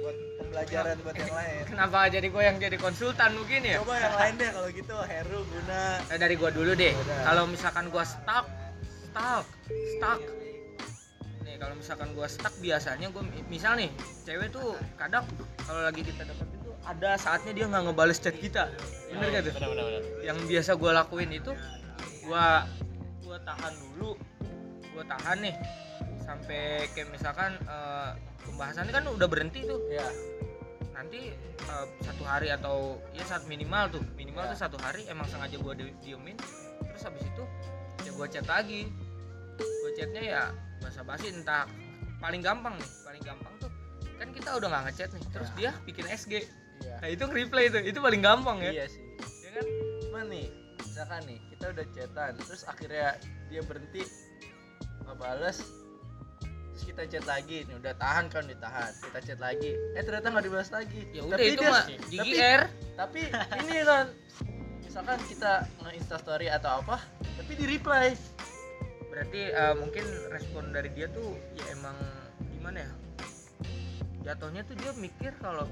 Buat 0.00 0.16
pembelajaran 0.42 0.96
buat 1.06 1.14
yang 1.14 1.30
lain. 1.30 1.62
kenapa 1.68 1.98
jadi 2.10 2.26
gue 2.26 2.42
yang 2.42 2.56
jadi 2.58 2.76
konsultan 2.80 3.38
mungkin 3.38 3.60
ya 3.62 3.78
Coba 3.84 4.02
yang 4.02 4.16
lain 4.18 4.34
deh 4.34 4.50
kalau 4.50 4.68
gitu, 4.74 4.96
Heru, 4.98 5.38
Guna. 5.46 5.82
Eh, 6.10 6.18
dari 6.18 6.34
gua 6.34 6.50
dulu 6.50 6.72
deh. 6.74 6.92
Kalau 7.22 7.44
misalkan 7.46 7.86
gua 7.92 8.02
stuck, 8.02 8.48
stuck, 9.10 9.44
stuck. 9.96 10.20
Nih 11.42 11.54
kalau 11.58 11.74
misalkan 11.74 12.14
gua 12.14 12.30
stuck 12.30 12.54
biasanya 12.58 13.10
gua 13.10 13.22
misal 13.50 13.74
nih, 13.74 13.90
cewek 14.22 14.54
tuh 14.54 14.78
kadang 14.94 15.26
kalau 15.66 15.82
lagi 15.82 16.06
kita 16.06 16.22
deketin 16.22 16.58
tuh 16.62 16.74
ada 16.86 17.10
saatnya 17.18 17.52
dia 17.52 17.64
nggak 17.66 17.82
ngebales 17.90 18.18
chat 18.22 18.36
kita. 18.36 18.70
Bener 19.10 19.26
gak 19.34 19.42
tuh? 19.50 19.54
Yang 20.22 20.38
biasa 20.46 20.70
gua 20.78 20.90
lakuin 21.02 21.30
itu 21.34 21.52
gua 22.22 22.64
gua 23.26 23.36
tahan 23.42 23.74
dulu. 23.90 24.14
Gua 24.94 25.04
tahan 25.06 25.38
nih 25.42 25.54
sampai 26.22 26.86
kayak 26.94 27.10
misalkan 27.10 27.58
eh, 27.66 28.10
pembahasannya 28.46 28.92
kan 28.94 29.04
udah 29.10 29.26
berhenti 29.26 29.66
tuh 29.66 29.82
Ya, 29.90 30.06
nanti 30.94 31.32
uh, 31.66 31.86
satu 32.04 32.22
hari 32.22 32.52
atau 32.52 33.00
ya 33.10 33.24
saat 33.26 33.42
minimal 33.50 33.90
tuh 33.90 34.02
minimal 34.14 34.46
Ya. 34.46 34.52
tuh 34.54 34.58
satu 34.60 34.76
hari 34.78 35.02
emang 35.10 35.26
sengaja 35.26 35.56
gua 35.58 35.74
di- 35.74 35.96
diemin 36.04 36.36
terus 36.86 37.02
habis 37.02 37.24
itu 37.24 37.42
ya 38.04 38.10
gua 38.16 38.28
chat 38.28 38.46
lagi. 38.48 38.88
Gua 39.60 39.90
chatnya 39.96 40.22
ya 40.22 40.42
basa 40.80 41.04
basi 41.04 41.28
entah 41.28 41.68
paling 42.20 42.40
gampang 42.44 42.76
nih 42.76 42.90
paling 43.04 43.22
gampang 43.24 43.52
tuh 43.60 43.70
kan 44.20 44.28
kita 44.36 44.48
udah 44.60 44.68
nggak 44.68 44.82
ngechat 44.92 45.10
nih 45.16 45.24
terus 45.32 45.50
dia 45.56 45.70
bikin 45.88 46.04
SG 46.04 46.32
iya. 46.84 46.96
nah 47.00 47.08
itu 47.08 47.24
reply 47.24 47.72
tuh 47.72 47.80
itu 47.80 47.98
paling 48.00 48.20
gampang 48.20 48.60
ya. 48.60 48.72
Iya 48.72 48.86
sih. 48.92 49.00
ya 49.44 49.50
kan? 49.56 49.66
Cuman 50.04 50.24
nih, 50.28 50.46
misalkan 50.80 51.20
nih, 51.24 51.38
kita 51.52 51.64
udah 51.72 51.86
chatan, 51.96 52.32
terus 52.44 52.62
akhirnya 52.68 53.08
dia 53.48 53.60
berhenti 53.64 54.02
nggak 55.04 55.16
bales, 55.16 55.58
terus 56.72 56.84
kita 56.84 57.02
chat 57.08 57.24
lagi, 57.24 57.64
nih 57.64 57.76
udah 57.80 57.94
tahan 57.96 58.28
kan 58.28 58.44
ditahan, 58.44 58.92
kita 59.00 59.18
chat 59.24 59.40
lagi, 59.40 59.72
eh 59.96 60.02
ternyata 60.04 60.26
nggak 60.28 60.44
dibalas 60.44 60.70
lagi. 60.72 61.00
ya 61.12 61.20
udah 61.24 61.36
Tapi 61.40 61.48
itu 61.52 61.62
mah 61.64 61.84
tapi, 61.84 62.08
GGR 62.12 62.62
tapi 63.00 63.20
ini 63.64 63.76
kan, 63.84 64.06
misalkan 64.90 65.22
kita 65.30 65.70
nge 65.86 66.02
story 66.18 66.50
atau 66.50 66.82
apa, 66.82 66.98
tapi 67.38 67.54
di 67.54 67.62
reply. 67.62 68.10
berarti 69.06 69.54
uh, 69.54 69.74
mungkin 69.78 70.02
respon 70.34 70.74
dari 70.74 70.90
dia 70.94 71.06
tuh 71.10 71.38
ya 71.54 71.74
emang 71.74 71.94
gimana 72.54 72.86
ya 72.86 72.90
jatuhnya 74.22 74.62
tuh 74.62 74.78
dia 74.78 74.94
mikir 74.94 75.34
kalau 75.42 75.66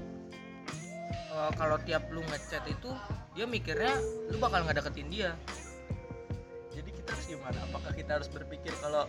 uh, 1.31 1.51
kalau 1.55 1.79
tiap 1.87 2.03
lu 2.11 2.19
ngechat 2.31 2.63
itu 2.67 2.91
dia 3.35 3.47
mikirnya 3.47 3.95
lu 4.27 4.39
bakal 4.43 4.67
nggak 4.67 4.83
deketin 4.83 5.07
dia 5.07 5.31
Jadi 6.75 6.91
kita 6.95 7.15
harus 7.15 7.27
gimana? 7.31 7.59
Apakah 7.71 7.91
kita 7.95 8.11
harus 8.19 8.27
berpikir 8.27 8.75
kalau 8.83 9.07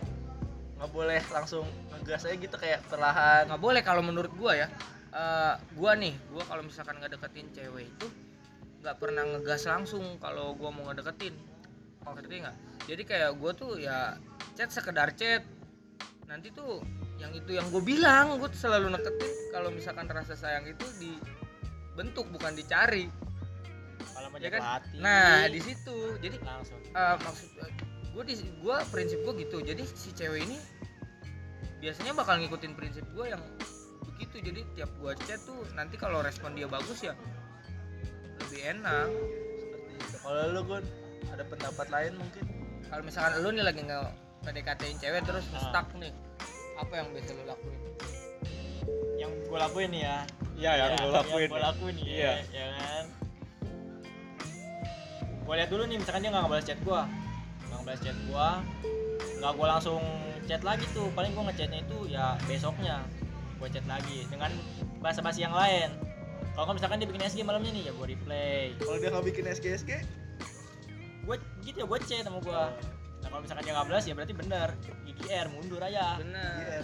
nggak 0.79 0.91
boleh 0.95 1.19
langsung 1.31 1.67
ngegas 1.91 2.27
aja 2.27 2.35
gitu 2.39 2.55
kayak 2.55 2.83
perlahan? 2.87 3.51
nggak 3.51 3.61
boleh 3.63 3.79
kalau 3.83 4.03
menurut 4.03 4.31
gua 4.35 4.59
ya 4.59 4.67
Uh, 5.11 5.59
gua 5.75 5.91
nih 5.99 6.15
gua 6.31 6.39
kalau 6.47 6.63
misalkan 6.63 6.95
nggak 6.95 7.19
deketin 7.19 7.51
cewek 7.51 7.83
itu 7.83 8.07
nggak 8.81 8.97
pernah 8.97 9.23
ngegas 9.23 9.69
langsung 9.69 10.17
kalau 10.17 10.57
gua 10.57 10.73
mau 10.73 10.89
ngedeketin. 10.89 11.37
Ngerti 12.01 12.35
nggak? 12.41 12.57
Jadi 12.89 13.03
kayak 13.05 13.31
gua 13.37 13.53
tuh 13.53 13.77
ya 13.77 14.17
chat 14.57 14.73
sekedar 14.73 15.13
chat. 15.13 15.45
Nanti 16.25 16.49
tuh 16.49 16.81
yang 17.21 17.31
itu 17.37 17.51
yang 17.53 17.69
gue 17.69 17.83
bilang 17.85 18.41
gue 18.41 18.49
selalu 18.57 18.89
neketin 18.89 19.29
kalau 19.53 19.69
misalkan 19.69 20.09
rasa 20.09 20.33
sayang 20.33 20.65
itu 20.65 20.85
dibentuk 20.97 22.25
bukan 22.33 22.57
dicari. 22.57 23.05
Ya 24.41 24.49
kan? 24.49 24.81
hati. 24.81 24.97
nah 24.97 25.45
di 25.45 25.61
situ. 25.61 26.17
Jadi 26.17 26.41
langsung. 26.41 26.81
eh, 26.81 27.15
maksud 27.21 27.49
gue 28.11 28.23
di 28.25 28.35
gue 28.41 28.77
prinsip 28.89 29.21
gue 29.21 29.33
gitu. 29.45 29.61
Jadi 29.61 29.83
si 29.85 30.09
cewek 30.17 30.49
ini 30.49 30.57
biasanya 31.77 32.17
bakal 32.17 32.41
ngikutin 32.41 32.73
prinsip 32.73 33.05
gue 33.13 33.29
yang 33.29 33.43
begitu. 34.09 34.41
Jadi 34.41 34.65
tiap 34.73 34.89
gue 34.97 35.13
chat 35.29 35.37
tuh 35.45 35.61
nanti 35.77 35.93
kalau 36.01 36.25
respon 36.25 36.57
dia 36.57 36.65
bagus 36.65 37.05
ya 37.05 37.13
lebih 38.51 38.67
enak 38.69 39.07
Seperti 39.55 39.91
itu. 39.95 40.17
Kalau 40.19 40.43
lu 40.51 40.61
Gun, 40.65 40.83
ada 41.25 41.43
pendapat 41.45 41.87
lain 41.87 42.13
mungkin 42.15 42.43
kalau 42.83 43.01
misalkan 43.01 43.33
lu 43.39 43.49
nih 43.49 43.63
lagi 43.63 43.81
nge 43.81 43.99
PDKT-in 44.41 44.97
cewek 44.99 45.21
terus 45.23 45.45
Ah. 45.49 45.63
stuck 45.63 45.87
nih 45.95 46.11
apa 46.75 46.93
yang 46.93 47.07
biasa 47.09 47.31
lu 47.31 47.43
lakuin 47.45 47.79
yang 49.15 49.31
gue 49.39 49.57
lakuin 49.57 49.91
ya 49.93 50.15
Iya, 50.53 50.71
yang 50.75 50.89
lu 50.99 51.09
lakuin. 51.13 51.39
yang 51.41 51.51
gue 51.53 51.61
lakuin 51.63 51.93
nih 51.95 52.05
Iya. 52.05 52.33
ya 52.51 52.65
kan 52.73 53.05
gue 55.41 55.53
lihat 55.55 55.69
dulu 55.69 55.83
nih 55.85 55.97
misalkan 55.97 56.21
dia 56.21 56.29
nggak 56.29 56.43
ngebalas 56.43 56.65
chat 56.65 56.79
gue 56.81 56.99
nggak 57.61 57.77
ngebalas 57.77 58.01
chat 58.01 58.17
gue 58.19 58.47
nggak 59.37 59.51
gue 59.53 59.67
langsung 59.69 60.01
chat 60.43 60.61
lagi 60.61 60.85
tuh 60.91 61.07
paling 61.13 61.31
gue 61.31 61.43
ngechatnya 61.45 61.79
itu 61.81 61.97
ya 62.09 62.25
besoknya 62.43 62.97
gue 63.55 63.67
chat 63.69 63.85
lagi 63.85 64.27
dengan 64.27 64.51
bahasa 64.99 65.23
basi 65.23 65.39
yang 65.41 65.55
lain 65.55 65.95
kalau 66.51 66.75
misalkan 66.75 66.99
dia 66.99 67.07
bikin 67.07 67.23
SG 67.23 67.39
malamnya 67.47 67.71
nih 67.71 67.83
ya 67.87 67.91
gue 67.95 68.07
replay. 68.11 68.75
Kalau 68.75 68.97
dia 68.99 69.09
nggak 69.09 69.25
bikin 69.31 69.45
SG 69.47 69.65
SG 69.79 69.91
gue 71.21 71.37
gitu 71.61 71.77
ya 71.77 71.85
gue 71.85 71.99
chat 72.01 72.25
sama 72.25 72.41
gue 72.41 72.63
nah 73.21 73.29
kalau 73.29 73.45
misalkan 73.45 73.61
dia 73.61 73.73
nggak 73.77 73.87
balas 73.93 74.05
ya 74.09 74.13
berarti 74.17 74.33
bener. 74.33 74.69
GGR 75.05 75.47
mundur 75.53 75.81
aja. 75.81 76.17
Bener. 76.17 76.83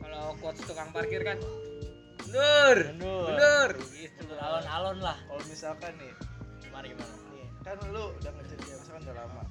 Kalau 0.00 0.24
quotes 0.38 0.62
tukang 0.68 0.92
parkir 0.92 1.24
kan 1.24 1.40
mundur. 1.40 2.76
Mundur. 2.94 3.26
Mundur. 3.32 3.70
Gitu. 3.96 4.22
Alon-alon 4.36 4.98
lah. 5.00 5.16
Kalau 5.26 5.42
misalkan 5.48 5.92
nih 5.96 6.12
gimana 6.60 6.84
gimana? 6.86 7.12
nih 7.34 7.46
kan 7.64 7.76
lu 7.90 8.12
udah 8.20 8.32
ngechat 8.36 8.60
dia 8.62 8.76
misalkan 8.76 9.02
udah 9.08 9.16
lama. 9.24 9.42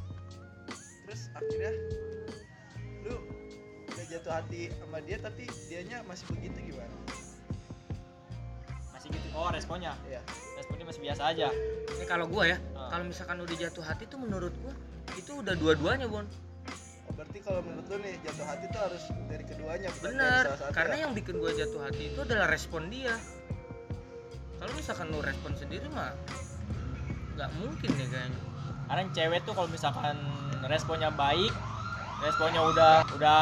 Terus 1.10 1.22
akhirnya 1.34 1.72
lu 3.04 3.16
udah 3.90 4.06
jatuh 4.06 4.32
hati 4.32 4.70
sama 4.78 5.02
dia 5.02 5.18
tapi 5.18 5.50
dianya 5.68 6.06
masih 6.06 6.30
begitu 6.30 6.72
gimana 6.72 7.19
gitu. 9.10 9.28
Oh 9.34 9.50
responnya? 9.50 9.94
Iya. 10.06 10.22
responnya 10.58 10.86
masih 10.86 11.02
biasa 11.02 11.22
aja. 11.32 11.48
Ini 11.96 12.06
kalau 12.06 12.26
gua 12.28 12.44
ya 12.46 12.58
Ah. 12.76 12.92
kalau 12.92 13.04
misalkan 13.08 13.38
udah 13.40 13.56
jatuh 13.56 13.84
hati 13.84 14.04
tuh 14.08 14.20
menurut 14.20 14.54
gua 14.60 14.74
itu 15.16 15.32
udah 15.36 15.54
dua-duanya 15.56 16.08
bon. 16.08 16.26
Oh, 17.10 17.14
berarti 17.18 17.40
kalau 17.42 17.64
menurut 17.66 17.86
lu 17.90 17.98
nih 18.06 18.16
jatuh 18.22 18.46
hati 18.46 18.66
tuh 18.70 18.80
harus 18.86 19.04
dari 19.26 19.44
keduanya 19.48 19.90
dari 19.90 20.16
satu 20.16 20.72
karena 20.76 20.96
ya? 20.96 21.02
yang 21.08 21.12
bikin 21.18 21.36
gua 21.42 21.52
jatuh 21.56 21.82
hati 21.82 22.04
itu 22.14 22.20
adalah 22.22 22.48
respon 22.52 22.92
dia. 22.92 23.16
Kalau 24.60 24.72
misalkan 24.76 25.08
lu 25.10 25.20
respon 25.24 25.52
sendiri 25.56 25.88
mah 25.90 26.12
nggak 27.40 27.50
mungkin 27.56 27.90
deh 27.96 28.08
kayaknya. 28.12 28.42
Karena 28.90 29.02
cewek 29.16 29.40
tuh 29.48 29.54
kalau 29.56 29.70
misalkan 29.72 30.18
responnya 30.68 31.10
baik 31.14 31.54
responnya 32.20 32.60
udah 32.68 33.08
udah 33.16 33.42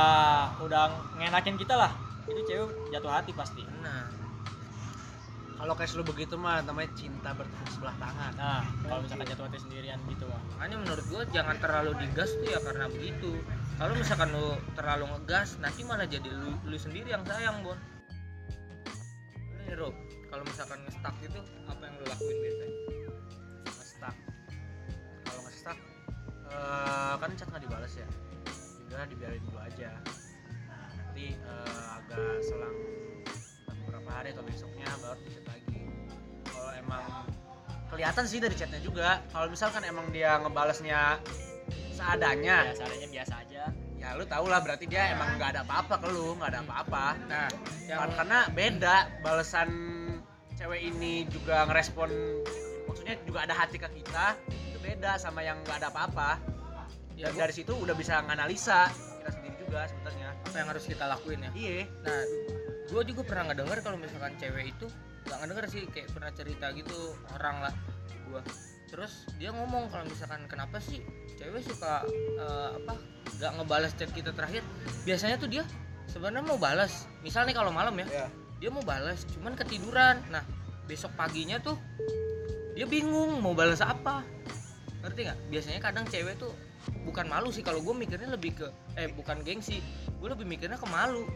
udah 0.62 0.82
ngenakin 1.18 1.58
kita 1.58 1.74
lah 1.74 1.90
itu 2.30 2.46
cewek 2.46 2.70
jatuh 2.94 3.10
hati 3.10 3.34
pasti. 3.34 3.66
Benar 3.66 4.27
kalau 5.58 5.74
kayak 5.74 5.90
lu 5.98 6.06
begitu 6.06 6.38
mah 6.38 6.62
namanya 6.62 6.94
cinta 6.94 7.34
bertepuk 7.34 7.70
sebelah 7.74 7.98
tangan. 7.98 8.34
Nah 8.38 8.62
kalau 8.86 9.02
misalkan 9.02 9.26
jatuh 9.26 9.46
hati 9.50 9.58
sendirian 9.58 9.98
gitu 10.06 10.30
mah 10.30 10.42
makanya 10.54 10.78
menurut 10.86 11.06
gua 11.10 11.22
jangan 11.34 11.58
terlalu 11.58 11.92
digas 12.06 12.30
tuh 12.38 12.46
ya 12.46 12.60
karena 12.62 12.86
begitu. 12.94 13.32
Kalau 13.78 13.94
misalkan 13.98 14.30
lu 14.34 14.54
terlalu 14.78 15.06
ngegas 15.18 15.58
nanti 15.58 15.82
malah 15.82 16.06
jadi 16.06 16.30
lu, 16.30 16.54
lu 16.70 16.78
sendiri 16.78 17.10
yang 17.10 17.26
sayang 17.26 17.66
bon. 17.66 17.78
Nih 19.66 19.74
Rob. 19.78 19.94
Kalau 20.28 20.44
misalkan 20.44 20.78
nge-stuck 20.86 21.16
itu 21.24 21.40
apa 21.66 21.82
yang 21.88 21.96
lu 21.98 22.06
lakuin 22.06 22.38
biasanya? 22.38 22.78
Nge-stuck. 23.66 24.16
Kalau 25.26 25.42
nge-stuck 25.46 25.78
eh, 26.54 27.14
kan 27.18 27.30
chat 27.34 27.48
nggak 27.50 27.64
dibalas 27.66 27.94
ya? 27.98 28.08
Udah 28.90 29.06
dibiarin 29.10 29.42
dulu 29.42 29.60
aja. 29.62 29.90
Nanti 30.70 31.34
eh, 31.34 31.86
agak 31.98 32.46
selang 32.46 32.78
hari 34.12 34.34
atau 34.34 34.44
besoknya 34.44 34.88
baru 35.04 35.20
di 35.22 35.30
chat 35.32 35.46
lagi. 35.48 35.80
Kalau 36.48 36.72
emang 36.74 37.04
kelihatan 37.92 38.24
sih 38.28 38.40
dari 38.44 38.56
chatnya 38.56 38.82
juga. 38.84 39.24
Kalau 39.32 39.48
misalkan 39.52 39.84
emang 39.84 40.10
dia 40.12 40.40
ngebalasnya 40.42 41.22
seadanya. 41.96 42.58
Ya 42.72 42.74
seadanya 42.76 43.08
biasa 43.10 43.34
aja. 43.44 43.64
Ya 43.98 44.08
lu 44.14 44.24
tau 44.30 44.46
lah 44.46 44.62
berarti 44.62 44.86
dia 44.86 45.10
emang 45.12 45.36
nggak 45.42 45.58
ada 45.58 45.62
apa-apa 45.66 45.96
ke 45.98 46.08
lu 46.14 46.38
nggak 46.38 46.50
ada 46.54 46.62
apa-apa. 46.64 47.06
Nah 47.26 47.48
yang 47.90 48.00
Kar- 48.06 48.16
karena 48.24 48.40
beda 48.54 48.96
balasan 49.26 49.70
cewek 50.58 50.82
ini 50.94 51.26
juga 51.30 51.66
ngerespon 51.66 52.10
maksudnya 52.90 53.16
juga 53.26 53.46
ada 53.46 53.54
hati 53.54 53.78
ke 53.78 53.90
kita 53.90 54.38
itu 54.70 54.78
beda 54.82 55.18
sama 55.18 55.42
yang 55.42 55.58
nggak 55.66 55.82
ada 55.82 55.90
apa-apa. 55.90 56.38
Ya 57.18 57.34
dari 57.34 57.50
situ 57.50 57.74
udah 57.74 57.98
bisa 57.98 58.22
nganalisa 58.22 58.94
kita 58.94 59.30
sendiri 59.34 59.56
juga 59.66 59.90
sebenarnya. 59.90 60.30
apa 60.38 60.56
yang 60.56 60.70
harus 60.70 60.86
kita 60.86 61.06
lakuin 61.10 61.40
ya? 61.42 61.52
Iya. 61.58 61.84
Nah 62.06 62.22
gue 62.88 63.02
juga 63.14 63.22
pernah 63.28 63.52
ngedenger 63.52 63.80
kalau 63.84 63.98
misalkan 64.00 64.34
cewek 64.40 64.72
itu 64.72 64.88
nggak 65.28 65.38
ngedenger 65.44 65.66
sih 65.68 65.82
kayak 65.92 66.08
pernah 66.16 66.32
cerita 66.32 66.72
gitu 66.72 67.16
orang 67.36 67.68
lah 67.68 67.74
gue 68.28 68.42
terus 68.88 69.28
dia 69.36 69.52
ngomong 69.52 69.92
kalau 69.92 70.08
misalkan 70.08 70.48
kenapa 70.48 70.80
sih 70.80 71.04
cewek 71.36 71.62
suka 71.68 72.08
eh, 72.40 72.70
apa 72.80 72.96
nggak 73.38 73.52
ngebalas 73.62 73.92
chat 73.94 74.10
kita 74.12 74.34
terakhir? 74.34 74.66
Biasanya 75.06 75.38
tuh 75.38 75.50
dia 75.50 75.64
sebenarnya 76.10 76.44
mau 76.48 76.58
balas 76.58 77.06
misal 77.22 77.46
nih 77.46 77.54
kalau 77.54 77.70
malam 77.70 77.94
ya 78.02 78.08
ya 78.10 78.28
dia 78.58 78.70
mau 78.74 78.82
balas 78.82 79.24
cuman 79.38 79.54
ketiduran. 79.54 80.18
Nah 80.34 80.42
besok 80.90 81.14
paginya 81.14 81.62
tuh 81.62 81.78
dia 82.74 82.90
bingung 82.90 83.38
mau 83.44 83.54
balas 83.54 83.84
apa. 83.86 84.26
Ngerti 85.06 85.20
nggak? 85.30 85.40
Biasanya 85.54 85.80
kadang 85.84 86.06
cewek 86.10 86.36
tuh 86.42 86.52
bukan 87.06 87.28
malu 87.30 87.54
sih 87.54 87.62
kalau 87.62 87.84
gue 87.84 87.94
mikirnya 87.94 88.32
lebih 88.32 88.58
ke 88.58 88.68
eh 88.96 89.12
bukan 89.12 89.44
gengsi 89.44 89.84
gue 90.24 90.28
lebih 90.32 90.48
mikirnya 90.48 90.80
ke 90.80 90.88
malu 90.88 91.28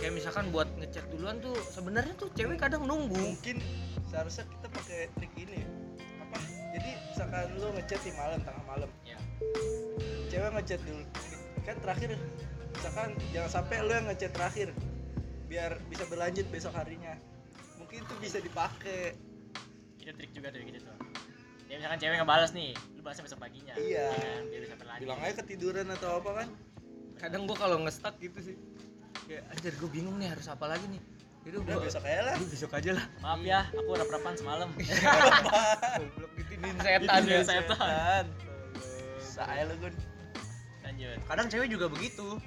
kayak 0.00 0.12
misalkan 0.12 0.44
buat 0.52 0.68
ngechat 0.76 1.04
duluan 1.12 1.40
tuh 1.40 1.56
sebenarnya 1.72 2.14
tuh 2.20 2.28
cewek 2.36 2.60
kadang 2.60 2.84
nunggu. 2.84 3.16
Mungkin 3.16 3.58
seharusnya 4.08 4.44
kita 4.48 4.66
pakai 4.70 5.00
trik 5.16 5.32
ini. 5.40 5.64
Apa? 6.22 6.38
Jadi 6.76 6.90
misalkan 7.12 7.44
lu 7.56 7.68
ngechat 7.76 8.00
di 8.04 8.12
malam 8.14 8.40
tengah 8.44 8.64
malam. 8.68 8.90
Ya. 9.02 9.18
cewek 10.28 10.50
ngechat 10.60 10.80
dulu. 10.84 11.04
Kan 11.64 11.76
terakhir 11.82 12.10
misalkan 12.76 13.08
jangan 13.32 13.50
sampai 13.50 13.76
lu 13.82 13.92
yang 13.92 14.06
ngechat 14.06 14.32
terakhir 14.36 14.68
biar 15.46 15.80
bisa 15.88 16.04
berlanjut 16.06 16.46
besok 16.52 16.76
harinya. 16.76 17.16
Mungkin 17.80 18.04
itu 18.04 18.14
bisa 18.20 18.38
dipakai. 18.42 19.16
Itu 20.02 20.12
trik 20.12 20.30
juga 20.36 20.52
dari 20.52 20.68
gitu. 20.68 20.84
Tuh 20.84 20.96
ya 21.66 21.82
misalkan 21.82 21.98
cewek 21.98 22.16
ngebalas 22.22 22.50
nih 22.54 22.70
lu 22.94 23.00
balasnya 23.02 23.24
besok 23.26 23.40
paginya. 23.42 23.74
Iya. 23.74 24.06
ya 24.06 24.14
kan 24.14 24.42
biar 24.46 24.60
bisa 24.62 24.76
berlanjut. 24.78 25.02
Bilang 25.02 25.20
aja 25.22 25.34
ketiduran 25.42 25.86
atau 25.90 26.10
apa 26.22 26.30
kan. 26.42 26.48
Kadang 27.16 27.42
gue 27.48 27.56
kalau 27.56 27.76
nge 27.80 27.92
gitu 28.20 28.38
sih 28.52 28.56
kayak 29.26 29.42
anjir 29.50 29.72
gue 29.74 29.90
bingung 29.90 30.16
nih 30.22 30.30
harus 30.30 30.46
apa 30.46 30.70
lagi 30.70 30.86
nih. 30.86 31.02
Itu 31.46 31.62
udah 31.62 31.74
gue 31.78 31.86
besok 31.86 32.04
aja 32.06 32.22
lah. 32.26 32.34
Besok 32.42 32.72
aja 32.74 32.90
lah. 32.94 33.04
Maaf 33.22 33.40
ya 33.42 33.60
aku 33.70 33.90
rap-rapan 33.94 34.34
semalam. 34.38 34.68
Goblok 36.00 36.32
ditinin 36.38 36.74
setan 36.82 37.22
ya 37.26 37.40
setan. 37.42 38.24
saya 39.20 39.62
lu 39.68 39.74
gun. 39.82 39.94
Lanjut. 40.86 41.18
Kadang 41.26 41.46
cewek 41.50 41.68
juga 41.70 41.86
begitu. 41.90 42.38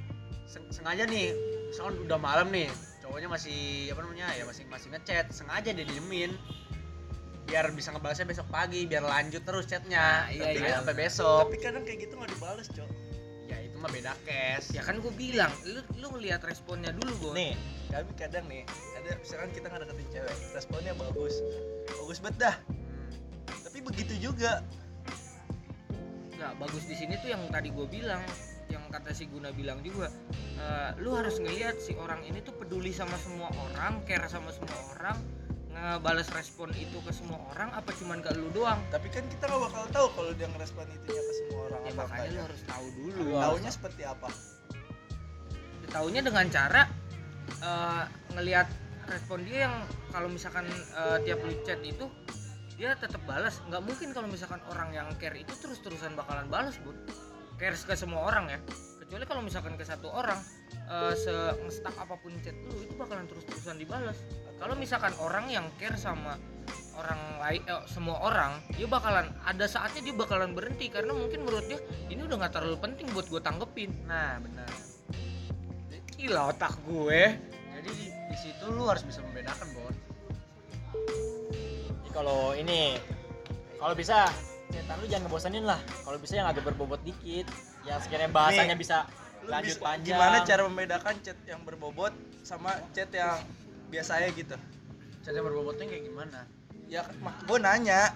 Seng- 0.50 0.72
sengaja 0.74 1.06
nih 1.06 1.36
misalkan 1.72 1.96
udah 2.04 2.20
malam 2.20 2.48
nih. 2.52 2.68
Cowoknya 3.04 3.30
masih 3.32 3.92
apa 3.96 4.00
namanya 4.04 4.28
ya 4.36 4.44
masih 4.48 4.64
masih 4.68 4.88
ngechat. 4.96 5.32
Sengaja 5.32 5.72
dia 5.72 5.86
diemin. 5.88 6.36
Biar 7.48 7.72
bisa 7.74 7.96
ngebalasnya 7.96 8.28
besok 8.28 8.48
pagi 8.52 8.84
biar 8.84 9.04
lanjut 9.04 9.44
terus 9.48 9.68
chatnya. 9.68 10.28
Nah, 10.28 10.34
iya, 10.34 10.60
iya. 10.60 10.76
sampai 10.84 10.96
besok. 10.96 11.50
Tapi 11.50 11.58
kadang 11.60 11.84
kayak 11.88 12.08
gitu 12.08 12.14
nggak 12.20 12.32
dibales 12.36 12.68
cok 12.72 13.09
mah 13.80 13.92
beda 13.92 14.14
case. 14.28 14.76
Ya 14.76 14.84
kan 14.84 15.00
gue 15.00 15.14
bilang 15.16 15.52
lu 15.64 15.82
lu 15.98 16.08
ngelihat 16.16 16.44
responnya 16.44 16.92
dulu 16.92 17.12
gue 17.20 17.32
nih 17.36 17.54
tapi 17.90 18.12
kadang 18.14 18.46
nih 18.46 18.62
ada 19.02 19.18
misalkan 19.18 19.50
kita 19.50 19.66
nggak 19.66 19.82
deketin 19.88 20.08
cewek 20.14 20.38
responnya 20.54 20.94
bagus. 20.94 21.36
Bagus 22.06 22.18
banget 22.22 22.38
dah. 22.38 22.56
Hmm. 22.68 23.60
tapi 23.66 23.80
begitu 23.82 24.14
juga. 24.20 24.62
Nggak 26.38 26.54
bagus 26.62 26.84
di 26.86 26.96
sini 26.96 27.18
tuh 27.20 27.34
yang 27.34 27.44
tadi 27.50 27.74
gue 27.74 27.88
bilang 27.90 28.24
yang 28.70 28.86
kata 28.94 29.12
si 29.18 29.26
Guna 29.26 29.50
bilang 29.50 29.82
juga. 29.82 30.14
Eh, 30.60 30.92
lu 31.02 31.18
harus 31.18 31.42
ngelihat 31.42 31.82
si 31.82 31.98
orang 31.98 32.22
ini 32.28 32.46
tuh 32.46 32.54
peduli 32.54 32.94
sama 32.94 33.18
semua 33.18 33.50
orang 33.50 34.06
care 34.06 34.30
sama 34.30 34.54
semua 34.54 34.78
orang 34.94 35.18
ngebales 35.80 36.28
respon 36.36 36.70
itu 36.76 37.00
ke 37.00 37.12
semua 37.16 37.40
orang 37.56 37.72
apa 37.72 37.90
cuman 37.96 38.20
ke 38.20 38.30
lu 38.36 38.52
doang? 38.52 38.80
Tapi 38.92 39.08
kan 39.08 39.24
kita 39.32 39.48
nggak 39.48 39.62
bakal 39.72 39.84
tahu 39.96 40.08
kalau 40.20 40.32
dia 40.36 40.48
ngerespon 40.52 40.86
itunya 40.92 41.24
ke 41.24 41.34
semua 41.40 41.60
orang 41.72 41.82
ya 41.82 41.92
apa 41.92 42.02
makanya 42.04 42.30
lu 42.30 42.42
harus 42.44 42.62
tahu 42.68 42.86
dulu. 43.00 43.22
Taunya 43.40 43.72
seperti 43.72 44.02
apa? 44.04 44.30
Taunya 45.90 46.22
dengan 46.22 46.46
cara 46.52 46.82
eh, 47.64 48.04
ngelihat 48.36 48.68
respon 49.10 49.40
dia 49.48 49.58
yang 49.72 49.76
kalau 50.12 50.30
misalkan 50.30 50.66
eh, 50.70 51.18
tiap 51.24 51.40
lu 51.42 51.54
chat 51.64 51.80
itu 51.82 52.06
dia 52.76 52.96
tetap 53.00 53.24
balas. 53.24 53.64
Nggak 53.72 53.84
mungkin 53.84 54.10
kalau 54.12 54.28
misalkan 54.28 54.60
orang 54.72 54.92
yang 54.92 55.08
care 55.16 55.36
itu 55.40 55.52
terus 55.58 55.80
terusan 55.80 56.14
bakalan 56.20 56.48
balas 56.52 56.76
bun. 56.84 56.96
Care 57.56 57.76
ke 57.76 57.96
semua 57.96 58.24
orang 58.28 58.48
ya 58.52 58.60
kecuali 59.10 59.26
kalau 59.26 59.42
misalkan 59.42 59.74
ke 59.74 59.82
satu 59.82 60.14
orang 60.14 60.38
eh, 60.86 61.18
se 61.18 61.34
ngestak 61.66 61.98
apa 61.98 62.14
pun 62.22 62.30
chat 62.46 62.54
lu 62.70 62.78
itu 62.78 62.94
bakalan 62.94 63.26
terus 63.26 63.42
terusan 63.50 63.82
dibalas. 63.82 64.22
Kalau 64.62 64.78
misalkan 64.78 65.18
orang 65.18 65.50
yang 65.50 65.66
care 65.82 65.98
sama 65.98 66.38
orang 66.94 67.18
lain 67.42 67.66
eh, 67.66 67.84
semua 67.90 68.22
orang 68.22 68.62
dia 68.78 68.86
bakalan 68.86 69.34
ada 69.50 69.66
saatnya 69.66 70.06
dia 70.06 70.14
bakalan 70.14 70.54
berhenti. 70.54 70.94
Karena 70.94 71.18
mungkin 71.18 71.42
menurut 71.42 71.66
dia 71.66 71.82
ini 72.14 72.22
udah 72.22 72.38
nggak 72.38 72.54
terlalu 72.54 72.78
penting 72.78 73.10
buat 73.10 73.26
gue 73.26 73.42
tanggepin. 73.42 73.90
Nah 74.06 74.38
benar. 74.46 74.70
Gila 76.14 76.54
otak 76.54 76.78
gue. 76.86 77.34
Jadi 77.50 77.90
di, 77.90 78.06
di 78.14 78.38
situ 78.38 78.66
lu 78.70 78.86
harus 78.94 79.02
bisa 79.02 79.26
membedakan 79.26 79.74
bon. 79.74 79.96
Jadi 81.98 82.10
kalau 82.14 82.54
ini 82.54 83.02
kalau 83.82 83.98
bisa 83.98 84.30
cetan 84.70 85.02
lu 85.02 85.10
jangan 85.10 85.26
ngebosenin 85.26 85.66
lah. 85.66 85.82
Kalau 86.06 86.22
bisa 86.22 86.38
yang 86.38 86.46
agak 86.46 86.62
berbobot 86.62 87.02
dikit 87.02 87.50
yang 87.90 88.00
sekiranya 88.00 88.32
bahasanya 88.32 88.70
Nih, 88.70 88.80
bisa 88.80 88.98
lanjut 89.44 89.74
bisa- 89.74 89.82
panjang 89.82 90.14
Gimana 90.14 90.38
cara 90.44 90.62
membedakan 90.64 91.16
chat 91.20 91.40
yang 91.44 91.62
berbobot 91.62 92.14
sama 92.42 92.72
chat 92.92 93.10
yang 93.12 93.42
biasa 93.90 94.12
aja 94.16 94.30
gitu? 94.32 94.56
chat 95.20 95.34
yang 95.34 95.44
berbobotnya 95.44 95.86
kayak 95.86 96.06
gimana 96.06 96.40
Ya 96.86 97.02
mak 97.20 97.44
gue 97.44 97.58
nanya 97.60 98.14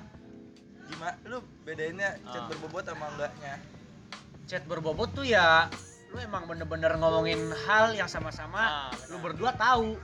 gimana 0.83 1.13
lu 1.23 1.37
bedainnya 1.63 2.17
chat 2.23 2.37
Ah. 2.39 2.47
berbobot 2.47 2.83
sama 2.83 3.05
enggaknya? 3.11 3.53
chat 4.43 4.63
berbobot 4.63 5.09
tuh 5.11 5.23
ya 5.23 5.67
lu 6.07 6.19
emang 6.19 6.45
bener-bener 6.45 6.93
ngomongin 6.93 7.37
hal 7.65 7.89
yang 7.91 8.05
sama-sama 8.05 8.61
Ah, 8.87 8.93
lu 9.09 9.17
berdua 9.17 9.49
tahu 9.51 9.97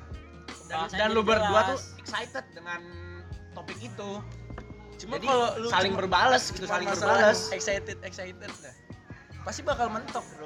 dan, 0.66 0.86
Bahasanya 0.86 1.00
dan 1.00 1.10
lu 1.12 1.22
berdua 1.22 1.46
jelas. 1.62 1.70
tuh 1.70 1.80
excited 2.00 2.46
dengan 2.52 2.82
topik 3.54 3.78
itu 3.80 4.12
Cuma 5.00 5.16
Jadi, 5.16 5.28
kalau 5.28 5.48
lu 5.56 5.68
saling 5.70 5.94
cuma- 5.94 6.02
berbales 6.04 6.44
gitu, 6.46 6.60
cuma 6.60 6.74
saling 6.76 6.88
berbales. 6.90 7.40
Excited, 7.50 7.98
excited 8.04 8.36
dah. 8.52 8.74
Pasti 9.50 9.66
bakal 9.66 9.90
mentok, 9.90 10.22
Bro. 10.38 10.46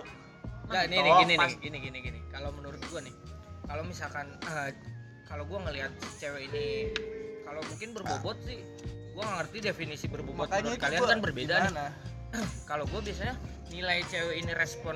Enggak, 0.71 0.87
nih, 0.87 1.03
nih 1.03 1.11
gini 1.19 1.33
nih, 1.35 1.51
gini 1.59 1.77
gini 1.83 1.97
gini. 2.07 2.19
Kalau 2.31 2.55
menurut 2.55 2.79
gua 2.87 3.03
nih, 3.03 3.11
kalau 3.67 3.83
misalkan 3.83 4.31
eh, 4.47 4.71
kalau 5.27 5.43
gua 5.43 5.59
ngelihat 5.67 5.91
cewek 6.23 6.47
ini 6.47 6.87
kalau 7.43 7.59
mungkin 7.67 7.91
berbobot 7.91 8.39
sih, 8.47 8.63
gua 9.11 9.27
nggak 9.27 9.37
ngerti 9.43 9.57
definisi 9.59 10.05
berbobot 10.07 10.47
Makanya 10.47 10.79
kalian 10.79 11.01
gua 11.03 11.09
kan 11.11 11.19
berbeda 11.19 11.51
nih. 11.51 11.67
gimana? 11.67 11.87
Kalau 12.71 12.87
gua 12.87 13.03
biasanya 13.03 13.35
nilai 13.75 14.07
cewek 14.07 14.35
ini 14.39 14.51
respon 14.55 14.95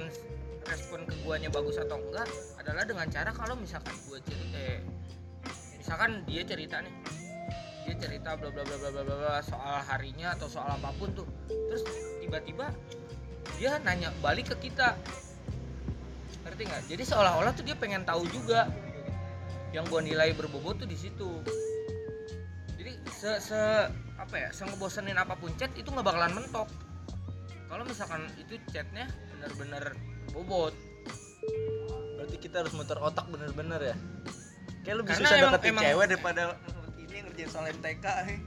respon 0.71 1.03
ke 1.03 1.15
guanya 1.27 1.51
bagus 1.51 1.75
atau 1.75 1.99
enggak 1.99 2.31
adalah 2.63 2.87
dengan 2.87 3.11
cara 3.11 3.35
kalau 3.35 3.59
misalkan 3.59 3.91
gua 4.07 4.23
cerita 4.23 4.55
eh, 4.55 4.79
misalkan 5.83 6.23
dia 6.23 6.47
cerita 6.47 6.79
nih 6.79 6.95
dia 7.83 7.95
cerita 7.99 8.39
bla 8.39 8.55
bla 8.55 8.63
bla 8.63 8.87
bla 8.87 9.03
bla 9.03 9.39
soal 9.43 9.83
harinya 9.83 10.31
atau 10.31 10.47
soal 10.47 10.79
apa 10.79 10.95
pun 10.95 11.11
tuh 11.11 11.27
terus 11.47 11.83
tiba-tiba 12.23 12.71
dia 13.55 13.79
nanya 13.79 14.11
balik 14.19 14.51
ke 14.51 14.69
kita. 14.69 14.99
Ngerti 16.43 16.61
nggak? 16.63 16.81
Jadi 16.87 17.03
seolah-olah 17.03 17.51
tuh 17.51 17.63
dia 17.63 17.75
pengen 17.75 18.03
tahu 18.03 18.27
juga 18.27 18.67
yang 19.71 19.83
gua 19.87 19.99
nilai 19.99 20.31
berbobot 20.31 20.79
tuh 20.79 20.87
di 20.87 20.95
situ. 20.95 21.39
Jadi 22.75 22.91
se, 23.09 23.31
se 23.41 23.59
apa 24.17 24.35
ya 24.35 24.49
se 24.49 24.63
ngebosenin 24.63 25.15
apa 25.15 25.35
pun 25.35 25.51
chat 25.55 25.71
itu 25.73 25.87
nggak 25.87 26.03
bakalan 26.03 26.35
mentok. 26.35 26.67
Kalau 27.67 27.83
misalkan 27.83 28.23
itu 28.39 28.55
chatnya 28.71 29.07
bener-bener 29.31 29.91
bobot. 30.31 30.71
Berarti 32.15 32.37
kita 32.39 32.63
harus 32.63 32.71
muter 32.71 32.95
otak 32.97 33.27
bener-bener 33.27 33.93
ya. 33.93 33.95
Kayak 34.81 34.95
lu 34.95 35.03
bisa 35.03 35.19
Karena 35.19 35.27
susah 35.27 35.37
emang- 35.37 35.51
deketin 35.51 35.71
emang- 35.75 35.83
cewek 35.83 36.05
daripada 36.07 36.43
ini 36.97 37.17
ngerjain 37.27 37.49
soal 37.51 37.65
MTK 37.67 38.05
nih. 38.23 38.39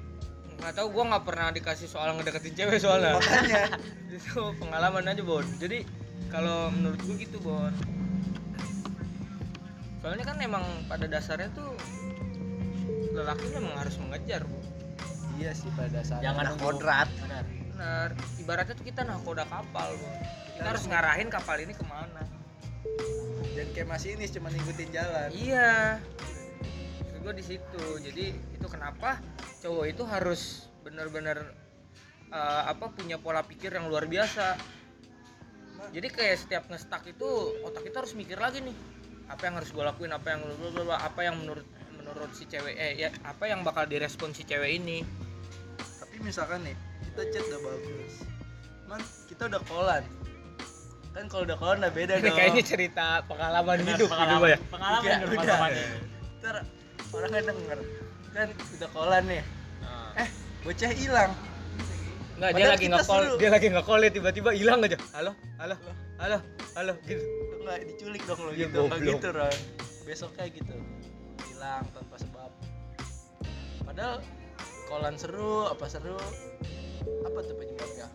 Nggak 0.61 0.75
tahu 0.77 0.87
gua 0.93 1.05
nggak 1.17 1.25
pernah 1.25 1.47
dikasih 1.51 1.89
soal 1.89 2.13
ngedeketin 2.15 2.55
cewek 2.55 2.79
soalnya. 2.79 3.17
Makanya. 3.17 3.65
Itu 4.17 4.53
pengalaman 4.61 5.09
aja 5.09 5.23
bon. 5.25 5.47
Jadi 5.57 5.85
kalau 6.29 6.71
menurut 6.71 7.01
gue 7.03 7.17
gitu 7.25 7.41
bon. 7.41 7.73
Soalnya 10.01 10.25
kan 10.25 10.37
emang 10.41 10.65
pada 10.89 11.05
dasarnya 11.09 11.51
tuh 11.53 11.77
lelaki 13.11 13.47
memang 13.53 13.75
harus 13.75 13.99
mengejar 13.99 14.47
Bu. 14.47 14.59
iya 15.41 15.51
sih 15.57 15.67
pada 15.75 16.05
saat 16.05 16.23
jangan 16.23 16.55
kodrat. 16.61 17.09
benar. 17.21 17.45
Benar. 17.49 18.09
Ibaratnya 18.39 18.75
tuh 18.77 18.87
kita 18.87 19.01
nahkoda 19.03 19.45
kapal 19.49 19.89
bon 19.99 20.15
kita 20.61 20.77
harus 20.77 20.85
ngarahin 20.93 21.33
kapal 21.33 21.57
ini 21.57 21.73
ke 21.73 21.81
mana. 21.89 22.21
Dan 23.57 23.67
kayak 23.73 23.89
masih 23.89 24.13
ini 24.13 24.29
cuma 24.29 24.53
ngikutin 24.53 24.89
jalan. 24.93 25.29
iya. 25.33 25.97
Gue 27.25 27.33
di 27.33 27.41
situ. 27.41 27.85
Jadi 28.05 28.37
itu 28.37 28.67
kenapa 28.69 29.25
cowok 29.61 29.85
itu 29.87 30.03
harus 30.05 30.41
benar-benar 30.81 31.53
eh, 32.29 32.63
apa 32.67 32.89
punya 32.91 33.17
pola 33.17 33.45
pikir 33.45 33.71
yang 33.71 33.87
luar 33.87 34.05
biasa 34.05 34.57
jadi 35.91 36.09
kayak 36.09 36.37
setiap 36.39 36.65
ngestak 36.69 37.09
itu 37.09 37.29
otak 37.65 37.83
kita 37.83 38.05
harus 38.05 38.13
mikir 38.13 38.37
lagi 38.37 38.61
nih 38.61 38.77
apa 39.27 39.43
yang 39.47 39.55
harus 39.57 39.71
gue 39.71 39.81
lakuin 39.81 40.11
apa 40.11 40.29
yang 40.35 40.41
apa 40.91 41.21
yang 41.23 41.37
menurut 41.39 41.65
menurut 41.95 42.31
si 42.33 42.45
cewek 42.45 42.75
eh 42.75 42.99
ya 42.99 43.09
apa 43.23 43.47
yang 43.47 43.63
bakal 43.63 43.87
direspon 43.87 44.33
si 44.33 44.43
cewek 44.43 44.77
ini 44.77 45.05
Tapi 46.01 46.27
misalkan 46.27 46.67
nih, 46.67 46.75
kita 47.07 47.23
chat 47.31 47.45
udah 47.47 47.61
bagus. 47.65 48.13
Man, 48.85 48.99
kita 49.25 49.47
udah 49.47 49.63
kolan. 49.63 50.03
Kan 51.15 51.25
kalau 51.31 51.47
udah 51.47 51.55
kolan 51.55 51.79
udah 51.81 51.93
beda 51.95 52.15
ini 52.19 52.27
dong. 52.27 52.35
kayaknya 52.35 52.63
cerita 52.67 53.07
pengalaman 53.25 53.79
Benar, 53.79 53.95
hidup 53.95 54.09
pengalaman, 54.11 54.35
gitu 54.35 54.51
ya 54.51 54.59
pengalaman 54.69 55.07
hidup 55.07 55.29
udah. 55.31 55.39
pengalamannya. 55.39 55.87
Ntar 56.43 56.57
orang 57.15 57.29
nggak 57.31 57.45
denger. 57.47 57.79
Kan 58.31 58.49
udah 58.55 58.89
kolan 58.95 59.23
nih. 59.27 59.43
Nah. 59.83 60.23
Eh, 60.23 60.29
bocah 60.63 60.93
hilang. 60.95 61.33
Nggak, 62.41 62.51
dia 62.57 62.67
lagi 62.73 62.87
seru. 63.05 63.37
dia 63.37 63.51
lagi 63.53 63.67
nge-call 63.69 64.01
ya 64.01 64.11
tiba-tiba 64.17 64.51
hilang 64.57 64.81
aja. 64.81 64.97
Halo, 65.13 65.37
halo, 65.61 65.77
halo, 66.17 66.39
halo, 66.73 66.93
gitu. 67.05 67.21
Lu 67.21 67.69
nggak 67.69 67.79
diculik 67.85 68.23
dong 68.25 68.41
lo 68.41 68.51
Iya, 68.57 68.65
gitu. 68.65 68.81
Nggak 68.89 68.97
goblok. 68.97 69.13
gitu, 69.13 69.29
Ron. 69.37 69.57
Besoknya 70.09 70.45
gitu. 70.49 70.77
Hilang 71.53 71.85
tanpa 71.93 72.17
sebab. 72.17 72.51
Padahal 73.85 74.15
kolan 74.89 75.15
seru, 75.21 75.69
apa 75.69 75.85
seru? 75.85 76.17
Apa 77.29 77.39
tuh 77.45 77.55
penyebabnya? 77.61 78.09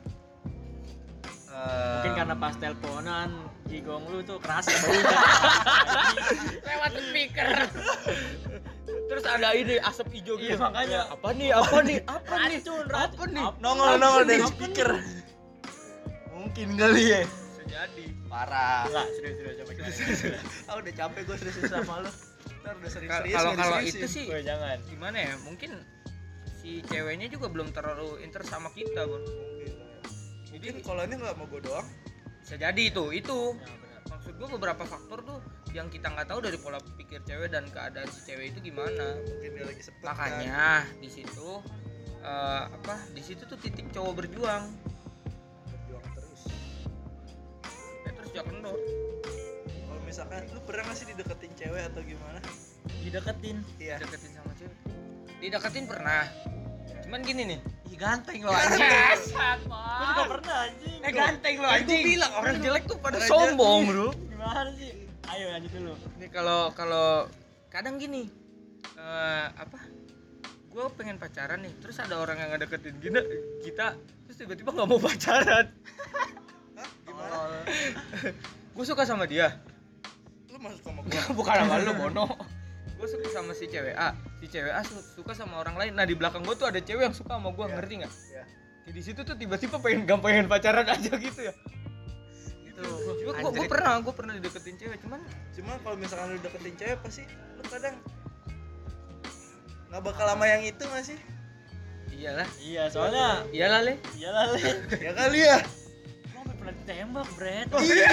mungkin 1.55 2.11
karena 2.19 2.35
pas 2.35 2.53
teleponan 2.59 3.29
jigong 3.71 4.03
lu 4.11 4.19
tuh 4.27 4.37
keras 4.43 4.67
ya 4.67 4.77
baunya 4.83 5.07
ada 9.35 9.49
ini 9.55 9.75
asap 9.83 10.07
hijau 10.15 10.35
gitu. 10.39 10.55
Iya, 10.55 10.57
makanya. 10.57 10.99
apa 11.11 11.29
nih? 11.35 11.49
Apa 11.51 11.77
nih? 11.83 11.97
Apa 12.07 12.35
nih? 12.47 12.59
racun 12.63 12.85
Apa 12.91 13.23
nih? 13.27 13.45
Nongol 13.59 13.93
nongol 13.99 14.23
dari 14.23 14.43
speaker. 14.47 14.89
Mungkin 16.31 16.67
kali 16.79 17.03
ya. 17.11 17.21
Jadi. 17.65 18.05
Parah. 18.25 18.83
enggak 18.91 19.07
serius 19.15 19.35
serius 19.39 19.55
coba 19.63 19.71
kita 19.71 19.89
ah 20.67 20.75
udah 20.75 20.93
capek 20.97 21.21
gue 21.23 21.37
serius 21.39 21.71
sama 21.71 22.03
lu 22.03 22.11
ntar 22.59 22.73
udah 22.75 22.91
serius 22.91 23.09
Kalau 23.09 23.23
serius 23.23 23.37
kalau 23.39 23.51
kalau 23.55 23.79
itu 23.79 24.05
sih 24.11 24.25
Gue 24.27 24.41
jangan 24.43 24.77
gimana 24.91 25.17
ya? 25.23 25.33
Mungkin 25.47 25.71
si 26.59 26.83
ceweknya 26.83 27.27
juga 27.31 27.47
belum 27.47 27.71
terlalu 27.71 28.19
interest 28.25 28.51
sama 28.51 28.73
kita, 28.75 29.07
Bun. 29.07 29.23
mungkin 30.51 30.73
kalau 30.83 31.01
ini 31.05 31.13
nggak 31.15 31.35
mau 31.37 31.47
gue 31.47 31.61
doang 31.63 31.87
Bisa 32.43 32.59
jadi 32.59 32.81
itu, 32.91 33.05
itu. 33.15 33.39
ya 33.55 33.84
Maksud 34.25 34.41
gua 34.41 34.49
beberapa 34.57 34.83
faktor 34.89 35.21
tuh 35.21 35.37
yang 35.69 35.85
kita 35.85 36.09
nggak 36.09 36.25
tahu 36.25 36.41
dari 36.41 36.57
pola 36.57 36.81
pikir 36.97 37.21
cewek 37.21 37.53
dan 37.53 37.69
keadaan 37.69 38.09
si 38.09 38.25
cewek 38.25 38.57
itu 38.57 38.73
gimana. 38.73 39.21
mungkin 39.21 39.49
dia 39.53 39.65
lagi 39.69 39.81
sepet 39.85 40.01
kan. 40.01 40.17
Makanya 40.17 40.65
di 40.97 41.09
situ 41.13 41.61
eh, 42.25 42.63
apa? 42.65 42.95
Di 43.13 43.21
situ 43.21 43.45
tuh 43.45 43.53
titik 43.61 43.93
cowok 43.93 44.25
berjuang. 44.25 44.65
berjuang 45.69 46.05
terus 46.17 46.41
Ya, 48.01 48.09
terus 48.17 48.29
jangan 48.33 48.49
kendor. 48.49 48.77
kalau 49.85 50.01
misalkan 50.01 50.41
lu 50.49 50.59
pernah 50.65 50.83
nggak 50.89 50.97
sih 50.97 51.05
dideketin 51.05 51.53
cewek 51.53 51.83
atau 51.93 52.01
gimana 52.01 52.39
dideketin 53.05 53.57
iya 53.77 54.01
Deketin 54.01 54.31
sama 54.33 54.51
cewek. 54.57 54.77
Dideketin 55.37 55.85
pernah. 55.85 56.25
Cuman 57.15 57.31
gini 57.31 57.43
nih. 57.47 57.59
ih 57.87 57.95
ganteng 57.95 58.43
lo 58.43 58.51
Anjing. 58.51 58.91
gue 58.91 60.03
juga 60.03 60.23
pernah 60.35 60.57
anjing 60.67 60.99
Eh 60.99 61.11
ganteng 61.15 61.55
lo 61.63 61.67
anjing. 61.71 62.03
Gue 62.03 62.11
bilang 62.11 62.31
orang 62.35 62.55
jelek 62.59 62.83
tuh 62.91 62.99
pada 62.99 63.23
Orang 63.23 63.31
sombong, 63.31 63.81
Bro. 63.87 64.07
gimana 64.27 64.69
sih 64.75 64.91
ayo 65.31 65.45
lanjut 65.55 65.71
dulu 65.79 65.93
Nih 66.19 66.27
kalau 66.27 66.75
kalau 66.75 67.31
kadang 67.71 67.95
gini 67.95 68.27
eh 68.99 69.47
apa? 69.47 69.79
Gue 70.67 70.83
pengen 70.99 71.15
pacaran 71.15 71.63
nih, 71.63 71.71
terus 71.79 71.95
ada 72.03 72.19
orang 72.19 72.35
yang 72.35 72.51
ngedeketin 72.51 72.99
gini 72.99 73.23
kita, 73.63 73.95
terus 74.27 74.35
tiba-tiba 74.35 74.75
nggak 74.75 74.87
mau 74.91 74.99
pacaran. 74.99 75.71
Hah? 76.75 76.89
gimana 77.07 77.63
Gue 78.75 78.83
suka 78.83 79.07
sama 79.07 79.23
dia, 79.23 79.55
lu 80.51 80.59
masuk 80.59 80.83
sama 80.83 80.99
gua 80.99 81.23
bukan 81.31 81.55
sama 81.63 81.79
lu 81.79 81.95
Bono. 81.95 82.27
Gue 82.95 83.07
suka 83.07 83.27
sama 83.29 83.51
si 83.51 83.65
cewek 83.65 83.93
A, 83.93 84.11
si 84.37 84.47
cewek 84.47 84.71
A 84.71 84.81
su- 84.81 85.03
suka 85.13 85.31
sama 85.31 85.59
orang 85.59 85.75
lain. 85.75 85.91
Nah 85.91 86.03
di 86.03 86.13
belakang 86.13 86.41
gue 86.41 86.53
tuh 86.53 86.65
ada 86.65 86.79
cewek 86.79 87.03
yang 87.03 87.13
suka 87.13 87.35
sama 87.35 87.49
gue, 87.49 87.61
Iya. 87.61 87.75
ngerti 87.75 87.93
nggak? 87.97 88.13
Iya. 88.31 88.43
Ya, 88.85 88.91
Di 88.91 89.01
situ 89.01 89.21
tuh 89.21 89.33
tiba-tiba 89.33 89.75
pengen 89.77 90.05
gak 90.05 90.21
pengen 90.21 90.45
pacaran 90.45 90.85
aja 90.85 91.11
gitu 91.11 91.41
ya. 91.41 91.53
itu 92.65 92.81
Cuma 93.23 93.31
gue 93.41 93.51
gue 93.53 93.65
pernah, 93.65 93.97
gue 93.97 94.13
pernah 94.13 94.33
dideketin 94.33 94.75
cewek, 94.75 94.97
cuman 94.99 95.19
cuma 95.51 95.79
kalau 95.79 95.95
misalkan 95.95 96.27
lu 96.29 96.39
deketin 96.39 96.75
cewek 96.75 96.97
pasti 96.99 97.23
lu 97.55 97.63
kadang 97.65 97.95
nggak 99.87 100.01
bakal 100.03 100.25
lama 100.25 100.43
yang 100.43 100.59
itu 100.61 100.83
nggak 100.83 101.05
sih 101.05 101.15
iyalah, 102.11 102.43
iya 102.59 102.83
soalnya 102.87 103.47
iyalah 103.49 103.79
le. 103.81 103.95
iyalah 104.13 104.45
le 104.51 104.59
ya 104.91 105.11
kali 105.13 105.39
ya 105.41 105.57
pernah 106.65 106.75
ditembak 106.75 107.27
Bret 107.35 107.67
Iya. 107.77 108.09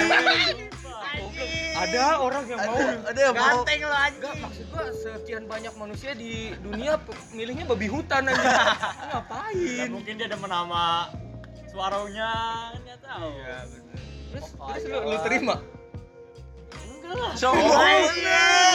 Ada 1.75 2.03
orang 2.19 2.43
yang 2.45 2.59
mau 2.59 2.73
ada 2.75 2.93
ada 3.03 3.19
yang 3.19 3.33
mau 3.33 3.45
ganteng 3.65 3.79
lo 3.81 3.89
anjing 3.91 4.13
Enggak, 4.15 4.35
maksud 4.39 4.65
gua 4.69 4.85
sekian 4.93 5.43
banyak 5.45 5.73
manusia 5.73 6.11
di 6.13 6.31
dunia 6.59 7.01
milihnya 7.31 7.65
babi 7.65 7.87
hutan 7.87 8.29
aja. 8.29 8.37
ya 8.45 8.61
Ngapain? 9.09 9.89
mungkin 9.89 10.13
dia 10.15 10.27
demen 10.27 10.47
sama 10.47 11.09
suaranya 11.67 12.29
nggak 12.79 12.97
tahu 12.99 13.29
Iya, 13.31 13.57
bener. 13.67 13.97
Terus, 14.29 14.45
Oh, 14.55 14.69
terus 14.69 14.83
lu, 14.85 14.97
lu 15.03 15.17
terima? 15.19 15.55
enggak 16.73 17.13
lah 17.15 17.33
sombong 17.33 17.73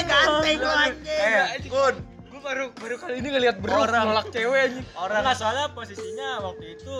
ganteng 0.04 0.58
lo 0.58 0.72
anjing 0.74 1.06
eh 1.06 1.46
kun 1.64 1.94
Gua 2.28 2.40
baru 2.44 2.64
baru 2.72 2.96
kali 2.96 3.14
ini 3.16 3.28
ngelihat 3.32 3.56
bro 3.58 3.78
Orang. 3.80 4.04
nolak 4.06 4.26
cewek 4.28 4.60
anjing. 4.68 4.86
orang 4.94 5.20
nggak 5.22 5.36
soalnya 5.36 5.66
posisinya 5.72 6.28
waktu 6.40 6.76
itu 6.76 6.94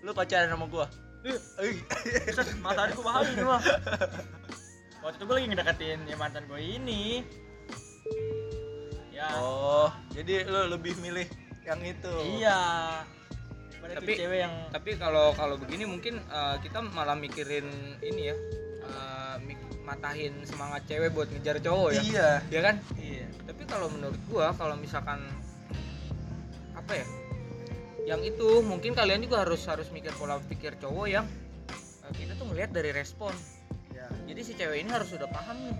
lu 0.00 0.10
pacaran 0.10 0.48
sama 0.48 0.66
gua 0.66 0.86
Matahari 2.60 2.92
gue 2.92 3.04
mahal 3.04 3.22
ini 3.28 3.44
mah. 3.44 3.60
Waktu 5.04 5.16
itu 5.16 5.24
gue 5.24 5.34
lagi 5.34 5.46
ngedeketin 5.48 6.00
ya 6.04 6.16
mantan 6.16 6.44
gue 6.44 6.60
ini. 6.60 7.24
Ya. 9.10 9.36
oh 9.36 9.92
jadi 10.16 10.48
lu 10.48 10.72
lebih 10.72 10.96
milih 10.96 11.28
yang 11.68 11.76
itu 11.84 12.14
Iya. 12.40 12.60
Pada 13.76 14.00
Tapi- 14.00 14.16
cewek 14.16 14.38
yang 14.40 14.54
tapi 14.72 14.96
kalau 14.96 15.36
kalau 15.36 15.60
begini 15.60 15.84
mungkin 15.84 16.16
eh, 16.20 16.56
kita 16.64 16.80
malah 16.80 17.12
mikirin 17.12 17.68
ini 18.00 18.32
ya 18.32 18.36
eh, 18.80 19.34
mik- 19.44 19.84
matahin 19.84 20.40
semangat 20.44 20.88
cewek 20.88 21.12
buat 21.12 21.28
ngejar 21.28 21.60
cowok 21.60 21.88
ya 21.92 22.00
iya 22.00 22.28
ya 22.48 22.60
kan 22.64 22.76
iya 22.96 23.28
tapi 23.44 23.68
kalau 23.68 23.92
menurut 23.92 24.16
gua 24.24 24.56
kalau 24.56 24.72
misalkan 24.76 25.20
apa 26.72 26.92
ya 26.96 27.06
yang 28.08 28.20
itu 28.24 28.64
mungkin 28.64 28.96
kalian 28.96 29.24
juga 29.24 29.44
harus 29.44 29.64
harus 29.68 29.88
mikir 29.92 30.12
pola 30.16 30.40
pikir 30.40 30.76
cowok 30.80 31.06
yang 31.08 31.26
eh, 32.04 32.12
kita 32.16 32.36
tuh 32.36 32.46
ngelihat 32.48 32.70
dari 32.72 32.90
respon. 32.94 33.32
Ya. 33.92 34.08
Jadi 34.28 34.40
si 34.44 34.52
cewek 34.56 34.84
ini 34.84 34.90
harus 34.90 35.12
sudah 35.12 35.28
paham 35.28 35.56
nih. 35.68 35.76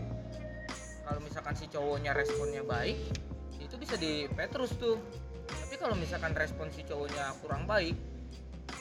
Kalau 1.07 1.21
misalkan 1.25 1.55
si 1.59 1.67
cowoknya 1.67 2.15
responnya 2.15 2.63
baik 2.63 2.99
itu 3.61 3.75
bisa 3.79 3.95
di 3.95 4.27
terus 4.31 4.75
tuh. 4.79 4.99
Tapi 5.51 5.75
kalau 5.79 5.95
misalkan 5.95 6.35
respon 6.35 6.71
si 6.75 6.83
cowoknya 6.87 7.35
kurang 7.43 7.67
baik 7.67 7.95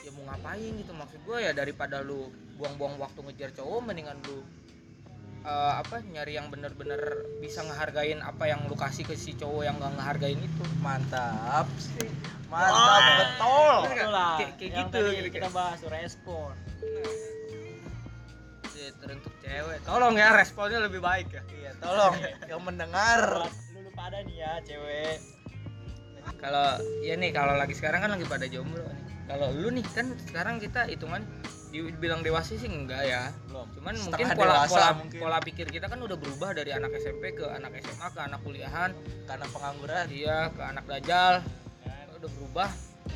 ya 0.02 0.10
mau 0.16 0.24
ngapain 0.30 0.72
gitu? 0.80 0.92
Maksud 0.94 1.20
gue 1.22 1.38
ya 1.42 1.52
daripada 1.52 2.00
lu 2.00 2.30
buang-buang 2.58 3.00
waktu 3.00 3.20
ngejar 3.24 3.50
cowok 3.56 3.80
mendingan 3.90 4.18
lu 4.28 4.44
eh, 5.40 5.72
apa 5.80 6.04
nyari 6.04 6.36
yang 6.36 6.52
bener-bener 6.52 7.00
bisa 7.40 7.64
ngehargain 7.64 8.20
apa 8.20 8.44
yang 8.44 8.60
lu 8.68 8.76
kasih 8.76 9.08
ke 9.08 9.16
si 9.16 9.32
cowok 9.36 9.62
yang 9.64 9.76
nggak 9.80 9.92
ngehargain 9.96 10.40
itu. 10.40 10.64
Mantap. 10.84 11.66
Sih 11.80 12.08
mantap 12.50 13.02
betul. 13.16 13.74
Bener 13.86 13.96
nggak? 13.96 14.04
Betul 14.04 14.12
lah. 14.12 14.36
Kayak- 14.36 14.56
gitu, 14.60 14.88
tadi 14.90 15.10
gitu, 15.16 15.30
kita 15.32 15.48
bahas 15.50 15.80
respon. 15.86 16.52
Ya, 18.80 18.88
teruntuk 18.96 19.34
cewek. 19.44 19.78
Tolong 19.84 20.14
ya 20.16 20.32
responnya 20.32 20.80
lebih 20.80 21.04
baik 21.04 21.28
ya. 21.36 21.42
Iya 21.52 21.72
tolong. 21.84 22.14
Yang 22.48 22.62
mendengar. 22.64 23.20
Lu 23.76 23.80
lu 23.84 23.90
pada 23.92 24.18
nih 24.24 24.36
ya 24.40 24.52
cewek. 24.64 25.18
kalau 26.40 26.80
ya 27.04 27.20
nih 27.20 27.36
kalau 27.36 27.52
lagi 27.52 27.76
sekarang 27.76 28.00
kan 28.00 28.16
lagi 28.16 28.24
pada 28.24 28.48
jomblo 28.48 28.80
nih. 28.80 29.04
Kalau 29.28 29.52
lu 29.52 29.68
nih 29.68 29.84
kan 29.92 30.16
sekarang 30.24 30.56
kita 30.56 30.88
hitungan 30.88 31.20
dibilang 31.70 32.20
dewasa 32.20 32.58
sih 32.58 32.66
enggak 32.66 33.02
ya. 33.06 33.30
Belum. 33.46 33.66
Cuman 33.78 33.94
mungkin 33.94 34.26
Setengah 34.26 34.36
pola 34.36 34.52
dewasa 34.52 34.74
pola 34.74 34.88
mungkin. 34.98 35.18
pola 35.22 35.38
pikir 35.38 35.66
kita 35.70 35.86
kan 35.86 35.98
udah 36.02 36.16
berubah 36.18 36.50
dari 36.52 36.70
anak 36.74 36.90
SMP 36.98 37.32
ke 37.38 37.46
anak 37.46 37.78
SMA 37.80 38.06
ke 38.10 38.20
anak 38.20 38.40
kuliahan. 38.42 38.90
Karena 39.24 39.46
pengangguran. 39.48 40.04
Dia 40.10 40.50
ke 40.50 40.62
anak 40.62 40.84
dajal. 40.90 41.34
Udah 42.18 42.30
berubah. 42.36 42.70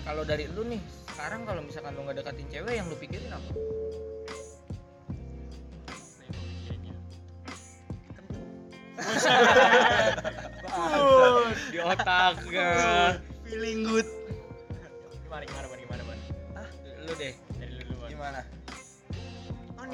Kalau 0.06 0.22
dari 0.24 0.48
lu 0.48 0.64
nih 0.64 0.80
sekarang 1.12 1.46
kalau 1.46 1.60
misalkan 1.62 1.92
lu 1.94 2.02
nggak 2.08 2.24
deketin 2.24 2.46
cewek 2.50 2.74
yang 2.74 2.86
lu 2.88 2.96
pikirin 2.98 3.30
apa? 3.30 3.50
Di 11.70 11.78
otak 11.82 12.34
feeling 13.44 13.84
good. 13.84 14.08
Gimana 15.26 15.44
gimana 15.44 15.66
Ban? 15.68 15.78
Gimana 15.82 16.02
Ban? 16.06 16.18
lu 17.04 17.12
deh 17.20 17.34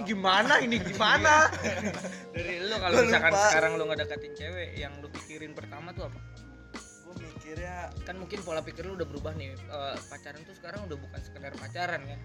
gimana 0.03 0.55
ini? 0.59 0.77
Gimana? 0.79 1.49
Dari 2.35 2.55
lu 2.63 2.77
kalau 2.77 2.97
misalkan 3.03 3.33
lupa. 3.33 3.47
sekarang 3.49 3.73
lu 3.75 3.83
nggak 3.85 4.01
deketin 4.03 4.33
cewek 4.35 4.69
yang 4.75 4.93
lu 4.99 5.09
pikirin 5.11 5.53
pertama 5.53 5.91
tuh 5.91 6.09
apa? 6.09 6.21
Gue 7.05 7.15
mikirnya 7.19 7.77
kan 8.05 8.15
mungkin 8.17 8.39
pola 8.41 8.61
pikir 8.61 8.85
lu 8.85 8.95
udah 8.95 9.05
berubah 9.05 9.33
nih 9.35 9.53
Eh, 9.55 9.97
pacaran 10.07 10.41
tuh 10.43 10.55
sekarang 10.55 10.87
udah 10.87 10.97
bukan 10.97 11.21
sekedar 11.21 11.53
pacaran 11.55 12.03
ya. 12.05 12.19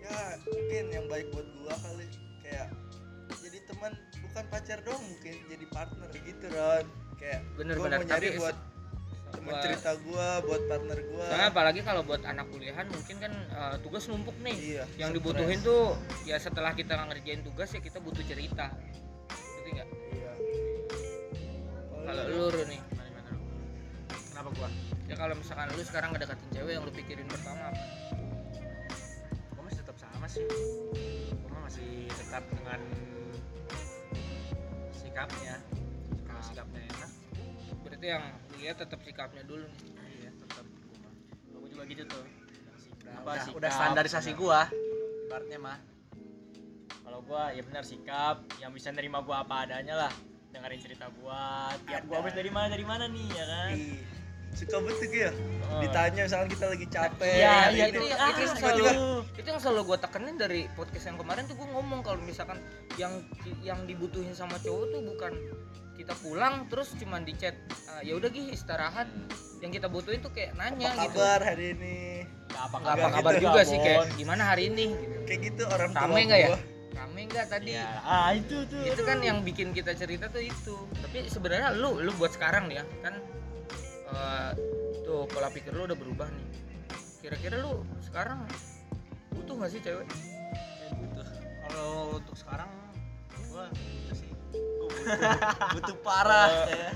Ya 0.00 0.18
mungkin 0.44 0.84
yang 0.88 1.06
baik 1.06 1.26
buat 1.30 1.48
gua 1.58 1.74
kali 1.76 2.06
kayak 2.40 2.70
jadi 3.42 3.58
teman 3.66 3.92
bukan 4.22 4.44
pacar 4.46 4.78
dong 4.82 5.02
mungkin 5.02 5.34
jadi 5.46 5.66
partner 5.68 6.08
gitu 6.14 6.46
Ron. 6.48 6.86
Kayak 7.16 7.40
Bener, 7.56 7.74
bener. 7.74 7.98
mau 7.98 8.06
nyari 8.06 8.28
Tapi 8.28 8.38
buat 8.38 8.56
teman 9.26 9.48
buat- 9.48 9.62
cerita 9.62 9.90
gua 10.02 10.28
buat 10.40 10.62
partner 10.66 10.98
gua 11.04 11.24
soalnya 11.26 11.48
apalagi 11.48 11.80
kalau 11.80 12.02
buat 12.02 12.22
anak 12.22 12.46
kuliahan 12.48 12.86
mungkin 12.86 13.16
kan 13.18 13.32
eh, 13.32 13.76
tugas 13.80 14.06
numpuk 14.06 14.36
nih 14.40 14.56
iya 14.56 14.84
yang 14.96 15.10
stres. 15.10 15.16
dibutuhin 15.16 15.58
tuh 15.60 15.94
ya 16.22 16.36
setelah 16.36 16.72
kita 16.72 16.94
ngerjain 16.96 17.42
tugas 17.42 17.68
ya 17.68 17.80
kita 17.80 17.98
butuh 17.98 18.22
cerita 18.22 18.70
Ngerti 19.26 19.70
nggak 19.72 19.88
iya 20.12 20.32
kalau 22.06 22.22
lu 22.24 22.64
nih 22.64 22.78
Gimana 22.80 23.02
gimana 23.04 23.28
lu? 23.30 23.42
Kenapa 24.30 24.48
gua? 24.52 24.68
ya 25.06 25.14
kalau 25.14 25.34
misalkan 25.34 25.66
lu 25.70 25.82
sekarang 25.82 26.08
ngedeketin 26.10 26.48
cewek 26.52 26.72
yang 26.72 26.82
lu 26.82 26.92
pikirin 26.92 27.26
pertama 27.26 27.62
apa 27.66 27.82
Gua 29.50 29.62
masih 29.64 29.78
tetap 29.80 29.96
sama 29.96 30.26
sih. 30.26 30.44
Gua 31.42 31.58
masih 31.62 31.90
tetap 32.08 32.42
dengan 32.46 32.80
sikapnya. 34.92 35.54
Kalau 36.22 36.42
sikapnya 36.42 36.85
berarti 37.96 38.12
yang 38.12 38.28
lihat 38.60 38.76
tetap 38.76 39.00
sikapnya 39.08 39.40
dulu 39.48 39.64
nih 39.64 39.80
iya 40.20 40.28
tetap 40.36 40.68
gua. 40.68 41.08
Gua 41.56 41.68
juga 41.72 41.84
gitu 41.88 42.04
tuh. 42.04 42.24
udah, 42.28 43.14
Apa, 43.16 43.24
udah, 43.32 43.40
sikap, 43.40 43.56
udah 43.56 43.70
standarisasi 43.72 44.30
bener. 44.36 44.40
gua 44.44 44.60
ibaratnya 45.24 45.58
mah 45.64 45.78
Kalau 47.00 47.20
gua 47.24 47.56
ya 47.56 47.64
benar 47.64 47.88
sikap 47.88 48.44
yang 48.60 48.76
bisa 48.76 48.92
nerima 48.92 49.24
gua 49.24 49.48
apa 49.48 49.64
adanya 49.64 49.96
lah. 49.96 50.12
Dengerin 50.52 50.80
cerita 50.84 51.08
gua, 51.16 51.72
tiap 51.88 52.04
gua 52.04 52.20
habis 52.20 52.36
dari 52.36 52.52
mana 52.52 52.68
dari 52.68 52.84
mana 52.84 53.08
nih 53.08 53.28
ya 53.32 53.44
kan. 53.48 53.72
Ih, 53.72 53.96
suka 54.56 54.76
betul 54.80 55.12
ya 55.12 55.30
Oh. 55.66 55.82
ditanya 55.82 56.24
misalkan 56.24 56.48
kita 56.48 56.66
lagi 56.68 56.86
capek 56.88 57.34
Iya, 57.34 57.50
Nah, 57.50 57.66
iya 57.68 57.84
itu, 57.86 57.98
itu, 57.98 58.14
Ah, 58.14 58.30
yang 58.30 58.38
gua 58.38 58.54
selalu 58.56 58.78
juga. 58.78 58.92
itu 59.34 59.46
yang 59.46 59.60
selalu 59.60 59.80
gue 59.84 59.98
tekenin 60.00 60.36
dari 60.36 60.60
podcast 60.72 61.04
yang 61.04 61.18
kemarin 61.18 61.42
tuh 61.44 61.54
gue 61.54 61.68
ngomong 61.68 62.00
kalau 62.00 62.20
misalkan 62.20 62.58
yang 62.94 63.12
yang 63.60 63.82
dibutuhin 63.82 64.30
sama 64.30 64.56
cowok 64.56 64.84
tuh 64.88 65.00
bukan 65.04 65.32
kita 65.92 66.14
pulang 66.16 66.54
terus 66.66 66.94
cuman 66.94 67.20
di 67.20 67.34
chat 67.34 67.56
"Ah, 67.86 68.00
ya 68.00 68.14
udah 68.14 68.28
gih 68.28 68.46
istirahat 68.48 69.10
yang 69.58 69.68
kita 69.68 69.86
butuhin 69.86 70.20
tuh 70.20 70.30
kayak 70.30 70.54
nanya 70.54 70.86
apa 70.88 71.02
gitu 71.04 71.18
kabar 71.18 71.40
hari 71.42 71.66
ini 71.72 71.98
Nggak 72.46 72.62
apa 72.62 72.76
nggak 72.78 72.94
apa 72.94 73.08
kabar 73.12 73.32
gitu, 73.32 73.42
juga 73.42 73.58
Bon. 73.58 73.66
sih 73.66 73.78
kayak 73.78 74.00
gimana 74.14 74.42
hari 74.46 74.62
ini 74.70 74.84
gitu. 74.88 75.16
kayak 75.26 75.40
gitu 75.44 75.62
orang 75.66 75.90
tua 75.90 76.02
rame 76.06 76.20
nggak 76.22 76.40
ya 76.40 76.48
rame 76.94 77.20
nggak 77.26 77.46
tadi 77.50 77.70
Ya, 77.74 77.88
ah 78.00 78.30
itu 78.30 78.56
tuh. 78.64 78.80
itu 78.82 79.00
kan 79.02 79.18
yang 79.20 79.38
bikin 79.42 79.68
kita 79.70 79.92
cerita 79.92 80.28
tuh 80.28 80.40
itu 80.40 80.74
tapi 80.96 81.26
sebenarnya 81.26 81.74
lu 81.74 81.98
lu 81.98 82.14
buat 82.14 82.30
sekarang 82.30 82.70
nih 82.70 82.80
ya 82.80 82.84
kan 83.02 83.14
eh, 84.08 84.50
tuh 85.02 85.26
pola 85.26 85.48
pikir 85.48 85.70
lu 85.70 85.84
udah 85.84 85.94
berubah 85.94 86.28
nih. 86.28 86.46
Kira-kira 87.18 87.58
lu 87.58 87.82
sekarang 88.00 88.46
butuh 89.32 89.54
nggak 89.56 89.70
sih 89.70 89.80
cewek? 89.80 90.06
Kalau 91.66 92.16
untuk 92.16 92.34
sekarang 92.34 92.70
gua 93.50 93.66
itu 93.74 94.14
sih. 94.14 94.30
Gua 94.52 94.88
butuh, 94.88 95.18
butuh 95.74 95.96
parah 96.00 96.48
ya. 96.66 96.90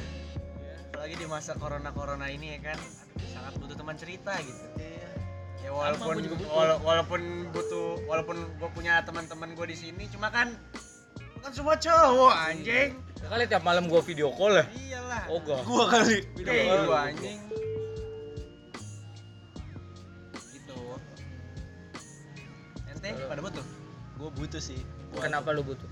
apalagi 0.91 1.15
di 1.17 1.27
masa 1.27 1.57
corona 1.57 1.91
corona 1.91 2.29
ini 2.29 2.55
ya 2.55 2.73
kan. 2.73 2.79
Sangat 3.27 3.57
butuh 3.57 3.75
teman 3.75 3.97
cerita 3.97 4.37
gitu. 4.41 4.65
Iya. 4.77 5.09
ya 5.61 5.71
walaupun 5.71 6.15
butuh. 6.25 6.49
wala- 6.49 6.81
walaupun 6.81 7.21
butuh 7.51 7.87
walaupun 8.05 8.37
gue 8.39 8.71
punya 8.71 9.01
teman-teman 9.03 9.53
gue 9.53 9.67
di 9.67 9.77
sini 9.77 10.09
cuma 10.09 10.29
kan 10.29 10.57
bukan 11.41 11.53
semua 11.57 11.73
cowok 11.75 12.35
anjing. 12.37 12.91
Ya 13.17 13.27
kali 13.29 13.45
tiap 13.49 13.65
malam 13.65 13.89
gua 13.89 14.05
video 14.05 14.29
call 14.37 14.61
ya? 14.61 14.65
Iyalah. 14.77 15.23
Oh 15.33 15.41
gua. 15.41 15.65
Gua 15.65 15.85
kali. 15.89 16.21
Video 16.37 16.53
Iya, 16.53 16.65
call. 16.69 16.77
iya. 16.77 16.85
gua 16.85 16.99
anjing. 17.09 17.41
Gitu. 20.53 20.79
Ente 22.93 23.09
pada 23.25 23.41
butuh? 23.41 23.65
Gua 24.21 24.31
butuh 24.37 24.61
sih. 24.61 24.81
Kenapa 25.17 25.57
lu 25.57 25.65
butuh? 25.65 25.89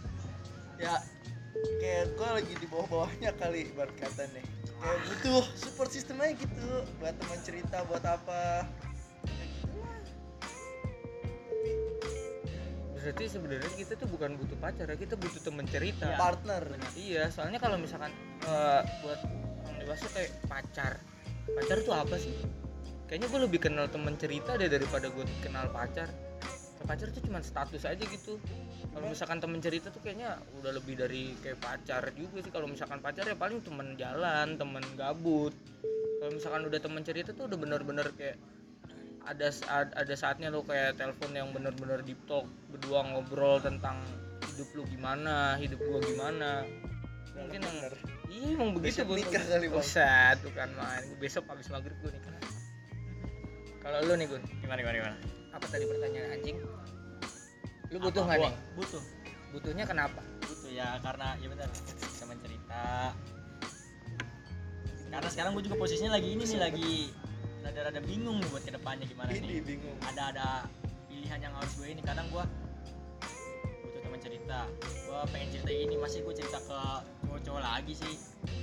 Ya 0.77 0.95
kayak 1.83 2.15
gue 2.15 2.29
lagi 2.39 2.53
di 2.55 2.67
bawah-bawahnya 2.71 3.35
kali 3.35 3.73
ibarat 3.75 3.91
kata 3.99 4.31
nih. 4.31 4.45
Kayak 4.79 4.99
butuh 5.11 5.43
support 5.59 5.91
system 5.91 6.23
aja 6.23 6.39
gitu 6.39 6.71
buat 7.03 7.17
teman 7.19 7.41
cerita 7.43 7.83
buat 7.89 8.05
apa 8.05 8.63
berarti 13.09 13.25
sebenarnya 13.25 13.73
kita 13.73 13.97
tuh 13.97 14.05
bukan 14.13 14.37
butuh 14.37 14.61
pacar 14.61 14.85
ya 14.85 14.97
kita 15.01 15.17
butuh 15.17 15.41
temen 15.41 15.65
cerita. 15.65 16.13
Partner. 16.21 16.61
Iya 16.93 17.33
soalnya 17.33 17.57
kalau 17.57 17.81
misalkan 17.81 18.13
eh, 18.45 18.85
buat 19.01 19.25
orang 19.65 19.77
dewasa 19.81 20.13
kayak 20.13 20.37
pacar. 20.45 21.01
Pacar 21.57 21.81
tuh 21.89 21.97
apa 21.97 22.21
sih? 22.21 22.37
Kayaknya 23.09 23.27
gue 23.33 23.41
lebih 23.49 23.61
kenal 23.65 23.89
temen 23.89 24.13
cerita 24.21 24.61
deh 24.61 24.69
daripada 24.69 25.09
gue 25.09 25.25
kenal 25.41 25.73
pacar. 25.73 26.13
Pacar 26.85 27.09
tuh 27.09 27.25
cuma 27.25 27.41
status 27.41 27.89
aja 27.89 28.05
gitu. 28.05 28.37
Kalau 28.93 29.09
misalkan 29.09 29.41
temen 29.41 29.57
cerita 29.65 29.89
tuh 29.89 30.05
kayaknya 30.05 30.37
udah 30.61 30.77
lebih 30.77 31.01
dari 31.01 31.33
kayak 31.41 31.65
pacar 31.65 32.13
juga 32.13 32.45
sih. 32.45 32.53
Kalau 32.53 32.69
misalkan 32.69 33.01
pacar 33.01 33.25
ya 33.25 33.33
paling 33.41 33.65
temen 33.65 33.97
jalan 33.97 34.61
temen 34.61 34.85
gabut. 35.01 35.57
Kalau 36.21 36.29
misalkan 36.37 36.69
udah 36.69 36.77
temen 36.77 37.01
cerita 37.09 37.33
tuh 37.33 37.49
udah 37.49 37.57
bener-bener 37.57 38.05
kayak 38.21 38.37
ada 39.29 39.49
ada 39.93 40.15
saatnya 40.17 40.49
lo 40.49 40.65
kayak 40.65 40.97
telepon 40.97 41.37
yang 41.37 41.53
bener-bener 41.53 42.01
deep 42.01 42.17
talk 42.25 42.49
berdua 42.73 43.05
ngobrol 43.05 43.61
tentang 43.61 44.01
hidup 44.57 44.69
lu 44.73 44.83
gimana 44.89 45.61
hidup 45.61 45.77
gua 45.85 46.01
gimana. 46.01 46.65
Mungkin 47.37 47.61
yang 47.61 47.77
iya 48.33 48.49
emang 48.57 48.71
begitu 48.75 49.05
Besok 49.05 49.07
Bun. 49.13 49.17
nikah 49.21 49.45
kali, 49.47 49.67
Bang. 49.71 49.79
Buset, 49.79 50.37
bukan 50.43 50.69
main 50.75 51.05
besok 51.21 51.45
habis 51.47 51.69
maghrib 51.71 51.95
gue 52.03 52.11
nikah. 52.11 52.35
Kalau 53.79 53.99
lu 54.05 54.13
nih 54.19 54.27
gun 54.27 54.43
Gimana 54.65 54.81
gimana 54.83 54.97
gimana? 55.01 55.17
apa 55.55 55.67
tadi 55.71 55.85
pertanyaan 55.89 56.31
anjing? 56.35 56.57
Lu 57.89 57.97
butuh 58.03 58.23
nggak 58.27 58.39
Gua? 58.43 58.51
nih? 58.51 58.55
Butuh. 58.77 59.03
Butuhnya 59.55 59.85
kenapa? 59.87 60.21
Butuh 60.45 60.71
ya 60.73 60.99
karena 61.01 61.39
ya 61.41 61.47
benar 61.49 61.69
bisa 61.73 62.25
mencerita 62.27 62.85
karena 65.09 65.29
sekarang 65.33 65.57
gue 65.57 65.65
juga 65.65 65.77
posisinya 65.81 66.21
lagi 66.21 66.29
ini 66.37 66.45
nih 66.45 66.61
lagi 66.61 66.95
rada-rada 67.69 68.01
bingung 68.01 68.41
nih 68.41 68.49
buat 68.49 68.65
ke 68.65 68.73
depannya 68.73 69.05
gimana 69.05 69.29
ini 69.31 69.45
nih. 69.45 69.61
bingung. 69.63 69.97
Ada 70.03 70.23
ada 70.33 70.49
pilihan 71.07 71.39
yang 71.39 71.53
harus 71.53 71.73
gue 71.77 71.87
ini. 71.87 72.01
Kadang 72.01 72.27
gue 72.33 72.45
butuh 73.85 74.01
teman 74.01 74.19
cerita. 74.19 74.61
Gue 75.05 75.21
pengen 75.29 75.49
cerita 75.53 75.71
ini 75.71 75.95
masih 75.95 76.25
gue 76.25 76.35
cerita 76.35 76.59
ke 76.59 76.81
cowok-cowok 77.23 77.61
lagi 77.61 77.93
sih. 77.93 78.15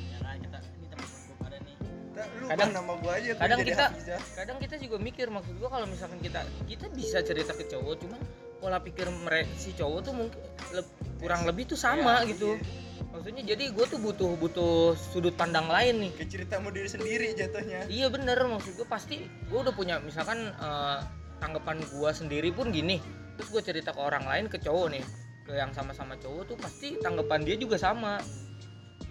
Ya 0.10 0.18
kan 0.20 0.36
kita 0.40 0.58
ini 0.58 0.88
teman-teman 0.88 1.22
gue 1.22 1.36
pada 1.38 1.58
nih. 1.60 1.76
Nah, 2.16 2.26
lu 2.34 2.46
Kadang- 2.48 2.74
nama 2.74 2.94
gua 2.96 3.12
aja 3.14 3.32
kadang 3.36 3.60
jadi 3.60 3.70
kita- 3.70 3.92
Hafizah. 3.92 4.22
kadang 4.34 4.58
kita 4.58 4.76
juga 4.80 4.96
mikir 4.98 5.28
maksud 5.28 5.54
gua 5.56 5.70
kalau 5.70 5.86
misalkan 5.86 6.20
kita 6.20 6.42
kita 6.66 6.86
bisa 6.90 7.20
cerita 7.22 7.52
ke 7.52 7.68
cowok 7.68 7.94
cuman 8.00 8.22
pola 8.58 8.80
pikir 8.80 9.06
mereka 9.14 9.52
si 9.54 9.70
cowok 9.72 10.00
tuh 10.02 10.14
mungkin 10.16 10.40
le- 10.72 10.92
kurang 11.26 11.42
lebih 11.50 11.66
tuh 11.66 11.80
sama 11.80 12.22
Ya, 12.22 12.30
gitu. 12.38 12.54
iya. 12.54 13.10
maksudnya 13.10 13.44
jadi 13.48 13.72
gue 13.74 13.86
tuh 13.90 13.98
butuh 13.98 14.32
butuh 14.38 14.94
sudut 14.94 15.34
pandang 15.34 15.66
lain 15.72 16.04
nih. 16.06 16.12
Ke 16.20 16.28
ceritamu 16.30 16.70
diri 16.70 16.86
sendiri 16.92 17.32
jatuhnya. 17.34 17.88
Iya 17.90 18.12
bener. 18.14 18.38
Maksud 18.46 18.76
gue 18.78 18.86
pasti 18.86 19.26
gue 19.50 19.56
udah 19.58 19.72
punya 19.74 19.98
misalkan 20.04 20.52
eh, 20.52 21.00
tanggapan 21.40 21.80
gue 21.82 22.10
sendiri 22.14 22.52
pun 22.54 22.70
gini. 22.70 23.00
Terus 23.40 23.50
gue 23.50 23.62
cerita 23.64 23.96
ke 23.96 24.02
orang 24.04 24.28
lain 24.28 24.46
ke 24.52 24.60
cowok 24.60 24.88
nih. 24.94 25.04
Ke 25.48 25.56
yang 25.56 25.72
sama-sama 25.72 26.20
cowok 26.20 26.54
tuh 26.54 26.58
pasti 26.60 27.00
tanggapan 27.00 27.42
dia 27.48 27.56
juga 27.56 27.80
sama. 27.80 28.20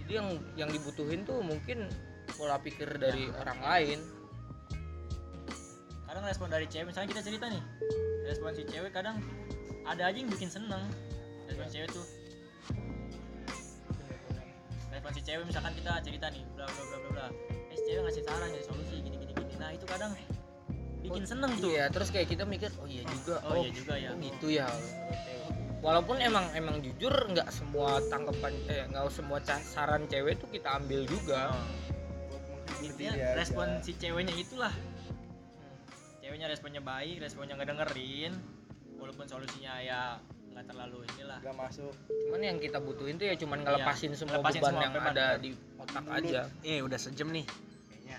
Jadi 0.05 0.13
yang 0.21 0.29
yang 0.61 0.69
dibutuhin 0.69 1.25
tuh 1.25 1.41
mungkin 1.41 1.89
pola 2.37 2.61
pikir 2.61 3.01
dari 3.01 3.33
orang 3.41 3.59
lain. 3.65 3.99
Kadang 6.05 6.25
respon 6.29 6.53
dari 6.53 6.69
cewek 6.69 6.93
misalnya 6.93 7.09
kita 7.09 7.23
cerita 7.25 7.49
nih. 7.49 7.63
Respon 8.29 8.53
si 8.53 8.63
cewek 8.69 8.93
kadang 8.93 9.17
ada 9.85 10.13
aja 10.13 10.17
yang 10.17 10.29
bikin 10.29 10.49
seneng 10.49 10.85
respon 11.49 11.67
cewek 11.71 11.89
tuh. 11.93 12.07
Respon 14.93 15.11
si 15.13 15.21
cewek 15.27 15.45
misalkan 15.45 15.73
kita 15.75 15.93
cerita 16.01 16.27
nih 16.31 16.43
bla 16.55 16.67
bla 16.67 16.83
bla 16.87 16.97
bla 16.99 17.11
bla. 17.13 17.27
Eh 17.73 17.79
cewek 17.85 18.01
ngasih 18.09 18.23
saran 18.25 18.49
ngasih 18.53 18.67
solusi 18.69 18.95
gini 19.03 19.17
gini 19.21 19.33
gini. 19.35 19.55
Nah 19.61 19.71
itu 19.75 19.85
kadang 19.85 20.13
bikin 21.05 21.25
seneng 21.29 21.53
tuh. 21.61 21.69
iya 21.69 21.93
terus 21.93 22.09
kayak 22.09 22.33
kita 22.33 22.49
mikir 22.49 22.73
oh 22.81 22.89
iya 22.89 23.05
juga. 23.05 23.37
Oh, 23.45 23.61
iya 23.61 23.71
juga 23.71 23.95
ya. 24.01 24.11
oh 24.13 24.17
gitu 24.17 24.47
ya? 24.49 24.69
Walaupun 25.85 26.17
emang 26.17 26.49
emang 26.57 26.81
jujur 26.81 27.13
nggak 27.13 27.53
semua 27.53 28.01
tanggapan 28.09 28.57
eh 28.73 28.89
nggak 28.89 29.13
semua 29.13 29.37
saran 29.45 30.09
cewek 30.09 30.41
tuh 30.41 30.49
kita 30.49 30.81
ambil 30.81 31.05
juga. 31.05 31.53
Oh. 31.53 32.81
Intinya 32.81 33.13
aja. 33.13 33.37
respon 33.37 33.69
si 33.85 33.93
ceweknya 34.01 34.33
itulah. 34.33 34.73
Ceweknya 36.25 36.49
responnya 36.49 36.81
baik 36.81 37.21
responnya 37.21 37.61
nggak 37.61 37.77
dengerin. 37.77 38.33
Walaupun 38.97 39.29
solusinya 39.29 39.77
ya 39.85 40.17
nggak 40.55 40.67
terlalu 40.71 40.99
inilah. 41.19 41.39
Gak 41.43 41.57
masuk. 41.59 41.93
Cuman 42.07 42.41
yang 42.41 42.59
kita 42.63 42.79
butuhin 42.79 43.19
tuh 43.19 43.27
ya 43.27 43.35
cuman 43.35 43.59
ngelepasin 43.67 44.15
semua 44.15 44.39
ngelepasin 44.39 44.61
beban 44.63 44.71
semua 44.71 44.85
yang 44.87 44.95
ada 45.03 45.27
di 45.43 45.51
otak 45.83 46.05
aja. 46.07 46.41
Eh 46.63 46.79
udah 46.79 46.99
sejam 46.99 47.29
nih. 47.35 47.43
Kayaknya. 47.91 48.19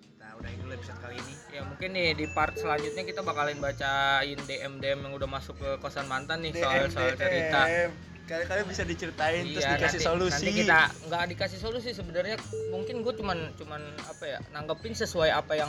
Kita 0.00 0.26
udahin 0.40 0.58
dulu 0.64 0.72
episode 0.72 0.98
kali 1.04 1.14
ini. 1.20 1.34
Ya 1.52 1.60
mungkin 1.68 1.88
nih 1.92 2.08
di 2.16 2.26
part 2.32 2.56
selanjutnya 2.56 3.04
kita 3.04 3.20
bakalin 3.20 3.60
bacain 3.60 4.38
DM 4.48 4.80
DM 4.80 4.98
yang 5.04 5.12
udah 5.12 5.28
masuk 5.28 5.54
ke 5.60 5.70
kosan 5.84 6.08
mantan 6.08 6.40
nih 6.40 6.56
soal 6.56 6.88
soal 6.88 7.12
cerita. 7.14 7.92
Kali-kali 8.24 8.64
bisa 8.64 8.88
diceritain 8.88 9.44
terus 9.44 9.60
Iya, 9.60 9.76
dikasih 9.76 10.00
nanti, 10.00 10.08
solusi. 10.08 10.32
nanti 10.32 10.50
kita 10.64 10.80
nggak 11.12 11.24
dikasih 11.36 11.58
solusi 11.60 11.90
sebenarnya. 11.92 12.40
Mungkin 12.72 13.04
gue 13.04 13.12
cuman 13.20 13.52
cuman 13.60 13.84
apa 14.00 14.24
ya 14.24 14.38
nanggepin 14.56 14.96
sesuai 14.96 15.28
apa 15.28 15.60
yang 15.60 15.68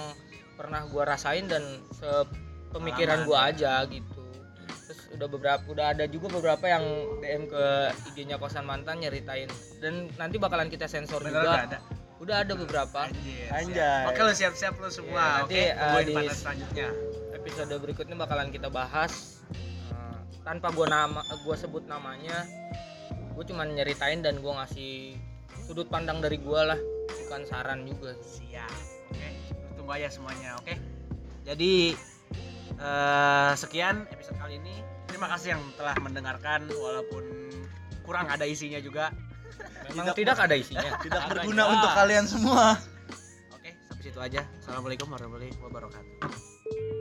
pernah 0.55 0.87
gua 0.87 1.03
rasain 1.03 1.51
dan 1.51 1.59
pemikiran 2.71 3.27
gua 3.27 3.51
ya. 3.51 3.83
aja 3.83 3.91
gitu 3.91 4.14
terus 5.05 5.13
udah 5.13 5.27
beberapa 5.29 5.61
udah 5.69 5.85
ada 5.93 6.09
juga 6.09 6.27
beberapa 6.33 6.65
yang 6.65 6.81
DM 7.21 7.45
ke 7.45 7.63
IG-nya 8.11 8.41
kosan 8.41 8.65
mantan 8.65 8.97
nyeritain. 8.97 9.45
Dan 9.77 10.09
nanti 10.17 10.41
bakalan 10.41 10.67
kita 10.67 10.89
sensor 10.89 11.21
Bener 11.21 11.37
juga. 11.37 11.41
udah 11.45 11.61
ada. 11.63 11.79
Udah 12.15 12.35
ada 12.41 12.53
beberapa. 12.55 12.99
Anjir, 13.05 13.47
Anjay. 13.51 14.03
oke 14.09 14.19
lu 14.19 14.33
siap-siap 14.33 14.73
lu 14.75 14.89
semua. 14.89 15.13
Iya, 15.13 15.29
nanti, 15.37 15.45
oke 15.45 15.61
eh, 15.61 15.73
tungguin 15.77 16.07
di- 16.25 16.33
selanjutnya. 16.33 16.87
episode 17.35 17.73
berikutnya 17.77 18.15
bakalan 18.17 18.49
kita 18.49 18.67
bahas. 18.67 19.45
Eh, 19.53 20.17
tanpa 20.41 20.73
gua 20.73 20.89
nama 20.89 21.21
gua 21.45 21.53
sebut 21.53 21.85
namanya 21.85 22.41
gue 23.35 23.43
cuman 23.43 23.67
nyeritain 23.69 24.23
dan 24.23 24.39
gua 24.39 24.63
ngasih 24.63 25.19
sudut 25.61 25.85
pandang 25.85 26.17
dari 26.17 26.41
gua 26.41 26.73
lah. 26.73 26.79
Bukan 27.05 27.45
saran 27.45 27.85
juga. 27.85 28.17
Siap. 28.17 28.73
Oke 29.11 29.27
lu 29.53 29.69
tunggu 29.77 29.91
aja 29.93 30.09
semuanya 30.09 30.57
oke? 30.57 30.73
Jadi 31.45 31.93
eh, 32.73 33.51
sekian 33.53 34.07
episode 34.09 34.39
kali 34.39 34.57
ini 34.57 34.81
terima 35.15 35.31
kasih 35.31 35.55
yang 35.55 35.63
telah 35.79 35.95
mendengarkan 36.03 36.67
walaupun 36.75 37.23
kurang 38.03 38.27
ada 38.27 38.43
isinya 38.43 38.83
juga. 38.83 39.15
Memang 39.87 40.11
tidak, 40.11 40.35
ada 40.35 40.59
isinya. 40.59 40.91
tidak 41.07 41.31
berguna 41.31 41.71
untuk 41.71 41.87
kalian 41.95 42.27
semua. 42.27 42.75
Oke 43.55 43.71
sampai 43.87 44.03
situ 44.03 44.19
aja. 44.19 44.43
Assalamualaikum 44.59 45.07
warahmatullahi 45.07 45.55
wabarakatuh 45.63 46.44